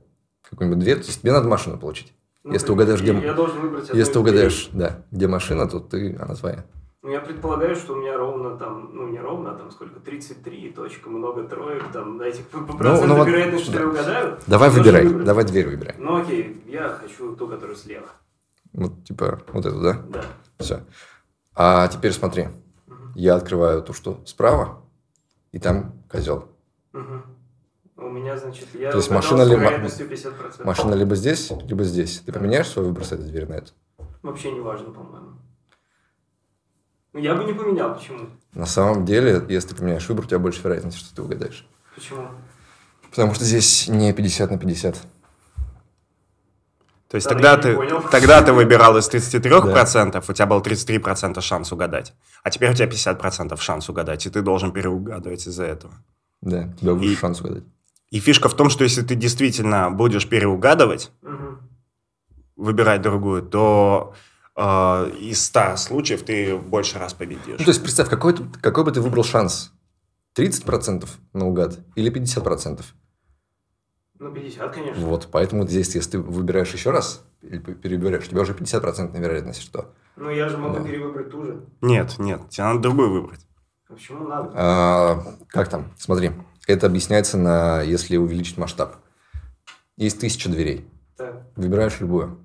какую-нибудь 0.49 0.83
дверь. 0.83 0.99
То 0.99 1.07
есть 1.07 1.21
тебе 1.21 1.31
надо 1.31 1.47
машину 1.47 1.77
получить. 1.77 2.13
Ну, 2.43 2.51
Если 2.51 2.67
ты 2.67 2.73
угадаешь, 2.73 3.01
где... 3.01 3.13
Я 3.13 3.33
должен 3.33 3.61
выбрать 3.61 3.89
Если 3.93 4.11
ты 4.11 4.19
угадаешь, 4.19 4.69
да, 4.73 4.97
где 5.11 5.27
машина, 5.27 5.65
то 5.65 5.79
ты, 5.79 6.17
она 6.19 6.35
твоя. 6.35 6.65
Ну, 7.03 7.09
я 7.09 7.19
предполагаю, 7.19 7.75
что 7.75 7.93
у 7.93 7.95
меня 7.97 8.15
ровно 8.15 8.57
там, 8.57 8.91
ну, 8.93 9.09
не 9.09 9.19
ровно, 9.19 9.51
а 9.51 9.57
там 9.57 9.71
сколько, 9.71 9.99
33, 9.99 10.71
точка, 10.71 11.09
много 11.09 11.43
троек, 11.43 11.83
там, 11.91 12.17
дайте 12.17 12.43
по 12.43 12.61
по 12.61 12.77
проценту 12.77 13.07
ну 13.09 13.15
вот, 13.17 13.27
вероятность, 13.27 13.65
что 13.65 13.73
да. 13.73 13.79
я 13.81 13.87
угадаю. 13.87 14.39
Давай 14.47 14.69
выбирай, 14.69 15.05
выбрать. 15.05 15.25
давай 15.25 15.43
дверь 15.43 15.67
выбирай. 15.67 15.95
Ну, 15.97 16.21
окей, 16.21 16.63
я 16.65 16.87
хочу 16.87 17.35
ту, 17.35 17.49
которая 17.49 17.75
слева. 17.75 18.07
Вот, 18.71 19.03
типа, 19.03 19.41
вот 19.51 19.65
эту, 19.65 19.81
да? 19.81 20.01
Да. 20.07 20.23
Все. 20.59 20.79
А 21.53 21.89
теперь 21.89 22.13
смотри. 22.13 22.47
Я 23.15 23.35
открываю 23.35 23.83
ту, 23.83 23.91
что 23.91 24.21
справа, 24.25 24.81
и 25.51 25.59
там 25.59 25.91
козел. 26.09 26.47
Мгм. 26.93 27.23
У 27.97 28.09
меня, 28.09 28.37
значит, 28.37 28.69
я 28.75 28.91
То 28.91 28.97
есть 28.97 29.11
машина 29.11 29.43
с 29.45 29.49
ли- 29.49 29.57
ма- 29.57 29.63
вероятностью 29.63 30.07
50%. 30.07 30.65
Машина 30.65 30.93
либо 30.93 31.15
здесь, 31.15 31.51
либо 31.67 31.83
здесь. 31.83 32.21
Ты 32.25 32.31
поменяешь 32.31 32.69
свой 32.69 32.85
выбор 32.85 33.03
с 33.03 33.11
этой 33.11 33.25
двери 33.25 33.45
на 33.45 33.55
эту? 33.55 33.73
Вообще 34.21 34.53
не 34.53 34.61
важно, 34.61 34.91
по-моему. 34.91 35.33
Ну, 37.13 37.19
я 37.19 37.35
бы 37.35 37.43
не 37.43 37.53
поменял. 37.53 37.93
Почему? 37.95 38.27
На 38.53 38.65
самом 38.65 39.05
деле, 39.05 39.43
если 39.49 39.69
ты 39.69 39.75
поменяешь 39.75 40.07
выбор, 40.09 40.25
у 40.25 40.27
тебя 40.27 40.39
больше 40.39 40.61
вероятности, 40.63 40.99
что 40.99 41.15
ты 41.15 41.21
угадаешь. 41.21 41.65
Почему? 41.95 42.27
Потому 43.09 43.33
что 43.35 43.45
здесь 43.45 43.87
не 43.87 44.11
50 44.13 44.49
на 44.51 44.57
50. 44.57 44.95
То 47.09 47.15
есть 47.17 47.27
Да, 47.27 47.33
тогда 47.35 47.57
ты, 47.57 47.77
тогда 48.11 48.41
ты 48.41 48.53
выбирал 48.53 48.97
из 48.97 49.07
33%, 49.09 50.23
у 50.27 50.33
тебя 50.33 50.45
был 50.47 50.61
33% 50.61 51.39
шанс 51.41 51.71
угадать. 51.71 52.13
А 52.41 52.49
теперь 52.49 52.71
у 52.71 52.73
тебя 52.73 52.87
50% 52.87 53.55
шанс 53.61 53.87
угадать, 53.89 54.25
и 54.25 54.29
ты 54.31 54.41
должен 54.41 54.71
переугадывать 54.71 55.45
из-за 55.45 55.65
этого. 55.65 55.93
Да, 56.41 56.69
у 56.75 56.79
тебя 56.79 56.93
выше 56.93 57.13
И- 57.13 57.15
шанс 57.15 57.41
угадать. 57.41 57.63
И 58.09 58.19
фишка 58.19 58.47
в 58.49 58.55
том, 58.55 58.69
что 58.69 58.83
если 58.83 59.01
ты 59.03 59.15
действительно 59.15 59.89
будешь 59.91 60.27
переугадывать, 60.27 61.11
Мгм. 61.21 61.59
выбирать 62.55 63.01
другую, 63.01 63.41
то 63.43 64.13
э, 64.55 65.11
из 65.19 65.43
100 65.45 65.77
случаев 65.77 66.23
ты 66.23 66.55
больше 66.57 66.99
раз 66.99 67.13
победишь. 67.13 67.59
Ну, 67.59 67.65
то 67.65 67.71
есть, 67.71 67.81
представь, 67.81 68.09
какой, 68.09 68.33
ты- 68.33 68.43
какой 68.61 68.83
бы 68.83 68.91
ты 68.91 69.01
выбрал 69.01 69.23
шанс? 69.23 69.71
30% 70.35 71.07
наугад 71.33 71.79
или 71.95 72.09
50%? 72.09 72.81
Ну, 74.19 74.31
50, 74.33 74.73
конечно. 74.73 75.05
Вот, 75.05 75.27
поэтому 75.31 75.67
здесь, 75.67 75.93
если 75.95 76.11
ты 76.11 76.19
выбираешь 76.19 76.71
еще 76.73 76.91
раз, 76.91 77.25
или 77.41 77.57
п- 77.59 77.73
перевыбираешь, 77.73 78.25
у 78.25 78.29
тебя 78.29 78.41
уже 78.41 78.53
50% 78.53 79.19
вероятность, 79.19 79.61
что... 79.61 79.93
Ну, 80.15 80.29
я 80.29 80.47
же 80.49 80.57
могу 80.57 80.75
Да. 80.77 80.83
перевыбрать 80.83 81.29
ту 81.29 81.43
же. 81.43 81.65
Нет, 81.81 82.15
нет, 82.19 82.49
тебе 82.49 82.63
надо 82.65 82.79
другую 82.79 83.11
выбрать. 83.11 83.45
А 83.89 83.93
почему 83.93 84.27
надо? 84.27 84.51
А, 84.53 85.23
как 85.49 85.67
там? 85.69 85.91
Смотри, 85.97 86.31
это 86.67 86.87
объясняется 86.87 87.37
на, 87.37 87.81
если 87.81 88.15
увеличить 88.17 88.57
масштаб. 88.57 88.95
Есть 89.97 90.19
тысяча 90.19 90.49
дверей. 90.49 90.87
Так, 91.17 91.45
Выбираешь 91.55 91.99
любую. 91.99 92.39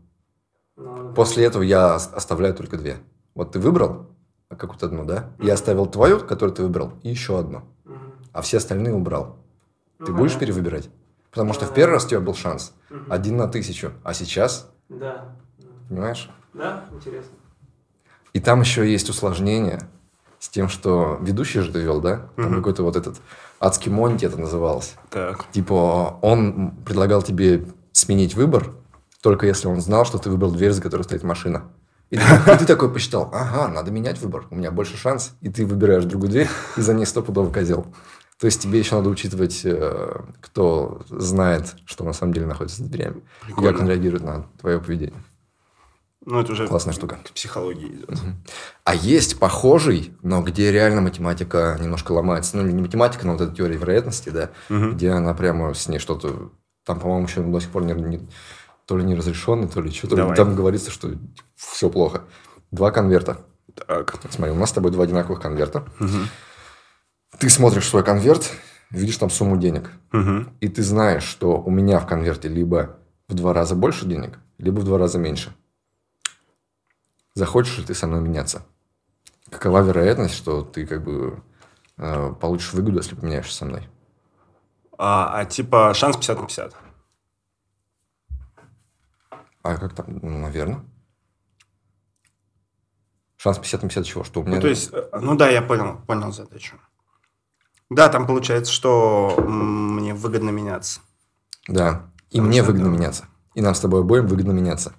Ну, 0.79 1.13
После 1.15 1.45
этого 1.45 1.63
я 1.63 1.97
ос- 1.97 2.11
оставляю 2.13 2.55
только 2.55 2.77
две. 2.79 2.97
Вот 3.35 3.53
ты 3.53 3.59
выбрал 3.59 4.07
какую-то 4.49 4.87
одну, 4.87 5.05
да? 5.05 5.31
Я 5.39 5.55
оставил 5.55 5.87
твою, 5.87 6.21
которую 6.21 6.55
ты 6.55 6.63
выбрал, 6.63 6.93
и 7.03 7.11
еще 7.11 7.39
одну. 7.39 7.63
А 8.33 8.41
все 8.43 8.57
остальные 8.59 8.95
убрал. 8.95 9.37
Ну, 9.99 10.07
Ты 10.07 10.13
будешь 10.13 10.39
перевыбирать? 10.39 10.89
Потому 11.31 11.53
что 11.53 11.67
в 11.67 11.75
первый 11.75 11.95
раз 11.95 12.05
у 12.07 12.09
тебя 12.09 12.21
был 12.21 12.35
шанс. 12.35 12.73
Один 13.11 13.37
на 13.37 13.49
тысячу. 13.49 13.93
А 14.05 14.15
сейчас, 14.15 14.71
Да. 14.89 15.35
понимаешь? 15.89 16.31
Да, 16.55 16.85
интересно. 16.93 17.33
И 18.33 18.41
там 18.41 18.61
еще 18.61 18.91
есть 18.91 19.09
усложнение 19.11 19.81
с 20.39 20.49
тем, 20.49 20.69
что 20.69 21.19
ведущий 21.21 21.61
же 21.61 21.73
ты 21.73 21.81
вел, 21.81 22.01
да? 22.01 22.29
Там 22.37 22.55
какой-то 22.55 22.83
вот 22.85 22.97
этот 22.97 23.17
адский 23.61 23.91
Монти 23.91 24.25
это 24.25 24.39
называлось. 24.39 24.95
Так. 25.11 25.47
Типа, 25.51 26.19
он 26.23 26.71
предлагал 26.87 27.23
тебе 27.23 27.67
сменить 27.93 28.35
выбор, 28.35 28.71
только 29.23 29.47
если 29.47 29.69
он 29.69 29.81
знал, 29.81 30.05
что 30.05 30.19
ты 30.19 30.31
выбрал 30.31 30.53
дверь, 30.53 30.73
за 30.73 30.83
которой 30.83 31.03
стоит 31.03 31.23
машина. 31.23 31.65
И 32.11 32.17
ты, 32.17 32.23
и 32.23 32.57
ты 32.59 32.65
такой 32.65 32.91
посчитал, 32.93 33.31
ага, 33.35 33.69
надо 33.69 33.91
менять 33.91 34.19
выбор, 34.21 34.47
у 34.51 34.55
меня 34.57 34.71
больше 34.71 34.97
шанс, 34.97 35.35
и 35.41 35.51
ты 35.51 35.67
выбираешь 35.67 36.05
другую 36.05 36.31
дверь, 36.31 36.49
и 36.77 36.81
за 36.81 36.95
ней 36.95 37.05
стопудово 37.05 37.53
козел. 37.53 37.87
То 38.41 38.47
есть 38.47 38.63
тебе 38.63 38.79
еще 38.79 38.95
надо 38.97 39.11
учитывать, 39.11 39.61
э, 39.65 40.21
кто 40.41 41.03
знает, 41.11 41.75
что 41.85 42.05
на 42.05 42.13
самом 42.13 42.33
деле 42.33 42.47
находится 42.47 42.83
за 42.83 42.89
дверями, 42.89 43.23
и 43.49 43.53
как 43.53 43.81
он 43.81 43.89
реагирует 43.89 44.23
на 44.25 44.47
твое 44.61 44.79
поведение. 44.81 45.21
Ну, 46.25 46.41
это 46.41 46.53
уже 46.53 46.67
Классная 46.69 46.93
штука. 46.93 47.19
к 47.25 47.31
психологии 47.31 47.89
идет. 47.89 48.11
А 48.85 48.95
есть 48.95 49.39
похожий, 49.39 50.13
но 50.23 50.43
где 50.43 50.71
реально 50.73 51.01
математика 51.01 51.79
немножко 51.81 52.13
ломается. 52.13 52.57
Ну, 52.57 52.65
не 52.65 52.83
математика, 52.83 53.27
но 53.27 53.33
вот 53.33 53.41
эта 53.41 53.55
теория 53.55 53.77
вероятности, 53.77 54.29
да, 54.31 54.51
Мгм. 54.69 54.95
где 54.95 55.11
она 55.11 55.33
прямо 55.35 55.73
с 55.75 55.89
ней 55.89 55.99
что-то... 55.99 56.51
Там, 56.85 57.01
по-моему, 57.01 57.27
еще 57.27 57.43
до 57.43 57.61
сих 57.61 57.71
пор 57.71 57.85
не, 57.85 57.93
не- 57.95 58.29
то 58.89 58.97
ли 58.97 59.05
не 59.05 59.15
разрешенный, 59.15 59.69
то 59.69 59.83
ли 59.83 59.91
что-то. 59.91 60.17
Давай. 60.17 60.35
Там 60.35 60.57
говорится, 60.57 60.91
что 60.91 61.11
все 61.57 61.91
плохо. 61.91 62.23
Два 62.71 62.91
конверта. 62.91 63.43
Так. 63.75 64.15
Смотри, 64.31 64.55
у 64.55 64.59
нас 64.59 64.71
с 64.71 64.73
тобой 64.73 64.91
два 64.91 65.05
одинаковых 65.05 65.43
конверта. 65.43 65.85
Мгм. 65.99 66.29
Ты 67.39 67.51
смотришь 67.51 67.87
свой 67.87 68.03
конверт, 68.03 68.51
видишь 68.91 69.19
там 69.19 69.29
сумму 69.29 69.59
денег. 69.59 69.91
Мгм. 70.11 70.57
И 70.61 70.69
ты 70.69 70.83
знаешь, 70.83 71.25
что 71.25 71.61
у 71.61 71.71
меня 71.71 71.99
в 71.99 72.07
конверте 72.07 72.49
либо 72.49 72.97
в 73.29 73.35
два 73.35 73.53
раза 73.53 73.75
больше 73.75 74.07
денег, 74.07 74.39
либо 74.57 74.81
в 74.81 74.85
два 74.85 74.97
раза 74.97 75.19
меньше. 75.19 75.55
Захочешь 77.35 77.77
ли 77.77 77.85
ты 77.85 77.93
со 77.93 78.07
мной 78.07 78.23
меняться? 78.23 78.63
Какова 79.51 79.83
вероятность, 79.83 80.35
что 80.35 80.63
ты 80.63 80.87
как 80.87 81.05
бы 81.05 81.43
э, 81.99 82.33
получишь 82.41 82.73
выгоду, 82.73 82.97
если 82.97 83.17
поменяешься 83.17 83.55
со 83.55 83.67
мной? 83.67 83.87
А, 84.97 85.41
а 85.41 85.45
типа 85.45 85.93
шанс 85.93 86.17
50 86.17 86.41
на 86.41 86.47
50. 86.47 86.88
А 89.69 89.77
как 89.77 89.95
там? 89.95 90.07
Ну, 90.23 90.39
наверное. 90.39 90.81
Шанс 93.37 93.59
50 93.59 93.83
на 93.83 93.89
50 93.89 94.05
чего? 94.07 94.25
Что 94.25 94.41
у 94.41 94.45
меня... 94.45 94.57
Ну, 94.57 94.63
то 94.63 94.69
есть, 94.69 94.91
э, 94.93 95.09
ну 95.21 95.37
да, 95.37 95.49
я 95.49 95.63
понял, 95.63 95.99
понял 96.07 96.33
задачу. 96.33 96.77
Да, 97.91 98.09
там 98.09 98.27
получается, 98.27 98.73
что 98.73 99.35
мне 99.47 100.15
выгодно 100.15 100.51
меняться. 100.51 101.01
Да. 101.69 102.11
И 102.31 102.37
Потому 102.39 102.49
мне 102.49 102.63
выгодно 102.63 102.89
это- 102.89 102.97
меняться. 102.99 103.25
И 103.55 103.61
нам 103.61 103.75
с 103.75 103.81
тобой 103.81 104.01
обоим 104.01 104.27
выгодно 104.27 104.53
меняться. 104.53 104.93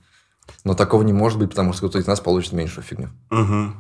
Но 0.63 0.73
такого 0.73 1.03
не 1.03 1.13
может 1.13 1.39
быть, 1.39 1.49
потому 1.49 1.73
что 1.73 1.79
кто-то 1.87 1.99
из 1.99 2.07
нас 2.07 2.19
получит 2.19 2.53
меньшую 2.53 2.83
фигню. 2.83 3.09
Мгм. 3.29 3.75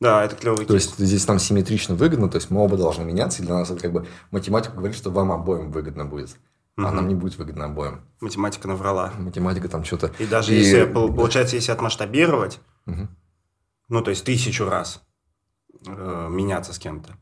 Да, 0.00 0.24
это 0.24 0.34
клевый 0.36 0.66
То 0.66 0.72
кейс. 0.74 0.84
есть 0.86 0.98
здесь 0.98 1.26
нам 1.26 1.38
симметрично 1.38 1.94
выгодно, 1.94 2.28
то 2.28 2.36
есть 2.36 2.50
мы 2.50 2.60
оба 2.60 2.76
должны 2.76 3.04
меняться, 3.04 3.42
и 3.42 3.46
для 3.46 3.54
нас 3.54 3.70
это 3.70 3.80
как 3.80 3.92
бы 3.92 4.06
математика 4.30 4.74
говорит, 4.76 4.96
что 4.96 5.10
вам 5.10 5.32
обоим 5.32 5.70
выгодно 5.70 6.04
будет, 6.04 6.36
а 6.76 6.80
Мгм. 6.82 6.96
нам 6.96 7.08
не 7.08 7.14
будет 7.14 7.38
выгодно 7.38 7.64
обоим. 7.66 8.02
Математика 8.20 8.68
наврала. 8.68 9.12
Математика 9.18 9.68
там 9.68 9.84
что-то... 9.84 10.12
И 10.18 10.26
даже 10.26 10.54
И- 10.54 10.58
если, 10.58 10.84
пол- 10.84 11.12
получается, 11.14 11.56
если 11.56 11.72
отмасштабировать, 11.72 12.60
Мгм. 12.84 13.08
ну, 13.88 14.02
то 14.02 14.10
есть 14.10 14.24
тысячу 14.24 14.66
раз 14.68 15.02
э, 15.86 16.28
меняться 16.30 16.72
с 16.74 16.78
кем-то, 16.78 17.16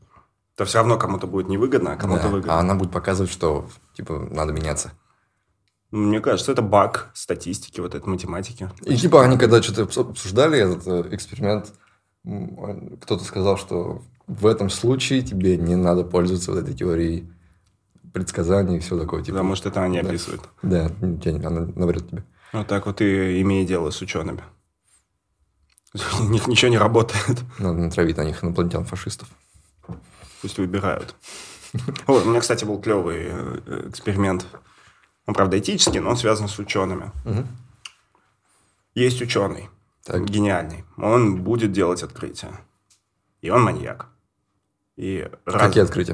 то 0.57 0.65
все 0.65 0.79
равно 0.79 0.97
кому-то 0.97 1.27
будет 1.27 1.47
невыгодно, 1.49 1.93
а 1.93 1.95
кому-то 1.95 2.23
Да, 2.23 2.29
выгодно. 2.29 2.53
А 2.53 2.59
она 2.59 2.75
будет 2.75 2.91
показывать, 2.91 3.31
что 3.31 3.69
типа 3.93 4.27
надо 4.31 4.51
меняться. 4.53 4.91
Мне 5.91 6.19
кажется, 6.19 6.51
это 6.51 6.61
баг 6.61 7.11
статистики, 7.13 7.79
вот 7.79 7.95
этой 7.95 8.07
математики. 8.09 8.69
И 8.83 8.97
типа 8.97 9.23
они 9.23 9.37
когда 9.37 9.61
что-то 9.61 9.83
обсу- 9.83 10.09
обсуждали 10.09 10.59
этот 10.59 10.87
э, 10.87 11.15
эксперимент, 11.15 11.73
м, 12.25 12.97
кто-то 13.01 13.23
сказал, 13.23 13.57
что 13.57 14.01
в 14.27 14.47
этом 14.47 14.69
случае 14.69 15.21
тебе 15.21 15.55
не 15.57 15.75
надо 15.75 16.03
пользоваться 16.03 16.51
вот 16.51 16.61
этой 16.63 16.73
теорией 16.73 17.29
предсказаний 18.15 18.77
и 18.77 18.79
все 18.79 18.97
такое. 18.97 19.21
Типа, 19.21 19.37
Потому 19.39 19.55
что 19.55 19.67
это 19.69 19.83
они 19.83 20.01
да. 20.01 20.07
описывают. 20.07 20.41
Да, 20.63 20.89
ну, 21.01 21.19
она 21.45 21.67
наврет 21.75 22.09
тебе. 22.09 22.23
Вот 22.53 22.65
так 22.67 22.85
вот 22.85 23.01
и 23.01 23.41
имея 23.41 23.67
дело 23.67 23.91
с 23.91 24.01
учеными. 24.01 24.41
У 26.21 26.23
них 26.29 26.47
ничего 26.47 26.71
не 26.71 26.77
работает. 26.77 27.43
Надо 27.59 27.77
натравить 27.77 28.15
на 28.17 28.23
них 28.23 28.41
инопланетян-фашистов. 28.43 29.27
Пусть 30.41 30.57
выбирают. 30.57 31.15
Ой, 32.07 32.21
у 32.23 32.29
меня, 32.29 32.39
кстати, 32.39 32.63
был 32.63 32.79
клевый 32.81 33.25
э, 33.27 33.89
эксперимент. 33.89 34.47
Он, 35.27 35.33
правда, 35.33 35.59
этический, 35.59 35.99
но 35.99 36.11
он 36.11 36.17
связан 36.17 36.47
с 36.47 36.57
учеными. 36.57 37.11
Мгм. 37.25 37.47
Есть 38.93 39.21
ученый, 39.21 39.69
Так. 40.05 40.23
гениальный. 40.23 40.85
Он 40.97 41.43
будет 41.43 41.73
делать 41.73 42.01
открытия. 42.01 42.53
И 43.41 43.49
он 43.49 43.63
маньяк. 43.63 44.07
И 44.95 45.29
раз- 45.45 45.61
Какие 45.67 45.83
открытия? 45.83 46.13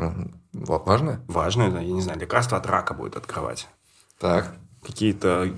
Ва- 0.53 0.79
Важное? 0.85 1.21
важно, 1.27 1.71
да, 1.71 1.79
я 1.79 1.91
не 1.91 2.01
знаю, 2.01 2.19
лекарство 2.19 2.57
от 2.57 2.65
рака 2.65 2.93
будет 2.93 3.15
открывать. 3.15 3.67
Так. 4.19 4.53
Какие-то 4.83 5.53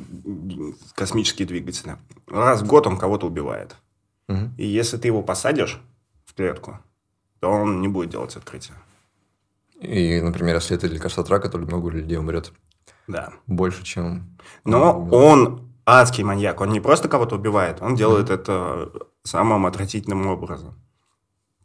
космические 0.95 1.47
двигатели. 1.47 1.95
Раз 2.27 2.61
в 2.61 2.67
год 2.67 2.87
он 2.87 2.97
кого-то 2.97 3.27
убивает. 3.27 3.75
Мгм. 4.27 4.53
И 4.57 4.65
если 4.65 4.97
ты 4.97 5.07
его 5.07 5.21
посадишь 5.21 5.79
в 6.25 6.33
клетку, 6.33 6.79
то 7.39 7.49
он 7.49 7.81
не 7.81 7.87
будет 7.87 8.09
делать 8.09 8.35
открытия. 8.35 8.73
И, 9.79 10.21
например, 10.21 10.55
если 10.55 10.75
это 10.77 10.87
лекарство 10.87 11.23
от 11.23 11.29
рака, 11.29 11.49
то 11.49 11.57
много 11.57 11.89
людей 11.89 12.17
умрет. 12.17 12.51
Да. 13.07 13.33
Больше, 13.47 13.83
чем... 13.83 14.37
Но 14.65 15.05
он 15.11 15.69
адский 15.85 16.23
маньяк. 16.23 16.61
Он 16.61 16.69
не 16.69 16.79
просто 16.79 17.09
кого-то 17.09 17.35
убивает, 17.35 17.81
он 17.81 17.95
делает 17.95 18.29
это 18.29 18.91
самым 19.23 19.65
отвратительным 19.65 20.27
образом. 20.27 20.75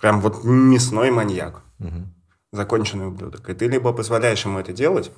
Прям 0.01 0.21
вот 0.21 0.45
мясной 0.45 1.11
маньяк. 1.11 1.63
Мгм. 1.79 2.15
Законченный 2.53 3.09
ублюдок. 3.09 3.49
И 3.51 3.55
ты 3.55 3.67
либо 3.67 3.93
позволяешь 3.93 4.45
ему 4.45 4.59
это 4.59 4.73
делать, 4.73 5.11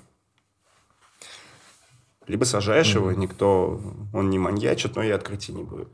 либо 2.27 2.45
сажаешь 2.45 2.95
его, 2.95 3.13
никто, 3.13 3.81
он 4.13 4.31
не 4.31 4.39
маньячит, 4.39 4.97
но 4.97 5.03
и 5.03 5.11
открытий 5.11 5.53
не 5.53 5.65
будет. 5.65 5.89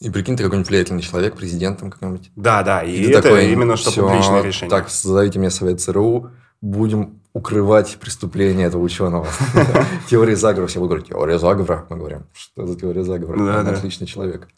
И 0.00 0.10
прикинь, 0.10 0.36
ты 0.36 0.42
какой-нибудь 0.42 0.68
влиятельный 0.68 1.02
человек, 1.02 1.36
президентом 1.36 1.90
какой-нибудь. 1.90 2.30
Да, 2.34 2.62
да, 2.62 2.82
и, 2.82 3.04
ты 3.04 3.10
это 3.10 3.22
такой, 3.22 3.52
именно 3.52 3.76
что 3.76 3.90
«Всё, 3.90 4.06
публичное 4.06 4.42
решение. 4.42 4.70
Так, 4.70 4.88
зовите 4.90 5.38
мне 5.38 5.48
совет 5.50 5.80
ЦРУ, 5.80 6.30
будем 6.60 7.20
укрывать 7.32 7.96
преступления 8.00 8.64
этого 8.64 8.82
ученого. 8.82 9.26
Теория 10.10 10.36
заговора. 10.36 10.66
Все 10.66 10.80
будут 10.80 10.90
говорить, 10.90 11.08
теория 11.08 11.38
заговора. 11.38 11.84
Мы 11.88 11.96
говорим, 11.96 12.26
что 12.32 12.66
за 12.66 12.78
теория 12.78 13.04
заговора? 13.04 13.60
Он 13.60 13.68
отличный 13.68 14.06
человек. 14.06 14.48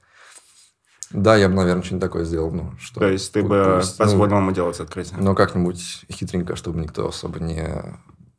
Да, 1.11 1.37
я 1.37 1.49
бы, 1.49 1.55
наверное, 1.55 1.83
что-нибудь 1.83 2.03
такое 2.09 2.25
сделал. 2.25 2.51
Ну, 2.51 2.73
что, 2.79 3.01
То 3.01 3.09
есть 3.09 3.33
ты 3.33 3.43
бы 3.43 3.77
пусть, 3.81 3.99
ну, 3.99 4.05
позволил 4.05 4.37
ему 4.39 4.53
делать 4.53 4.81
открытие. 4.81 5.19
Но 5.21 5.35
как-нибудь 5.35 6.05
хитренько, 6.11 6.57
чтобы 6.57 6.81
никто 6.81 7.09
особо 7.09 7.39
не, 7.41 7.69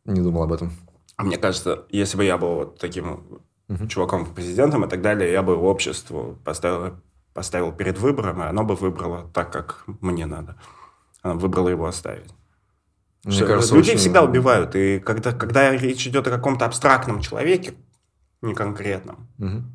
не 0.06 0.22
думал 0.22 0.44
об 0.44 0.54
этом. 0.54 0.72
А 1.18 1.24
Мне 1.24 1.38
кажется, 1.38 1.86
если 1.90 2.18
бы 2.18 2.26
я 2.26 2.38
был 2.38 2.56
вот 2.56 2.80
таким 2.80 3.40
Мгм. 3.68 3.88
чуваком, 3.88 4.26
президентом 4.34 4.84
и 4.86 4.90
так 4.90 5.02
далее, 5.02 5.32
я 5.32 5.42
бы 5.42 5.56
обществу 5.56 6.38
поставил, 6.44 6.96
поставил 7.34 7.72
перед 7.72 7.98
выбором, 7.98 8.42
и 8.42 8.46
оно 8.46 8.64
бы 8.64 8.76
выбрало 8.76 9.30
так, 9.34 9.52
как 9.52 9.84
мне 10.02 10.26
надо. 10.26 10.56
Оно 11.22 11.40
выбрало 11.40 11.70
его 11.70 11.86
оставить. 11.86 12.30
Мне 13.24 13.34
Что 13.34 13.48
кажется, 13.48 13.74
людей 13.76 13.94
очень- 13.94 14.00
всегда 14.02 14.22
убивают. 14.24 14.76
И 14.76 15.00
когда, 15.00 15.32
когда 15.32 15.72
речь 15.72 16.06
идет 16.06 16.28
о 16.28 16.32
каком-то 16.32 16.66
абстрактном 16.66 17.22
человеке, 17.22 17.74
не 18.42 18.54
конкретном, 18.54 19.28
Мгм. 19.40 19.72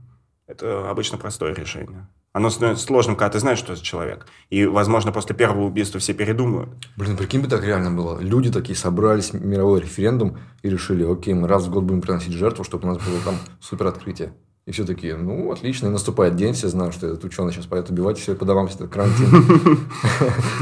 это 0.46 0.88
обычно 0.88 1.18
простое 1.18 1.52
решение. 1.54 2.06
Оно 2.32 2.48
становится 2.50 2.86
сложным, 2.86 3.16
когда 3.16 3.30
ты 3.30 3.40
знаешь, 3.40 3.58
что 3.58 3.74
за 3.74 3.82
человек. 3.82 4.26
И, 4.50 4.64
возможно, 4.64 5.10
после 5.10 5.34
первого 5.34 5.64
убийства 5.64 5.98
все 5.98 6.14
передумают. 6.14 6.70
Блин, 6.96 7.16
прикинь 7.16 7.40
бы 7.40 7.48
так 7.48 7.64
реально 7.64 7.90
было. 7.90 8.20
Люди 8.20 8.52
такие 8.52 8.76
собрались, 8.76 9.32
мировой 9.32 9.80
референдум, 9.80 10.38
и 10.62 10.70
решили, 10.70 11.02
окей, 11.02 11.34
мы 11.34 11.48
раз 11.48 11.66
в 11.66 11.70
год 11.70 11.84
будем 11.84 12.00
приносить 12.00 12.32
жертву, 12.32 12.62
чтобы 12.62 12.88
у 12.88 12.92
нас 12.92 12.98
было 12.98 13.18
там 13.24 13.34
супер 13.60 13.88
открытие. 13.88 14.32
И 14.66 14.72
все 14.72 14.84
такие, 14.84 15.16
ну, 15.16 15.50
отлично, 15.50 15.88
и 15.88 15.90
наступает 15.90 16.36
день, 16.36 16.52
все 16.52 16.68
знают, 16.68 16.94
что 16.94 17.08
этот 17.08 17.24
ученый 17.24 17.52
сейчас 17.52 17.66
пойдет 17.66 17.90
убивать, 17.90 18.18
все 18.18 18.36
по 18.36 18.44
домам 18.44 18.68
сидят, 18.68 18.90
карантин. 18.90 19.88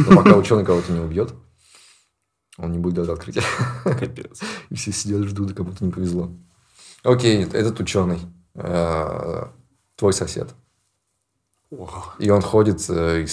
Но 0.09 0.17
пока 0.17 0.37
ученый 0.37 0.65
кого-то 0.65 0.91
не 0.91 1.01
убьет, 1.01 1.35
он 2.57 2.73
не 2.73 2.79
будет 2.79 2.95
даже 2.95 3.13
открытия. 3.13 3.43
Капец. 3.85 4.41
И 4.71 4.75
все 4.75 4.93
сидят, 4.93 5.25
ждут, 5.25 5.53
кому-то 5.53 5.85
не 5.85 5.91
повезло. 5.91 6.31
Окей, 7.03 7.45
этот 7.45 7.79
ученый, 7.81 8.21
э, 8.55 9.45
твой 9.97 10.13
сосед. 10.15 10.55
И 12.19 12.31
он 12.31 12.41
ходит 12.43 12.85
э, 12.89 13.23
и 13.23 13.27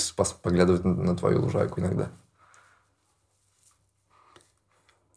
поглядывает 0.44 0.84
на- 0.84 0.94
на 0.94 1.16
твою 1.16 1.42
лужайку 1.42 1.80
иногда. 1.80 2.10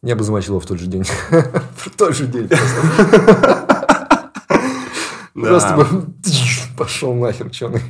Не 0.01 0.13
обозначил 0.13 0.53
его 0.53 0.59
в 0.61 0.65
тот 0.65 0.79
же 0.79 0.87
день. 0.87 1.03
В 1.75 1.89
тот 1.97 2.15
же 2.15 2.25
день 2.27 2.47
просто. 2.47 2.81
Бы 5.35 6.05
пошел 6.77 7.13
нахер, 7.13 7.47
ученый. 7.47 7.81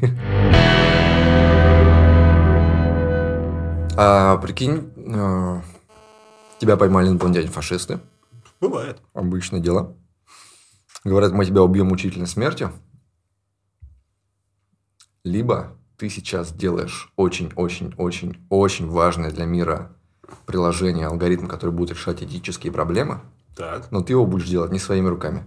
А 4.02 4.38
прикинь, 4.38 4.92
э, 4.96 5.62
тебя 6.60 6.78
поймали 6.78 7.10
инопланетяне 7.10 7.48
фашисты. 7.50 8.00
Бывает. 8.62 9.00
Обычное 9.14 9.60
дело. 9.60 9.96
Говорят, 11.04 11.34
мы 11.34 11.46
тебя 11.46 11.62
убьем 11.62 11.88
мучительной 11.88 12.28
смертью. 12.28 12.72
Либо 15.24 15.76
ты 15.98 16.10
сейчас 16.10 16.54
делаешь 16.54 17.12
очень-очень-очень-очень 17.18 18.88
важное 18.88 19.32
для 19.32 19.46
мира 19.46 19.96
приложение, 20.46 21.08
алгоритм, 21.08 21.48
который 21.48 21.72
будет 21.72 21.92
решать 21.92 22.24
этические 22.24 22.72
проблемы, 22.72 23.22
Так. 23.56 23.92
но 23.92 24.02
ты 24.02 24.14
его 24.14 24.26
будешь 24.26 24.48
делать 24.48 24.72
не 24.72 24.80
своими 24.80 25.08
руками. 25.08 25.44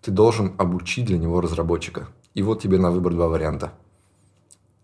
Ты 0.00 0.10
должен 0.10 0.54
обучить 0.58 1.06
для 1.06 1.18
него 1.18 1.40
разработчика. 1.40 2.08
И 2.34 2.42
вот 2.42 2.62
тебе 2.62 2.78
на 2.78 2.90
выбор 2.90 3.12
два 3.12 3.28
варианта. 3.28 3.72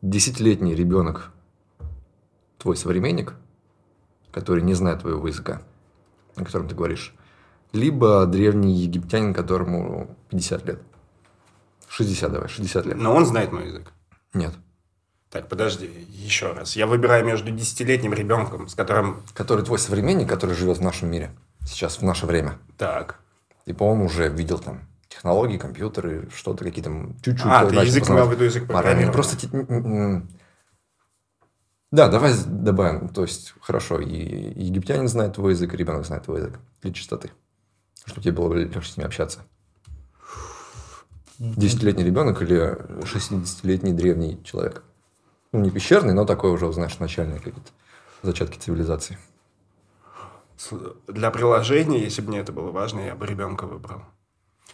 Десятилетний 0.02 0.74
ребенок, 0.74 1.30
твой 2.58 2.76
современник, 2.76 3.34
который 4.32 4.62
не 4.62 4.74
знает 4.74 5.00
твоего 5.00 5.26
языка, 5.28 5.62
на 6.36 6.44
котором 6.44 6.68
ты 6.68 6.74
говоришь, 6.74 7.14
либо 7.72 8.26
древний 8.26 8.74
египтянин, 8.74 9.32
которому 9.32 10.16
50 10.30 10.66
лет. 10.66 10.82
60 11.88 12.32
давай, 12.32 12.48
60 12.48 12.86
лет. 12.86 12.96
Но 12.96 13.14
он 13.14 13.24
знает 13.24 13.52
мой 13.52 13.66
язык. 13.66 13.92
Нет. 14.34 14.52
Так, 15.30 15.48
подожди, 15.48 15.90
еще 16.08 16.52
раз. 16.52 16.76
Я 16.76 16.86
выбираю 16.86 17.24
между 17.24 17.50
десятилетним 17.50 18.14
ребенком, 18.14 18.68
с 18.68 18.74
которым... 18.74 19.22
Который 19.34 19.64
твой 19.64 19.78
современник, 19.78 20.28
который 20.28 20.54
живет 20.54 20.78
в 20.78 20.82
нашем 20.82 21.10
мире. 21.10 21.30
Сейчас, 21.66 21.98
в 21.98 22.02
наше 22.02 22.26
время. 22.26 22.58
Так. 22.78 23.18
Типа 23.66 23.82
он 23.82 24.00
уже 24.00 24.28
видел 24.28 24.58
там 24.58 24.88
технологии, 25.08 25.58
компьютеры, 25.58 26.28
что-то 26.34 26.64
какие-то 26.64 26.90
чуть-чуть. 27.22 27.46
А, 27.46 27.66
ты 27.66 27.74
язык 27.76 28.08
имел 28.08 28.26
в 28.26 28.32
виду 28.32 28.44
язык 28.44 28.66
программирования. 28.66 29.12
Просто... 29.12 30.22
Да, 31.90 32.08
давай 32.08 32.34
добавим. 32.46 33.08
То 33.08 33.22
есть, 33.22 33.54
хорошо, 33.60 34.00
и 34.00 34.06
и 34.08 34.64
египтянин 34.64 35.08
знает 35.08 35.34
твой 35.34 35.52
язык, 35.52 35.72
и 35.72 35.76
ребенок 35.76 36.04
знает 36.04 36.24
твой 36.24 36.40
язык. 36.40 36.58
Для 36.82 36.92
чистоты. 36.92 37.30
Чтобы 38.04 38.22
тебе 38.22 38.32
было 38.32 38.54
легче 38.54 38.90
с 38.90 38.96
ними 38.96 39.06
общаться. 39.06 39.40
Десятилетний 41.38 42.04
ребенок 42.04 42.40
или 42.42 42.76
60-летний 43.02 43.92
древний 43.92 44.42
человек? 44.44 44.82
Ну, 45.52 45.60
не 45.60 45.70
пещерный, 45.70 46.14
но 46.14 46.24
такой 46.24 46.50
уже, 46.50 46.72
знаешь, 46.72 46.98
начальные 46.98 47.38
какие-то 47.38 47.70
зачатки 48.22 48.58
цивилизации. 48.58 49.18
Для 51.06 51.30
приложения, 51.30 52.02
если 52.02 52.22
бы 52.22 52.28
мне 52.28 52.40
это 52.40 52.52
было 52.52 52.70
важно, 52.70 53.00
я 53.00 53.14
бы 53.14 53.26
ребенка 53.26 53.66
выбрал. 53.66 54.02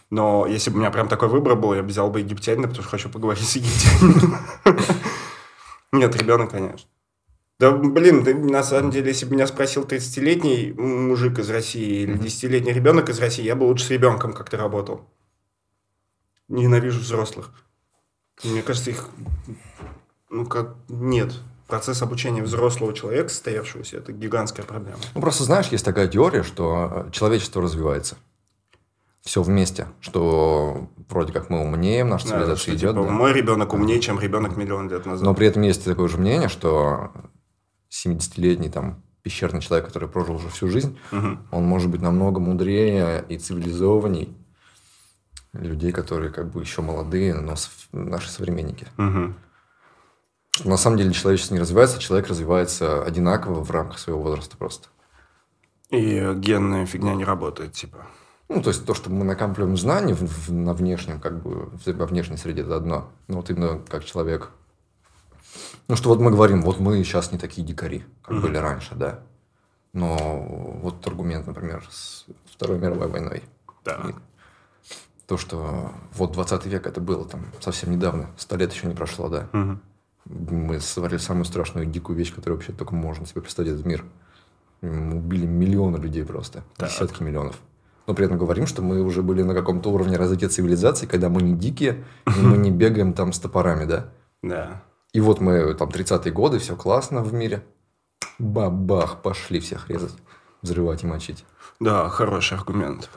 Но 0.09 0.45
если 0.47 0.69
бы 0.69 0.77
у 0.77 0.79
меня 0.79 0.91
прям 0.91 1.07
такой 1.07 1.27
выбор 1.27 1.55
был, 1.55 1.73
я 1.73 1.81
бы 1.81 1.89
взял 1.89 2.09
бы 2.09 2.19
египтянина, 2.19 2.67
потому 2.67 2.83
что 2.83 2.91
хочу 2.91 3.09
поговорить 3.09 3.47
с 3.47 3.55
египтянином. 3.55 4.37
Нет, 5.91 6.15
ребенок, 6.15 6.51
конечно. 6.51 6.87
Да, 7.59 7.71
блин, 7.71 8.23
ты, 8.23 8.33
на 8.35 8.63
самом 8.63 8.91
деле, 8.91 9.09
если 9.09 9.25
бы 9.25 9.33
меня 9.33 9.47
спросил 9.47 9.83
30-летний 9.83 10.73
мужик 10.73 11.39
из 11.39 11.49
России 11.49 12.03
или 12.03 12.19
10-летний 12.19 12.73
ребенок 12.73 13.09
из 13.09 13.19
России, 13.19 13.43
я 13.43 13.55
бы 13.55 13.63
лучше 13.63 13.85
с 13.85 13.89
ребенком 13.89 14.33
как-то 14.33 14.57
работал. 14.57 15.09
Ненавижу 16.47 16.99
взрослых. 16.99 17.51
Мне 18.43 18.61
кажется, 18.61 18.89
их... 18.91 19.09
Ну, 20.29 20.45
как... 20.45 20.75
Нет. 20.89 21.33
Процесс 21.67 22.01
обучения 22.01 22.43
взрослого 22.43 22.93
человека, 22.93 23.29
состоявшегося, 23.29 23.97
это 23.97 24.11
гигантская 24.11 24.65
проблема. 24.65 24.97
Ну, 25.15 25.21
просто 25.21 25.43
знаешь, 25.43 25.67
есть 25.67 25.85
такая 25.85 26.07
теория, 26.07 26.43
что 26.43 27.05
э, 27.07 27.11
человечество 27.11 27.61
развивается. 27.61 28.17
Все 29.21 29.41
вместе. 29.41 29.87
Что 30.01 30.89
вроде 31.09 31.31
как 31.31 31.49
мы 31.49 31.61
умнеем, 31.61 32.09
наша 32.09 32.27
Да, 32.27 32.31
цивилизация 32.31 32.75
идет. 32.75 32.91
типа, 32.91 33.03
да. 33.05 33.09
Мой 33.11 33.31
ребенок 33.33 33.73
умнее, 33.73 33.99
чем 34.01 34.19
ребенок 34.19 34.57
миллион 34.57 34.89
лет 34.89 35.05
назад. 35.05 35.23
Но 35.25 35.33
при 35.33 35.47
этом 35.47 35.61
есть 35.61 35.85
такое 35.85 36.09
же 36.09 36.17
мнение, 36.17 36.49
что 36.49 37.11
70-летний 37.89 38.69
там 38.69 39.01
пещерный 39.21 39.61
человек, 39.61 39.87
который 39.87 40.09
прожил 40.09 40.35
уже 40.35 40.49
всю 40.49 40.67
жизнь, 40.67 40.99
Мгм. 41.11 41.47
он 41.51 41.63
может 41.63 41.89
быть 41.89 42.01
намного 42.01 42.41
мудрее 42.41 43.23
и 43.29 43.37
цивилизованней 43.37 44.35
людей, 45.53 45.91
которые 45.91 46.31
как 46.31 46.49
бы 46.51 46.61
еще 46.61 46.81
молодые, 46.81 47.33
но 47.33 47.55
наши 47.91 48.29
современники. 48.29 48.87
Что 50.55 50.69
на 50.69 50.77
самом 50.77 50.97
деле 50.97 51.11
человечество 51.13 51.55
не 51.55 51.61
развивается, 51.61 51.99
человек 51.99 52.27
развивается 52.27 53.03
одинаково 53.03 53.63
в 53.63 53.71
рамках 53.71 53.97
своего 53.97 54.21
возраста 54.21 54.55
просто. 54.57 54.89
И 55.89 56.33
генная 56.35 56.85
фигня 56.85 57.13
не 57.15 57.23
работает, 57.25 57.73
типа. 57.73 58.05
Ну, 58.49 58.61
то 58.61 58.69
есть 58.69 58.85
то, 58.85 58.93
что 58.93 59.09
мы 59.09 59.23
накапливаем 59.25 59.77
знания 59.77 60.13
в- 60.13 60.21
в- 60.21 60.51
на 60.51 60.73
внешнем, 60.73 61.19
как 61.19 61.41
бы, 61.41 61.71
во 61.85 62.05
внешней 62.05 62.37
среде, 62.37 62.61
это 62.61 62.75
одно. 62.75 63.09
Но 63.27 63.37
вот 63.37 63.49
именно 63.49 63.79
как 63.89 64.03
человек. 64.05 64.51
Ну, 65.87 65.95
что 65.95 66.09
вот 66.09 66.19
мы 66.19 66.29
говорим, 66.29 66.61
вот 66.61 66.79
мы 66.79 67.03
сейчас 67.03 67.31
не 67.31 67.37
такие 67.39 67.65
дикари, 67.65 68.03
как 68.21 68.33
Мгм. 68.35 68.41
были 68.41 68.57
раньше, 68.57 68.95
да. 68.95 69.21
Но 69.93 70.17
вот 70.81 71.05
аргумент, 71.07 71.47
например, 71.47 71.83
с 71.89 72.25
Второй 72.51 72.77
мировой 72.79 73.07
войной. 73.07 73.43
Да. 73.85 74.01
И 74.09 74.13
То, 75.33 75.37
что 75.39 75.91
вот 76.13 76.33
20 76.33 76.67
век 76.67 76.85
это 76.85 77.01
было 77.01 77.25
там 77.25 77.47
совсем 77.59 77.89
недавно, 77.89 78.29
сто 78.37 78.55
лет 78.55 78.71
еще 78.71 78.85
не 78.85 78.93
прошло, 78.93 79.29
да. 79.29 79.49
Мгм. 79.51 79.81
Мы 80.25 80.79
сотворили 80.79 81.17
самую 81.17 81.45
страшную 81.45 81.87
дикую 81.87 82.15
вещь, 82.15 82.31
которую 82.35 82.57
вообще 82.57 82.71
только 82.71 82.93
можно 82.93 83.25
себе 83.25 83.41
представить 83.41 83.71
этот 83.71 83.83
мир. 83.83 84.05
Мы 84.83 85.15
убили 85.17 85.47
миллионы 85.47 85.97
людей 85.97 86.23
просто, 86.23 86.63
Так. 86.77 86.89
десятки 86.89 87.23
миллионов. 87.23 87.57
Но 88.05 88.13
при 88.13 88.27
этом 88.27 88.37
говорим, 88.37 88.67
что 88.67 88.83
мы 88.83 89.01
уже 89.01 89.23
были 89.23 89.41
на 89.41 89.55
каком-то 89.55 89.89
уровне 89.89 90.17
развития 90.17 90.49
цивилизации, 90.49 91.07
когда 91.07 91.29
мы 91.29 91.41
не 91.41 91.55
дикие, 91.55 92.03
и 92.27 92.39
мы 92.39 92.57
не 92.57 92.69
бегаем 92.83 93.13
там 93.13 93.33
с 93.33 93.39
топорами, 93.39 93.85
да. 93.85 94.11
Да. 94.43 94.83
И 95.13 95.19
вот 95.19 95.41
мы 95.41 95.73
там 95.73 95.89
30-е 95.89 96.31
годы, 96.31 96.59
все 96.59 96.75
классно 96.75 97.23
в 97.23 97.33
мире. 97.33 97.63
Бабах, 98.37 99.23
пошли 99.23 99.59
всех 99.59 99.89
резать, 99.89 100.13
взрывать 100.61 101.03
и 101.03 101.07
мочить. 101.07 101.43
Да, 101.79 102.07
хороший 102.09 102.55
аргумент. 102.55 103.09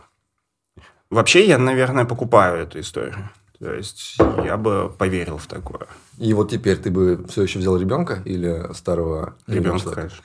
Вообще, 1.10 1.46
я, 1.46 1.58
наверное, 1.58 2.04
покупаю 2.04 2.58
эту 2.62 2.80
историю. 2.80 3.30
То 3.58 3.72
есть, 3.72 4.16
я 4.44 4.56
бы 4.56 4.90
поверил 4.98 5.38
в 5.38 5.46
такое. 5.46 5.86
И 6.18 6.34
вот 6.34 6.50
теперь 6.50 6.76
ты 6.76 6.90
бы 6.90 7.24
все 7.28 7.42
еще 7.42 7.58
взял 7.58 7.76
ребенка 7.78 8.20
или 8.24 8.72
старого 8.74 9.34
Ребенка, 9.46 9.78
человека? 9.80 9.94
конечно. 10.02 10.24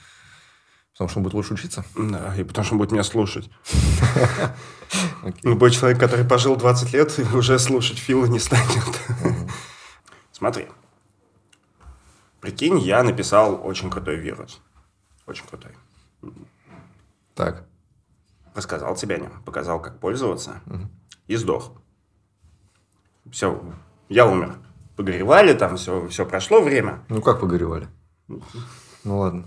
Потому 0.93 1.09
что 1.09 1.19
он 1.19 1.23
будет 1.23 1.33
лучше 1.33 1.53
учиться. 1.53 1.85
Да, 1.95 2.35
и 2.35 2.43
потому 2.43 2.65
что 2.65 2.73
он 2.73 2.79
будет 2.79 2.91
меня 2.91 3.03
слушать. 3.03 3.49
Любой 5.43 5.71
человек, 5.71 5.99
который 5.99 6.25
пожил 6.25 6.55
20 6.57 6.93
лет, 6.93 7.17
уже 7.33 7.57
слушать 7.59 7.97
Фила 7.97 8.25
не 8.25 8.39
станет. 8.39 8.99
Смотри. 10.31 10.67
Прикинь, 12.41 12.79
я 12.79 13.03
написал 13.03 13.61
очень 13.65 13.89
крутой 13.89 14.17
вирус. 14.17 14.59
Очень 15.25 15.45
крутой. 15.47 15.71
Так. 17.35 17.63
Рассказал 18.53 18.95
тебе 18.95 19.15
о 19.15 19.19
нем, 19.19 19.43
показал, 19.43 19.81
как 19.81 19.99
пользоваться. 19.99 20.61
И 21.27 21.35
сдох. 21.35 21.71
Все, 23.31 23.61
я 24.09 24.25
умер. 24.27 24.55
Погоревали, 24.97 25.53
там 25.53 25.77
все, 25.77 26.07
все 26.09 26.25
прошло 26.25 26.61
время. 26.61 27.03
Ну 27.09 27.21
как 27.21 27.39
погоревали? 27.39 27.87
Ну 28.27 29.19
ладно. 29.19 29.45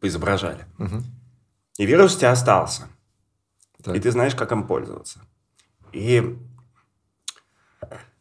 Поизображали. 0.00 0.66
И 1.78 1.86
вирус 1.86 2.16
у 2.16 2.18
тебя 2.18 2.32
остался. 2.32 2.88
Так. 3.82 3.96
И 3.96 4.00
ты 4.00 4.10
знаешь, 4.10 4.34
как 4.34 4.52
им 4.52 4.66
пользоваться. 4.66 5.20
И 5.92 6.38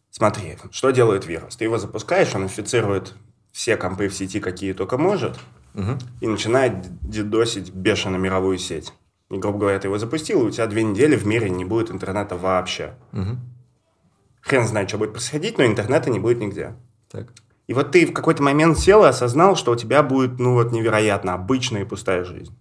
смотри, 0.10 0.58
что 0.72 0.92
делает 0.92 1.26
вирус? 1.26 1.56
Ты 1.56 1.66
его 1.66 1.78
запускаешь, 1.78 2.34
он 2.36 2.44
инфицирует 2.44 3.16
все 3.52 3.78
компы 3.78 4.08
в 4.08 4.14
сети, 4.14 4.40
какие 4.40 4.74
только 4.74 4.98
может, 4.98 5.40
Мгм. 5.74 6.00
и 6.20 6.28
начинает 6.28 7.00
дедосить 7.08 7.72
бешено 7.74 8.18
мировую 8.18 8.58
сеть. 8.58 8.94
И, 9.32 9.38
грубо 9.38 9.60
говоря, 9.60 9.80
ты 9.80 9.88
его 9.88 9.98
запустил, 9.98 10.42
и 10.42 10.48
у 10.48 10.52
тебя 10.52 10.68
две 10.68 10.84
недели 10.84 11.16
в 11.16 11.26
мире 11.26 11.50
не 11.50 11.64
будет 11.64 11.90
интернета 11.90 12.36
вообще. 12.36 12.96
Мгм. 13.14 13.40
Хрен 14.42 14.68
знает, 14.68 14.90
что 14.90 14.98
будет 14.98 15.14
происходить, 15.14 15.58
но 15.58 15.66
интернета 15.66 16.10
не 16.10 16.20
будет 16.20 16.40
нигде. 16.40 16.76
Так. 17.10 17.28
И 17.68 17.74
вот 17.74 17.92
ты 17.92 18.06
в 18.06 18.12
какой-то 18.12 18.44
момент 18.44 18.78
сел 18.78 19.06
и 19.06 19.08
осознал, 19.08 19.56
что 19.56 19.72
у 19.72 19.78
тебя 19.78 20.04
будет, 20.04 20.38
ну 20.38 20.56
вот, 20.56 20.74
невероятно 20.74 21.34
обычная 21.34 21.84
и 21.84 21.86
пустая 21.86 22.26
жизнь. 22.26 22.54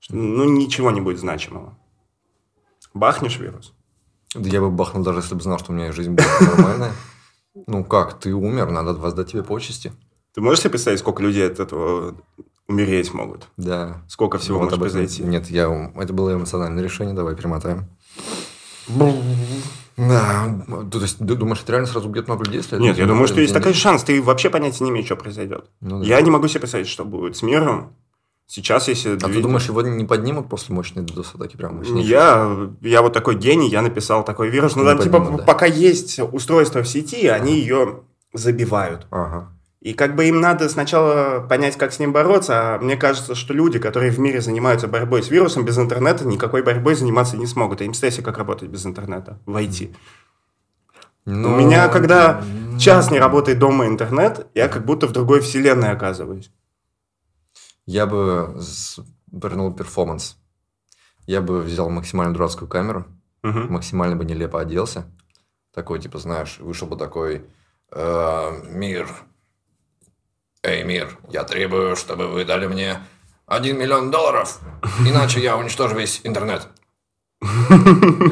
Что, 0.00 0.16
ну, 0.16 0.44
ничего 0.44 0.90
не 0.90 1.00
будет 1.00 1.18
значимого. 1.18 1.78
Бахнешь 2.92 3.38
вирус, 3.38 3.72
Да 4.34 4.50
я 4.50 4.60
бы 4.60 4.70
бахнул, 4.70 5.02
даже 5.02 5.20
если 5.20 5.34
бы 5.34 5.40
знал, 5.40 5.58
что 5.58 5.72
у 5.72 5.74
меня 5.74 5.92
жизнь 5.92 6.10
будет 6.10 6.40
нормальная. 6.40 6.92
Ну 7.66 7.84
как, 7.84 8.20
ты 8.20 8.34
умер, 8.34 8.70
надо 8.70 8.92
воздать 8.92 9.32
тебе 9.32 9.42
почести. 9.42 9.92
Ты 10.34 10.42
можешь 10.42 10.60
себе 10.60 10.70
представить, 10.70 11.00
сколько 11.00 11.22
людей 11.22 11.46
от 11.46 11.58
этого 11.58 12.14
умереть 12.68 13.12
могут? 13.14 13.48
Да. 13.56 14.02
Сколько 14.08 14.38
всего 14.38 14.58
Вот 14.58 14.64
может 14.64 14.78
этом- 14.78 14.80
произойти? 14.82 15.22
Нет, 15.22 15.50
я, 15.50 15.90
это 15.96 16.12
было 16.12 16.34
эмоциональное 16.34 16.82
решение, 16.84 17.14
давай 17.14 17.34
перемотаем. 17.34 17.86
Да, 19.96 20.64
то 20.92 21.00
есть 21.00 21.18
ты 21.18 21.24
думаешь, 21.34 21.60
это 21.60 21.72
реально 21.72 21.88
сразу 21.88 22.08
убьет 22.08 22.28
много 22.28 22.44
людей? 22.44 22.60
если 22.60 22.78
Нет, 22.78 22.96
я 22.98 23.06
думаю, 23.06 23.26
что 23.26 23.40
есть 23.40 23.52
такой 23.52 23.74
шанс. 23.74 24.04
Ты 24.04 24.22
вообще 24.22 24.48
понятия 24.48 24.84
не 24.84 24.90
имеешь, 24.90 25.06
что 25.06 25.16
произойдет. 25.16 25.64
Ну 25.80 25.98
да. 25.98 26.06
Я 26.06 26.20
не 26.20 26.30
могу 26.30 26.46
себе 26.46 26.60
представить, 26.60 26.86
что 26.86 27.04
будет 27.04 27.36
с 27.36 27.42
миром. 27.42 27.94
Сейчас, 28.46 28.88
если... 28.88 29.16
А 29.16 29.18
ты 29.18 29.26
две- 29.26 29.42
думаешь, 29.42 29.66
его 29.66 29.82
не 29.82 30.04
поднимут 30.06 30.48
после 30.48 30.74
мощной 30.74 31.04
DDoS-атаки? 31.04 31.56
Прям 31.56 31.78
мощнейшей? 31.78 32.08
Я, 32.08 32.70
я 32.80 33.02
вот 33.02 33.12
такой 33.12 33.34
гений, 33.34 33.68
я 33.68 33.82
написал 33.82 34.24
такой 34.24 34.48
вирус. 34.48 34.74
Ну, 34.74 34.84
там, 34.84 34.98
типа, 34.98 35.18
поднимут, 35.18 35.40
да. 35.40 35.46
пока 35.46 35.66
есть 35.66 36.18
устройство 36.18 36.82
в 36.82 36.88
сети, 36.88 37.26
они 37.26 37.58
ее 37.58 38.04
забивают. 38.32 39.06
Ага. 39.10 39.52
И 39.88 39.94
как 39.94 40.16
бы 40.16 40.26
им 40.26 40.42
надо 40.42 40.68
сначала 40.68 41.40
понять, 41.40 41.78
как 41.78 41.94
с 41.94 41.98
ним 41.98 42.12
бороться, 42.12 42.74
а 42.74 42.78
мне 42.78 42.94
кажется, 42.98 43.34
что 43.34 43.54
люди, 43.54 43.78
которые 43.78 44.10
в 44.10 44.18
мире 44.18 44.42
занимаются 44.42 44.86
борьбой 44.86 45.22
с 45.22 45.30
вирусом, 45.30 45.64
без 45.64 45.78
интернета 45.78 46.26
никакой 46.26 46.62
борьбой 46.62 46.94
заниматься 46.94 47.38
не 47.38 47.46
смогут. 47.46 47.80
А 47.80 47.84
им 47.84 47.92
кстати, 47.92 48.20
как 48.20 48.36
работать 48.36 48.68
без 48.68 48.84
интернета? 48.84 49.38
Войти. 49.46 49.96
Ну, 51.24 51.54
У 51.54 51.56
меня, 51.56 51.88
когда 51.88 52.44
час 52.78 53.10
не 53.10 53.18
работает 53.18 53.58
дома 53.58 53.86
интернет, 53.86 54.46
я 54.54 54.68
как 54.68 54.84
будто 54.84 55.06
в 55.06 55.12
другой 55.12 55.40
вселенной 55.40 55.90
оказываюсь. 55.90 56.52
Я 57.86 58.04
бы 58.04 58.60
вернул 59.32 59.72
перформанс. 59.72 60.36
Я 61.26 61.40
бы 61.40 61.62
взял 61.62 61.88
максимально 61.88 62.34
дурацкую 62.34 62.68
камеру, 62.68 63.06
Мгм. 63.42 63.72
максимально 63.72 64.16
бы 64.16 64.26
нелепо 64.26 64.60
оделся. 64.60 65.06
Такой, 65.72 65.98
типа, 65.98 66.18
знаешь, 66.18 66.58
вышел 66.58 66.86
бы 66.86 66.96
такой... 66.98 67.46
«Э, 67.90 68.50
мир. 68.68 69.08
Эй, 70.64 70.82
мир, 70.82 71.16
я 71.30 71.44
требую, 71.44 71.94
чтобы 71.94 72.26
вы 72.26 72.44
дали 72.44 72.66
мне 72.66 72.98
1 73.46 73.78
миллион 73.78 74.10
долларов, 74.10 74.58
иначе 75.06 75.40
я 75.40 75.56
уничтожу 75.56 75.94
весь 75.94 76.20
интернет. 76.24 76.66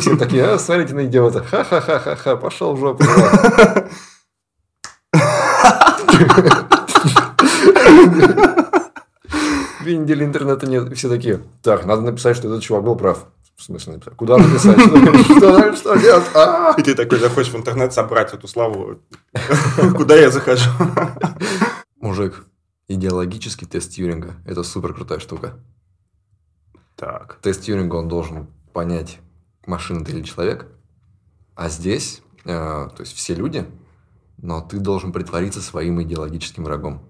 Все 0.01 0.17
такие, 0.17 0.45
а, 0.45 0.59
смотрите 0.59 0.95
на 0.95 1.07
идиота. 1.07 1.45
Ха-ха-ха-ха-ха, 1.45 2.37
пошел 2.37 2.75
в 2.75 2.81
жопу. 2.81 3.05
чувак». 3.05 4.27
Две 9.81 9.97
недели 9.97 10.25
интернета 10.25 10.67
нет. 10.67 10.93
Все 10.97 11.09
такие, 11.09 11.41
так, 11.63 11.87
надо 11.87 12.03
написать, 12.03 12.37
что 12.37 12.49
этот 12.49 12.61
чувак 12.63 12.83
был 12.83 12.97
прав. 12.97 13.27
В 13.57 13.63
смысле 13.63 13.95
написать? 13.95 14.17
Куда 14.17 14.37
написать? 14.37 14.81
Что 14.81 15.57
дальше? 15.57 15.79
Что 15.79 15.95
делать? 15.95 16.25
И 16.79 16.83
ты 16.83 16.95
такой 16.97 17.21
заходишь 17.21 17.53
в 17.53 17.57
интернет 17.57 17.95
собрать 17.95 18.35
эту 18.35 18.49
славу. 18.49 18.99
Куда 19.97 20.17
я 20.17 20.31
захожу? 20.31 20.69
Мужик, 22.07 22.47
идеологический 22.87 23.67
тест 23.67 23.91
Тьюринга– 23.91 24.37
это 24.47 24.63
супер 24.63 24.95
крутая 24.95 25.19
штука. 25.19 25.59
Так. 26.95 27.41
Тест 27.43 27.63
Тьюринга, 27.63 27.97
он 27.97 28.07
должен 28.07 28.47
понять, 28.73 29.19
машина 29.67 30.05
ты 30.05 30.13
или 30.13 30.23
человек. 30.23 30.69
А 31.57 31.69
здесь, 31.69 32.23
э, 32.45 32.47
то 32.47 33.01
есть 33.01 33.13
все 33.13 33.35
люди, 33.35 33.67
но 34.39 34.61
ты 34.61 34.79
должен 34.79 35.13
притвориться 35.13 35.61
своим 35.61 36.01
идеологическим 36.01 36.63
врагом. 36.63 37.03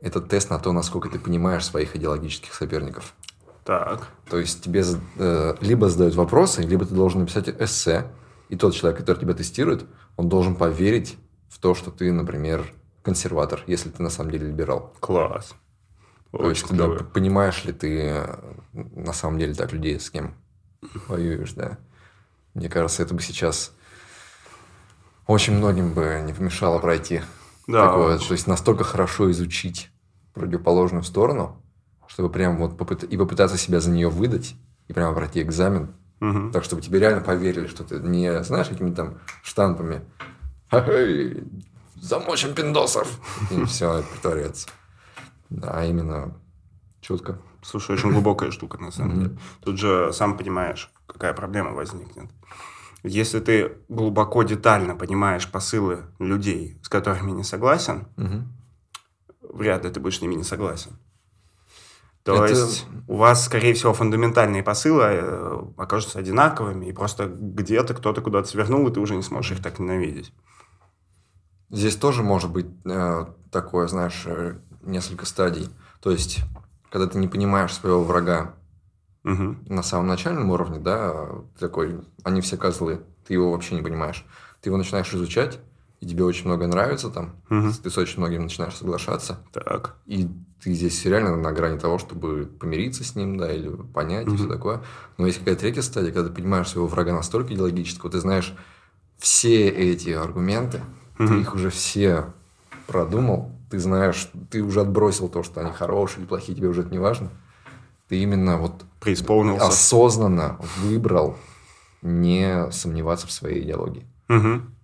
Это 0.00 0.20
тест 0.20 0.50
на 0.50 0.58
то, 0.58 0.72
насколько 0.72 1.08
ты 1.08 1.20
понимаешь 1.20 1.64
своих 1.64 1.94
идеологических 1.94 2.52
соперников. 2.52 3.14
Так. 3.64 4.08
То 4.28 4.40
есть 4.40 4.64
тебе 4.64 4.82
э, 5.16 5.54
либо 5.60 5.88
задают 5.88 6.16
вопросы, 6.16 6.62
либо 6.62 6.84
ты 6.86 6.94
должен 6.96 7.20
написать 7.20 7.48
эссе, 7.50 8.10
и 8.48 8.56
тот 8.56 8.74
человек, 8.74 8.98
который 8.98 9.20
тебя 9.20 9.34
тестирует, 9.34 9.86
он 10.16 10.28
должен 10.28 10.56
поверить 10.56 11.16
в 11.48 11.60
то, 11.60 11.76
что 11.76 11.92
ты, 11.92 12.10
например, 12.10 12.66
консерватор, 13.04 13.62
если 13.66 13.90
ты 13.90 14.02
на 14.02 14.10
самом 14.10 14.30
деле 14.32 14.48
либерал. 14.48 14.92
Класс. 14.98 15.54
То 16.32 16.48
есть, 16.48 16.64
Очень 16.64 16.76
да, 16.78 16.86
клево. 16.86 17.04
понимаешь 17.04 17.64
ли 17.64 17.72
ты 17.72 18.26
на 18.72 19.12
самом 19.12 19.38
деле 19.38 19.54
так 19.54 19.72
людей, 19.72 20.00
с 20.00 20.10
кем 20.10 20.34
воюешь, 21.06 21.52
да. 21.52 21.78
Мне 22.54 22.68
кажется, 22.68 23.02
это 23.04 23.14
бы 23.14 23.20
сейчас 23.22 23.72
очень 25.26 25.54
многим 25.56 25.92
бы 25.92 26.22
не 26.24 26.32
помешало 26.32 26.78
пройти 26.80 27.22
Да, 27.68 27.86
такое. 27.88 28.16
очень. 28.16 28.26
То 28.28 28.32
есть 28.32 28.46
настолько 28.46 28.84
хорошо 28.84 29.30
изучить 29.30 29.90
противоположную 30.32 31.04
сторону, 31.04 31.62
чтобы 32.08 32.30
прям 32.30 32.56
вот 32.58 32.76
попыт- 32.76 33.06
и 33.06 33.16
попытаться 33.16 33.56
себя 33.56 33.80
за 33.80 33.90
нее 33.90 34.08
выдать, 34.08 34.56
и 34.88 34.92
прямо 34.92 35.14
пройти 35.14 35.40
экзамен, 35.42 35.94
Мгм. 36.20 36.52
так, 36.52 36.64
чтобы 36.64 36.82
тебе 36.82 36.98
реально 36.98 37.20
поверили, 37.20 37.66
что 37.66 37.84
ты 37.84 37.98
не, 38.00 38.42
знаешь, 38.42 38.68
какими-то 38.68 38.96
там 38.96 39.18
штампами. 39.42 40.02
Замочим 42.04 42.54
пиндосов. 42.54 43.18
И 43.50 43.64
все, 43.64 44.02
притворяться. 44.12 44.68
Да, 45.48 45.70
а 45.72 45.84
именно 45.86 46.36
четко. 47.00 47.38
Слушай, 47.62 47.92
очень 47.96 48.12
глубокая 48.12 48.50
штука, 48.50 48.76
на 48.76 48.90
самом 48.90 49.18
деле. 49.20 49.38
Тут 49.62 49.78
же, 49.78 50.12
сам 50.12 50.36
понимаешь, 50.36 50.90
какая 51.06 51.32
проблема 51.32 51.70
возникнет. 51.72 52.30
Если 53.04 53.40
ты 53.40 53.72
глубоко, 53.88 54.42
детально 54.42 54.96
понимаешь 54.96 55.50
посылы 55.50 56.04
людей, 56.18 56.78
с 56.82 56.90
которыми 56.90 57.30
не 57.30 57.42
согласен, 57.42 58.06
вряд 59.40 59.84
ли 59.84 59.90
ты 59.90 59.98
будешь 59.98 60.18
с 60.18 60.22
ними 60.22 60.34
не 60.34 60.44
согласен. 60.44 60.98
То 62.22 62.44
Это- 62.44 62.54
есть 62.54 62.86
у 63.08 63.16
вас, 63.16 63.44
скорее 63.46 63.72
всего, 63.72 63.94
фундаментальные 63.94 64.62
посылы 64.62 65.04
э, 65.04 65.62
окажутся 65.78 66.18
одинаковыми, 66.18 66.86
и 66.86 66.92
просто 66.92 67.26
где-то 67.26 67.94
кто-то 67.94 68.20
куда-то 68.20 68.48
свернул, 68.48 68.86
и 68.88 68.92
ты 68.92 69.00
уже 69.00 69.14
не 69.16 69.22
сможешь 69.22 69.52
их 69.52 69.62
так 69.62 69.78
ненавидеть. 69.78 70.32
Здесь 71.74 71.96
тоже 71.96 72.22
может 72.22 72.52
быть 72.52 72.66
э, 72.84 73.26
такое, 73.50 73.88
знаешь, 73.88 74.22
э, 74.26 74.54
несколько 74.82 75.26
стадий. 75.26 75.68
То 76.00 76.12
есть, 76.12 76.38
когда 76.88 77.08
ты 77.08 77.18
не 77.18 77.26
понимаешь 77.26 77.74
своего 77.74 78.04
врага 78.04 78.54
Мгм. 79.24 79.64
на 79.68 79.82
самом 79.82 80.06
начальном 80.06 80.50
уровне, 80.52 80.78
да, 80.78 81.30
такой, 81.58 82.00
они 82.22 82.42
все 82.42 82.56
козлы, 82.56 83.00
ты 83.26 83.34
его 83.34 83.50
вообще 83.50 83.74
не 83.74 83.82
понимаешь. 83.82 84.24
Ты 84.60 84.68
его 84.68 84.76
начинаешь 84.76 85.12
изучать, 85.12 85.58
и 85.98 86.06
тебе 86.06 86.22
очень 86.22 86.46
много 86.46 86.68
нравится 86.68 87.10
там, 87.10 87.42
Мгм. 87.48 87.72
ты 87.72 87.90
с 87.90 87.98
очень 87.98 88.20
многим 88.20 88.44
начинаешь 88.44 88.76
соглашаться, 88.76 89.40
Так. 89.52 89.96
и 90.06 90.28
ты 90.62 90.74
здесь 90.74 91.04
реально 91.04 91.36
на 91.36 91.50
грани 91.50 91.80
того, 91.80 91.98
чтобы 91.98 92.46
помириться 92.46 93.02
с 93.02 93.16
ним, 93.16 93.36
да, 93.36 93.52
или 93.52 93.68
понять, 93.68 94.28
и 94.28 94.36
все 94.36 94.46
такое. 94.46 94.80
Но 95.18 95.26
есть 95.26 95.40
какая-то 95.40 95.62
третья 95.62 95.82
стадия, 95.82 96.12
когда 96.12 96.28
ты 96.28 96.34
понимаешь 96.36 96.68
своего 96.68 96.86
врага 96.86 97.14
настолько 97.14 97.52
идеологического, 97.52 98.12
ты 98.12 98.20
знаешь 98.20 98.54
все 99.18 99.68
эти 99.68 100.10
аргументы, 100.10 100.80
ты 101.16 101.22
Мгм. 101.24 101.40
их 101.40 101.54
уже 101.54 101.70
все 101.70 102.32
продумал, 102.86 103.50
ты 103.70 103.78
знаешь, 103.78 104.30
ты 104.50 104.62
уже 104.62 104.80
отбросил 104.82 105.28
то, 105.28 105.42
что 105.42 105.60
они 105.60 105.70
хорошие 105.72 106.20
или 106.20 106.26
плохие, 106.26 106.56
тебе 106.56 106.68
уже 106.68 106.82
это 106.82 106.90
не 106.90 106.98
важно. 106.98 107.30
Ты 108.08 108.18
именно 108.22 108.58
вот 108.58 108.84
Преисполнился. 109.00 109.66
осознанно 109.66 110.58
выбрал 110.78 111.36
не 112.02 112.70
сомневаться 112.70 113.26
в 113.26 113.32
своей 113.32 113.62
идеологии. 113.64 114.06
Мгм. 114.28 114.74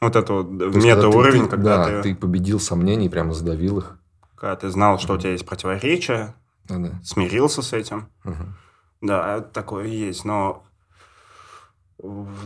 Вот 0.00 0.16
это 0.16 0.32
вот 0.32 0.58
ты- 0.58 0.78
мета-уровень, 0.80 1.44
ты- 1.44 1.48
когда, 1.48 1.76
да, 1.78 2.02
ты, 2.02 2.02
ты 2.02 2.14
победил 2.14 2.58
сомнения 2.60 3.06
и 3.06 3.08
прямо 3.10 3.32
задавил 3.32 3.78
их. 3.78 3.98
когда 4.34 4.56
ты 4.56 4.68
знал, 4.70 4.98
что 4.98 5.14
у 5.14 5.18
тебя 5.18 5.30
есть 5.32 5.46
противоречия, 5.46 6.34
Да-да. 6.64 7.00
смирился 7.02 7.62
с 7.62 7.72
этим. 7.72 8.08
Мгм. 8.24 8.54
Да, 9.00 9.40
такое 9.40 9.86
есть, 9.86 10.24
но 10.26 10.62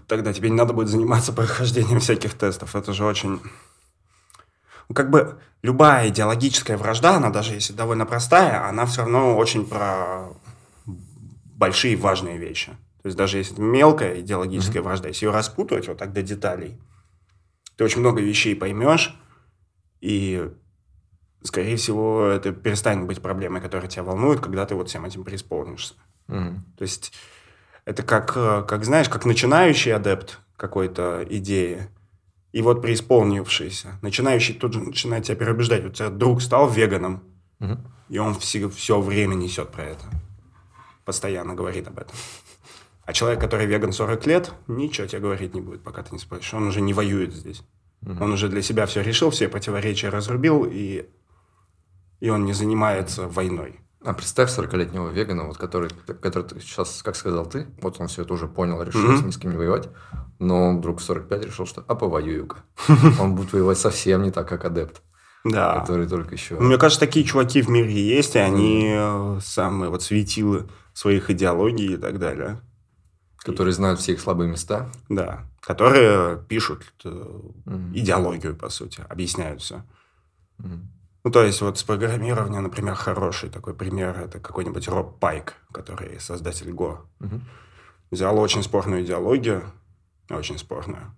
тогда 0.06 0.32
тебе 0.32 0.50
не 0.50 0.56
надо 0.56 0.72
будет 0.72 0.88
заниматься 0.88 1.32
прохождением 1.34 2.00
всяких 2.00 2.34
тестов. 2.34 2.76
Это 2.76 2.92
же 2.92 3.04
очень... 3.04 3.40
Ну, 4.88 4.94
как 4.94 5.10
бы 5.10 5.38
любая 5.62 6.08
идеологическая 6.08 6.76
вражда, 6.76 7.16
она 7.16 7.30
даже 7.30 7.54
если 7.54 7.72
довольно 7.72 8.06
простая, 8.06 8.68
она 8.68 8.86
все 8.86 9.02
равно 9.02 9.36
очень 9.36 9.66
про 9.66 10.30
большие 10.86 11.96
важные 11.96 12.38
вещи. 12.38 12.72
То 13.02 13.06
есть 13.06 13.16
даже 13.16 13.38
если 13.38 13.60
мелкая 13.60 14.20
идеологическая 14.20 14.82
вражда, 14.82 15.08
если 15.08 15.26
ее 15.26 15.32
распутывать 15.32 15.88
вот 15.88 15.98
так 15.98 16.12
до 16.12 16.22
деталей, 16.22 16.78
ты 17.76 17.84
очень 17.84 18.00
много 18.00 18.20
вещей 18.20 18.54
поймешь, 18.54 19.16
и, 20.00 20.50
скорее 21.42 21.76
всего, 21.76 22.26
это 22.26 22.52
перестанет 22.52 23.06
быть 23.06 23.22
проблемой, 23.22 23.60
которая 23.60 23.88
тебя 23.88 24.02
волнует, 24.02 24.40
когда 24.40 24.66
ты 24.66 24.74
вот 24.74 24.88
всем 24.88 25.04
этим 25.04 25.24
преисполнишься. 25.24 25.94
Мгм. 26.26 26.64
То 26.76 26.82
есть 26.82 27.12
это 27.90 28.04
как, 28.04 28.36
э, 28.36 28.64
как 28.68 28.84
знаешь, 28.84 29.08
как 29.08 29.24
начинающий 29.26 29.92
адепт 29.92 30.38
какой-то 30.56 31.26
идеи, 31.28 31.88
и 32.52 32.62
вот 32.62 32.82
преисполнившийся. 32.82 33.98
Начинающий 34.00 34.54
тут 34.54 34.74
же 34.74 34.80
начинает 34.80 35.24
тебя 35.24 35.34
переубеждать. 35.36 35.82
Вот 35.82 35.92
у 35.92 35.94
тебя 35.94 36.08
друг 36.10 36.40
стал 36.40 36.68
веганом, 36.70 37.22
Мгм. 37.58 37.78
и 38.08 38.18
он 38.18 38.34
все, 38.38 38.68
все 38.68 39.00
время 39.00 39.34
несет 39.34 39.70
про 39.70 39.84
это. 39.84 40.04
Постоянно 41.04 41.54
говорит 41.54 41.88
об 41.88 41.98
этом. 41.98 42.14
А 43.04 43.12
человек, 43.12 43.40
который 43.40 43.66
веган 43.66 43.92
40 43.92 44.24
лет, 44.26 44.52
ничего 44.68 45.08
тебе 45.08 45.20
говорить 45.20 45.52
не 45.54 45.60
будет, 45.60 45.82
пока 45.82 46.04
ты 46.04 46.10
не 46.12 46.20
спросишь. 46.20 46.54
Он 46.54 46.68
уже 46.68 46.80
не 46.80 46.94
воюет 46.94 47.32
здесь. 47.34 47.62
Мгм. 48.02 48.22
Он 48.22 48.32
уже 48.32 48.48
для 48.48 48.62
себя 48.62 48.86
все 48.86 49.02
решил, 49.02 49.30
все 49.30 49.48
противоречия 49.48 50.10
разрубил, 50.10 50.64
и, 50.70 51.08
и 52.20 52.28
он 52.30 52.44
не 52.44 52.52
занимается 52.52 53.26
войной. 53.26 53.80
А 54.02 54.14
представь 54.14 54.56
40-летнего 54.56 55.10
вегана, 55.10 55.44
вот, 55.44 55.58
который, 55.58 55.90
который 55.90 56.44
ты 56.44 56.60
сейчас, 56.60 57.02
как 57.02 57.16
сказал 57.16 57.44
ты, 57.44 57.66
вот 57.82 58.00
он 58.00 58.08
все 58.08 58.22
это 58.22 58.32
уже 58.32 58.48
понял, 58.48 58.82
решил 58.82 59.12
mm-hmm. 59.12 59.26
ни 59.26 59.30
с 59.30 59.36
кем 59.36 59.50
не 59.50 59.58
воевать, 59.58 59.90
но 60.38 60.68
он 60.68 60.78
вдруг 60.78 61.00
в 61.00 61.02
45 61.02 61.44
решил, 61.44 61.66
что 61.66 61.84
а 61.86 61.94
повоюю-ка. 61.94 62.64
Он 63.20 63.34
будет 63.34 63.52
воевать 63.52 63.76
совсем 63.76 64.22
не 64.22 64.30
так, 64.30 64.48
как 64.48 64.64
адепт. 64.64 65.02
Да. 65.44 65.80
Который 65.80 66.08
только 66.08 66.34
еще... 66.34 66.58
Мне 66.58 66.78
кажется, 66.78 67.00
такие 67.00 67.26
чуваки 67.26 67.60
в 67.60 67.68
мире 67.68 67.92
есть, 67.92 68.36
и 68.36 68.38
они 68.38 68.90
э, 68.90 69.38
самые 69.42 69.90
вот 69.90 70.02
светилы 70.02 70.66
своих 70.94 71.30
идеологий 71.30 71.94
и 71.94 71.96
так 71.98 72.18
далее. 72.18 72.60
Которые 73.38 73.72
знают 73.72 74.00
все 74.00 74.12
их 74.12 74.20
слабые 74.20 74.50
места. 74.50 74.90
Да. 75.10 75.46
Которые 75.60 76.42
пишут 76.48 76.84
mm-hmm. 77.04 77.92
идеологию, 77.94 78.56
по 78.56 78.70
сути, 78.70 79.04
объясняют 79.08 79.60
все. 79.60 79.84
Ну, 81.22 81.30
то 81.30 81.44
есть, 81.44 81.60
вот 81.60 81.78
с 81.78 81.82
программирования, 81.82 82.60
например, 82.60 82.94
хороший 82.94 83.50
такой 83.50 83.74
пример, 83.74 84.18
это 84.18 84.40
какой-нибудь 84.40 84.88
Роб 84.88 85.18
Пайк, 85.18 85.54
который 85.70 86.18
создатель 86.18 86.70
Go. 86.70 87.00
Угу. 87.20 87.40
Взял 88.10 88.38
очень 88.38 88.62
спорную 88.62 89.04
идеологию, 89.04 89.64
очень 90.30 90.58
спорную, 90.58 91.14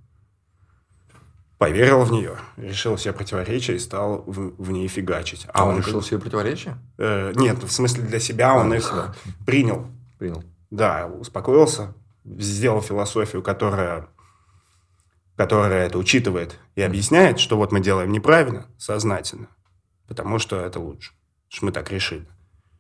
поверил 1.57 2.03
в 2.03 2.11
нее, 2.11 2.37
решил 2.57 2.97
все 2.97 3.13
противоречия 3.13 3.77
и 3.77 3.79
стал 3.79 4.25
в, 4.27 4.61
в 4.61 4.71
ней 4.73 4.89
фигачить. 4.89 5.47
А, 5.47 5.61
а 5.61 5.65
он, 5.67 5.75
он 5.75 5.79
решил 5.79 6.01
все 6.01 6.19
противоречия? 6.19 6.77
Э, 6.99 7.33
нет, 7.37 7.63
в 7.63 7.71
смысле 7.71 8.03
для 8.03 8.19
себя 8.19 8.55
а, 8.55 8.57
он 8.57 8.75
их 8.75 8.83
себя. 8.83 9.15
принял. 9.47 9.87
Принял. 10.19 10.43
Да, 10.71 11.07
успокоился, 11.07 11.95
сделал 12.25 12.83
философию, 12.83 13.43
которая, 13.43 14.09
которая 15.37 15.87
это 15.87 15.99
учитывает 15.99 16.59
и 16.75 16.83
объясняет, 16.83 17.39
что 17.39 17.57
вот 17.57 17.71
мы 17.71 17.79
делаем 17.79 18.11
неправильно, 18.11 18.67
сознательно 18.77 19.47
потому 20.07 20.39
что 20.39 20.61
это 20.61 20.81
лучше. 20.81 21.13
Что 21.49 21.67
мы 21.67 21.73
так 21.73 21.91
решили. 21.91 22.27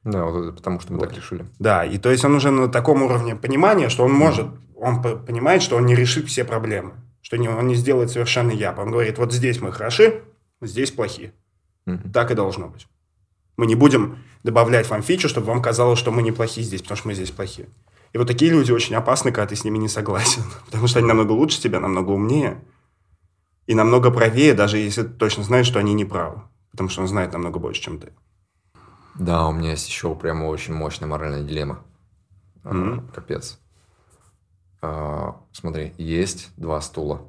Да, 0.05 0.25
вот 0.25 0.45
это 0.45 0.53
потому 0.53 0.81
что 0.81 0.93
мы 0.93 0.99
вот. 0.99 1.09
так 1.09 1.17
решили. 1.17 1.47
Да, 1.59 1.85
и 1.85 1.99
то 1.99 2.11
есть 2.11 2.25
он 2.25 2.35
уже 2.35 2.51
на 2.51 2.69
таком 2.69 3.03
уровне 3.03 3.37
понимания, 3.37 3.89
что 3.89 4.05
он 4.05 4.13
может, 4.13 4.47
он 4.75 5.01
понимает, 5.01 5.63
что 5.63 5.77
он 5.77 5.87
не 5.87 5.95
решит 5.95 6.29
все 6.29 6.45
проблемы, 6.45 6.95
что 7.21 7.37
не, 7.37 7.49
он 7.49 7.69
не 7.69 7.77
сделает 7.77 8.11
совершенно 8.11 8.51
я. 8.51 8.73
Он 8.73 8.91
говорит, 8.91 9.19
вот 9.19 9.33
здесь 9.33 9.61
мы 9.61 9.71
хороши, 9.71 10.23
здесь 10.61 10.91
плохие. 10.91 11.33
Угу. 11.87 12.11
Так 12.13 12.31
и 12.31 12.35
должно 12.35 12.69
быть. 12.69 12.89
Мы 13.57 13.67
не 13.67 13.75
будем 13.75 14.19
добавлять 14.43 14.89
вам 14.89 15.03
фичу, 15.03 15.29
чтобы 15.29 15.47
вам 15.49 15.63
казалось, 15.63 15.99
что 15.99 16.11
мы 16.11 16.23
неплохие 16.23 16.67
здесь, 16.67 16.83
потому 16.83 16.97
что 16.97 17.09
мы 17.09 17.15
здесь 17.15 17.31
плохие. 17.31 17.69
И 18.13 18.19
вот 18.19 18.27
такие 18.27 18.51
люди 18.51 18.73
очень 18.73 18.97
опасны, 18.97 19.31
когда 19.31 19.47
ты 19.47 19.57
с 19.57 19.65
ними 19.65 19.79
не 19.79 19.89
согласен. 19.89 20.43
Потому 20.67 20.87
что 20.87 20.99
они 20.99 21.09
намного 21.09 21.33
лучше 21.33 21.61
тебя, 21.61 21.81
намного 21.81 22.11
умнее. 22.11 22.63
И 23.67 23.75
намного 23.75 24.11
правее, 24.11 24.53
даже 24.53 24.77
если 24.79 25.03
ты 25.03 25.09
точно 25.09 25.45
знаешь, 25.45 25.67
что 25.67 25.79
они 25.79 25.95
не 25.95 26.05
правы 26.05 26.43
потому 26.73 26.89
что 26.89 27.03
он 27.03 27.09
знает 27.09 27.33
намного 27.33 27.59
больше, 27.59 27.81
чем 27.83 27.99
ты. 27.99 28.13
Да, 29.15 29.47
у 29.47 29.53
меня 29.53 29.71
есть 29.71 29.87
еще 29.87 30.15
прямо 30.15 30.47
очень 30.47 30.75
мощная 30.75 31.09
моральная 31.09 31.43
дилемма. 31.43 31.85
Mm-hmm. 32.65 33.13
Капец. 33.15 33.59
А, 34.81 35.41
смотри, 35.53 35.95
есть 35.99 36.51
два 36.57 36.81
стула. 36.81 37.23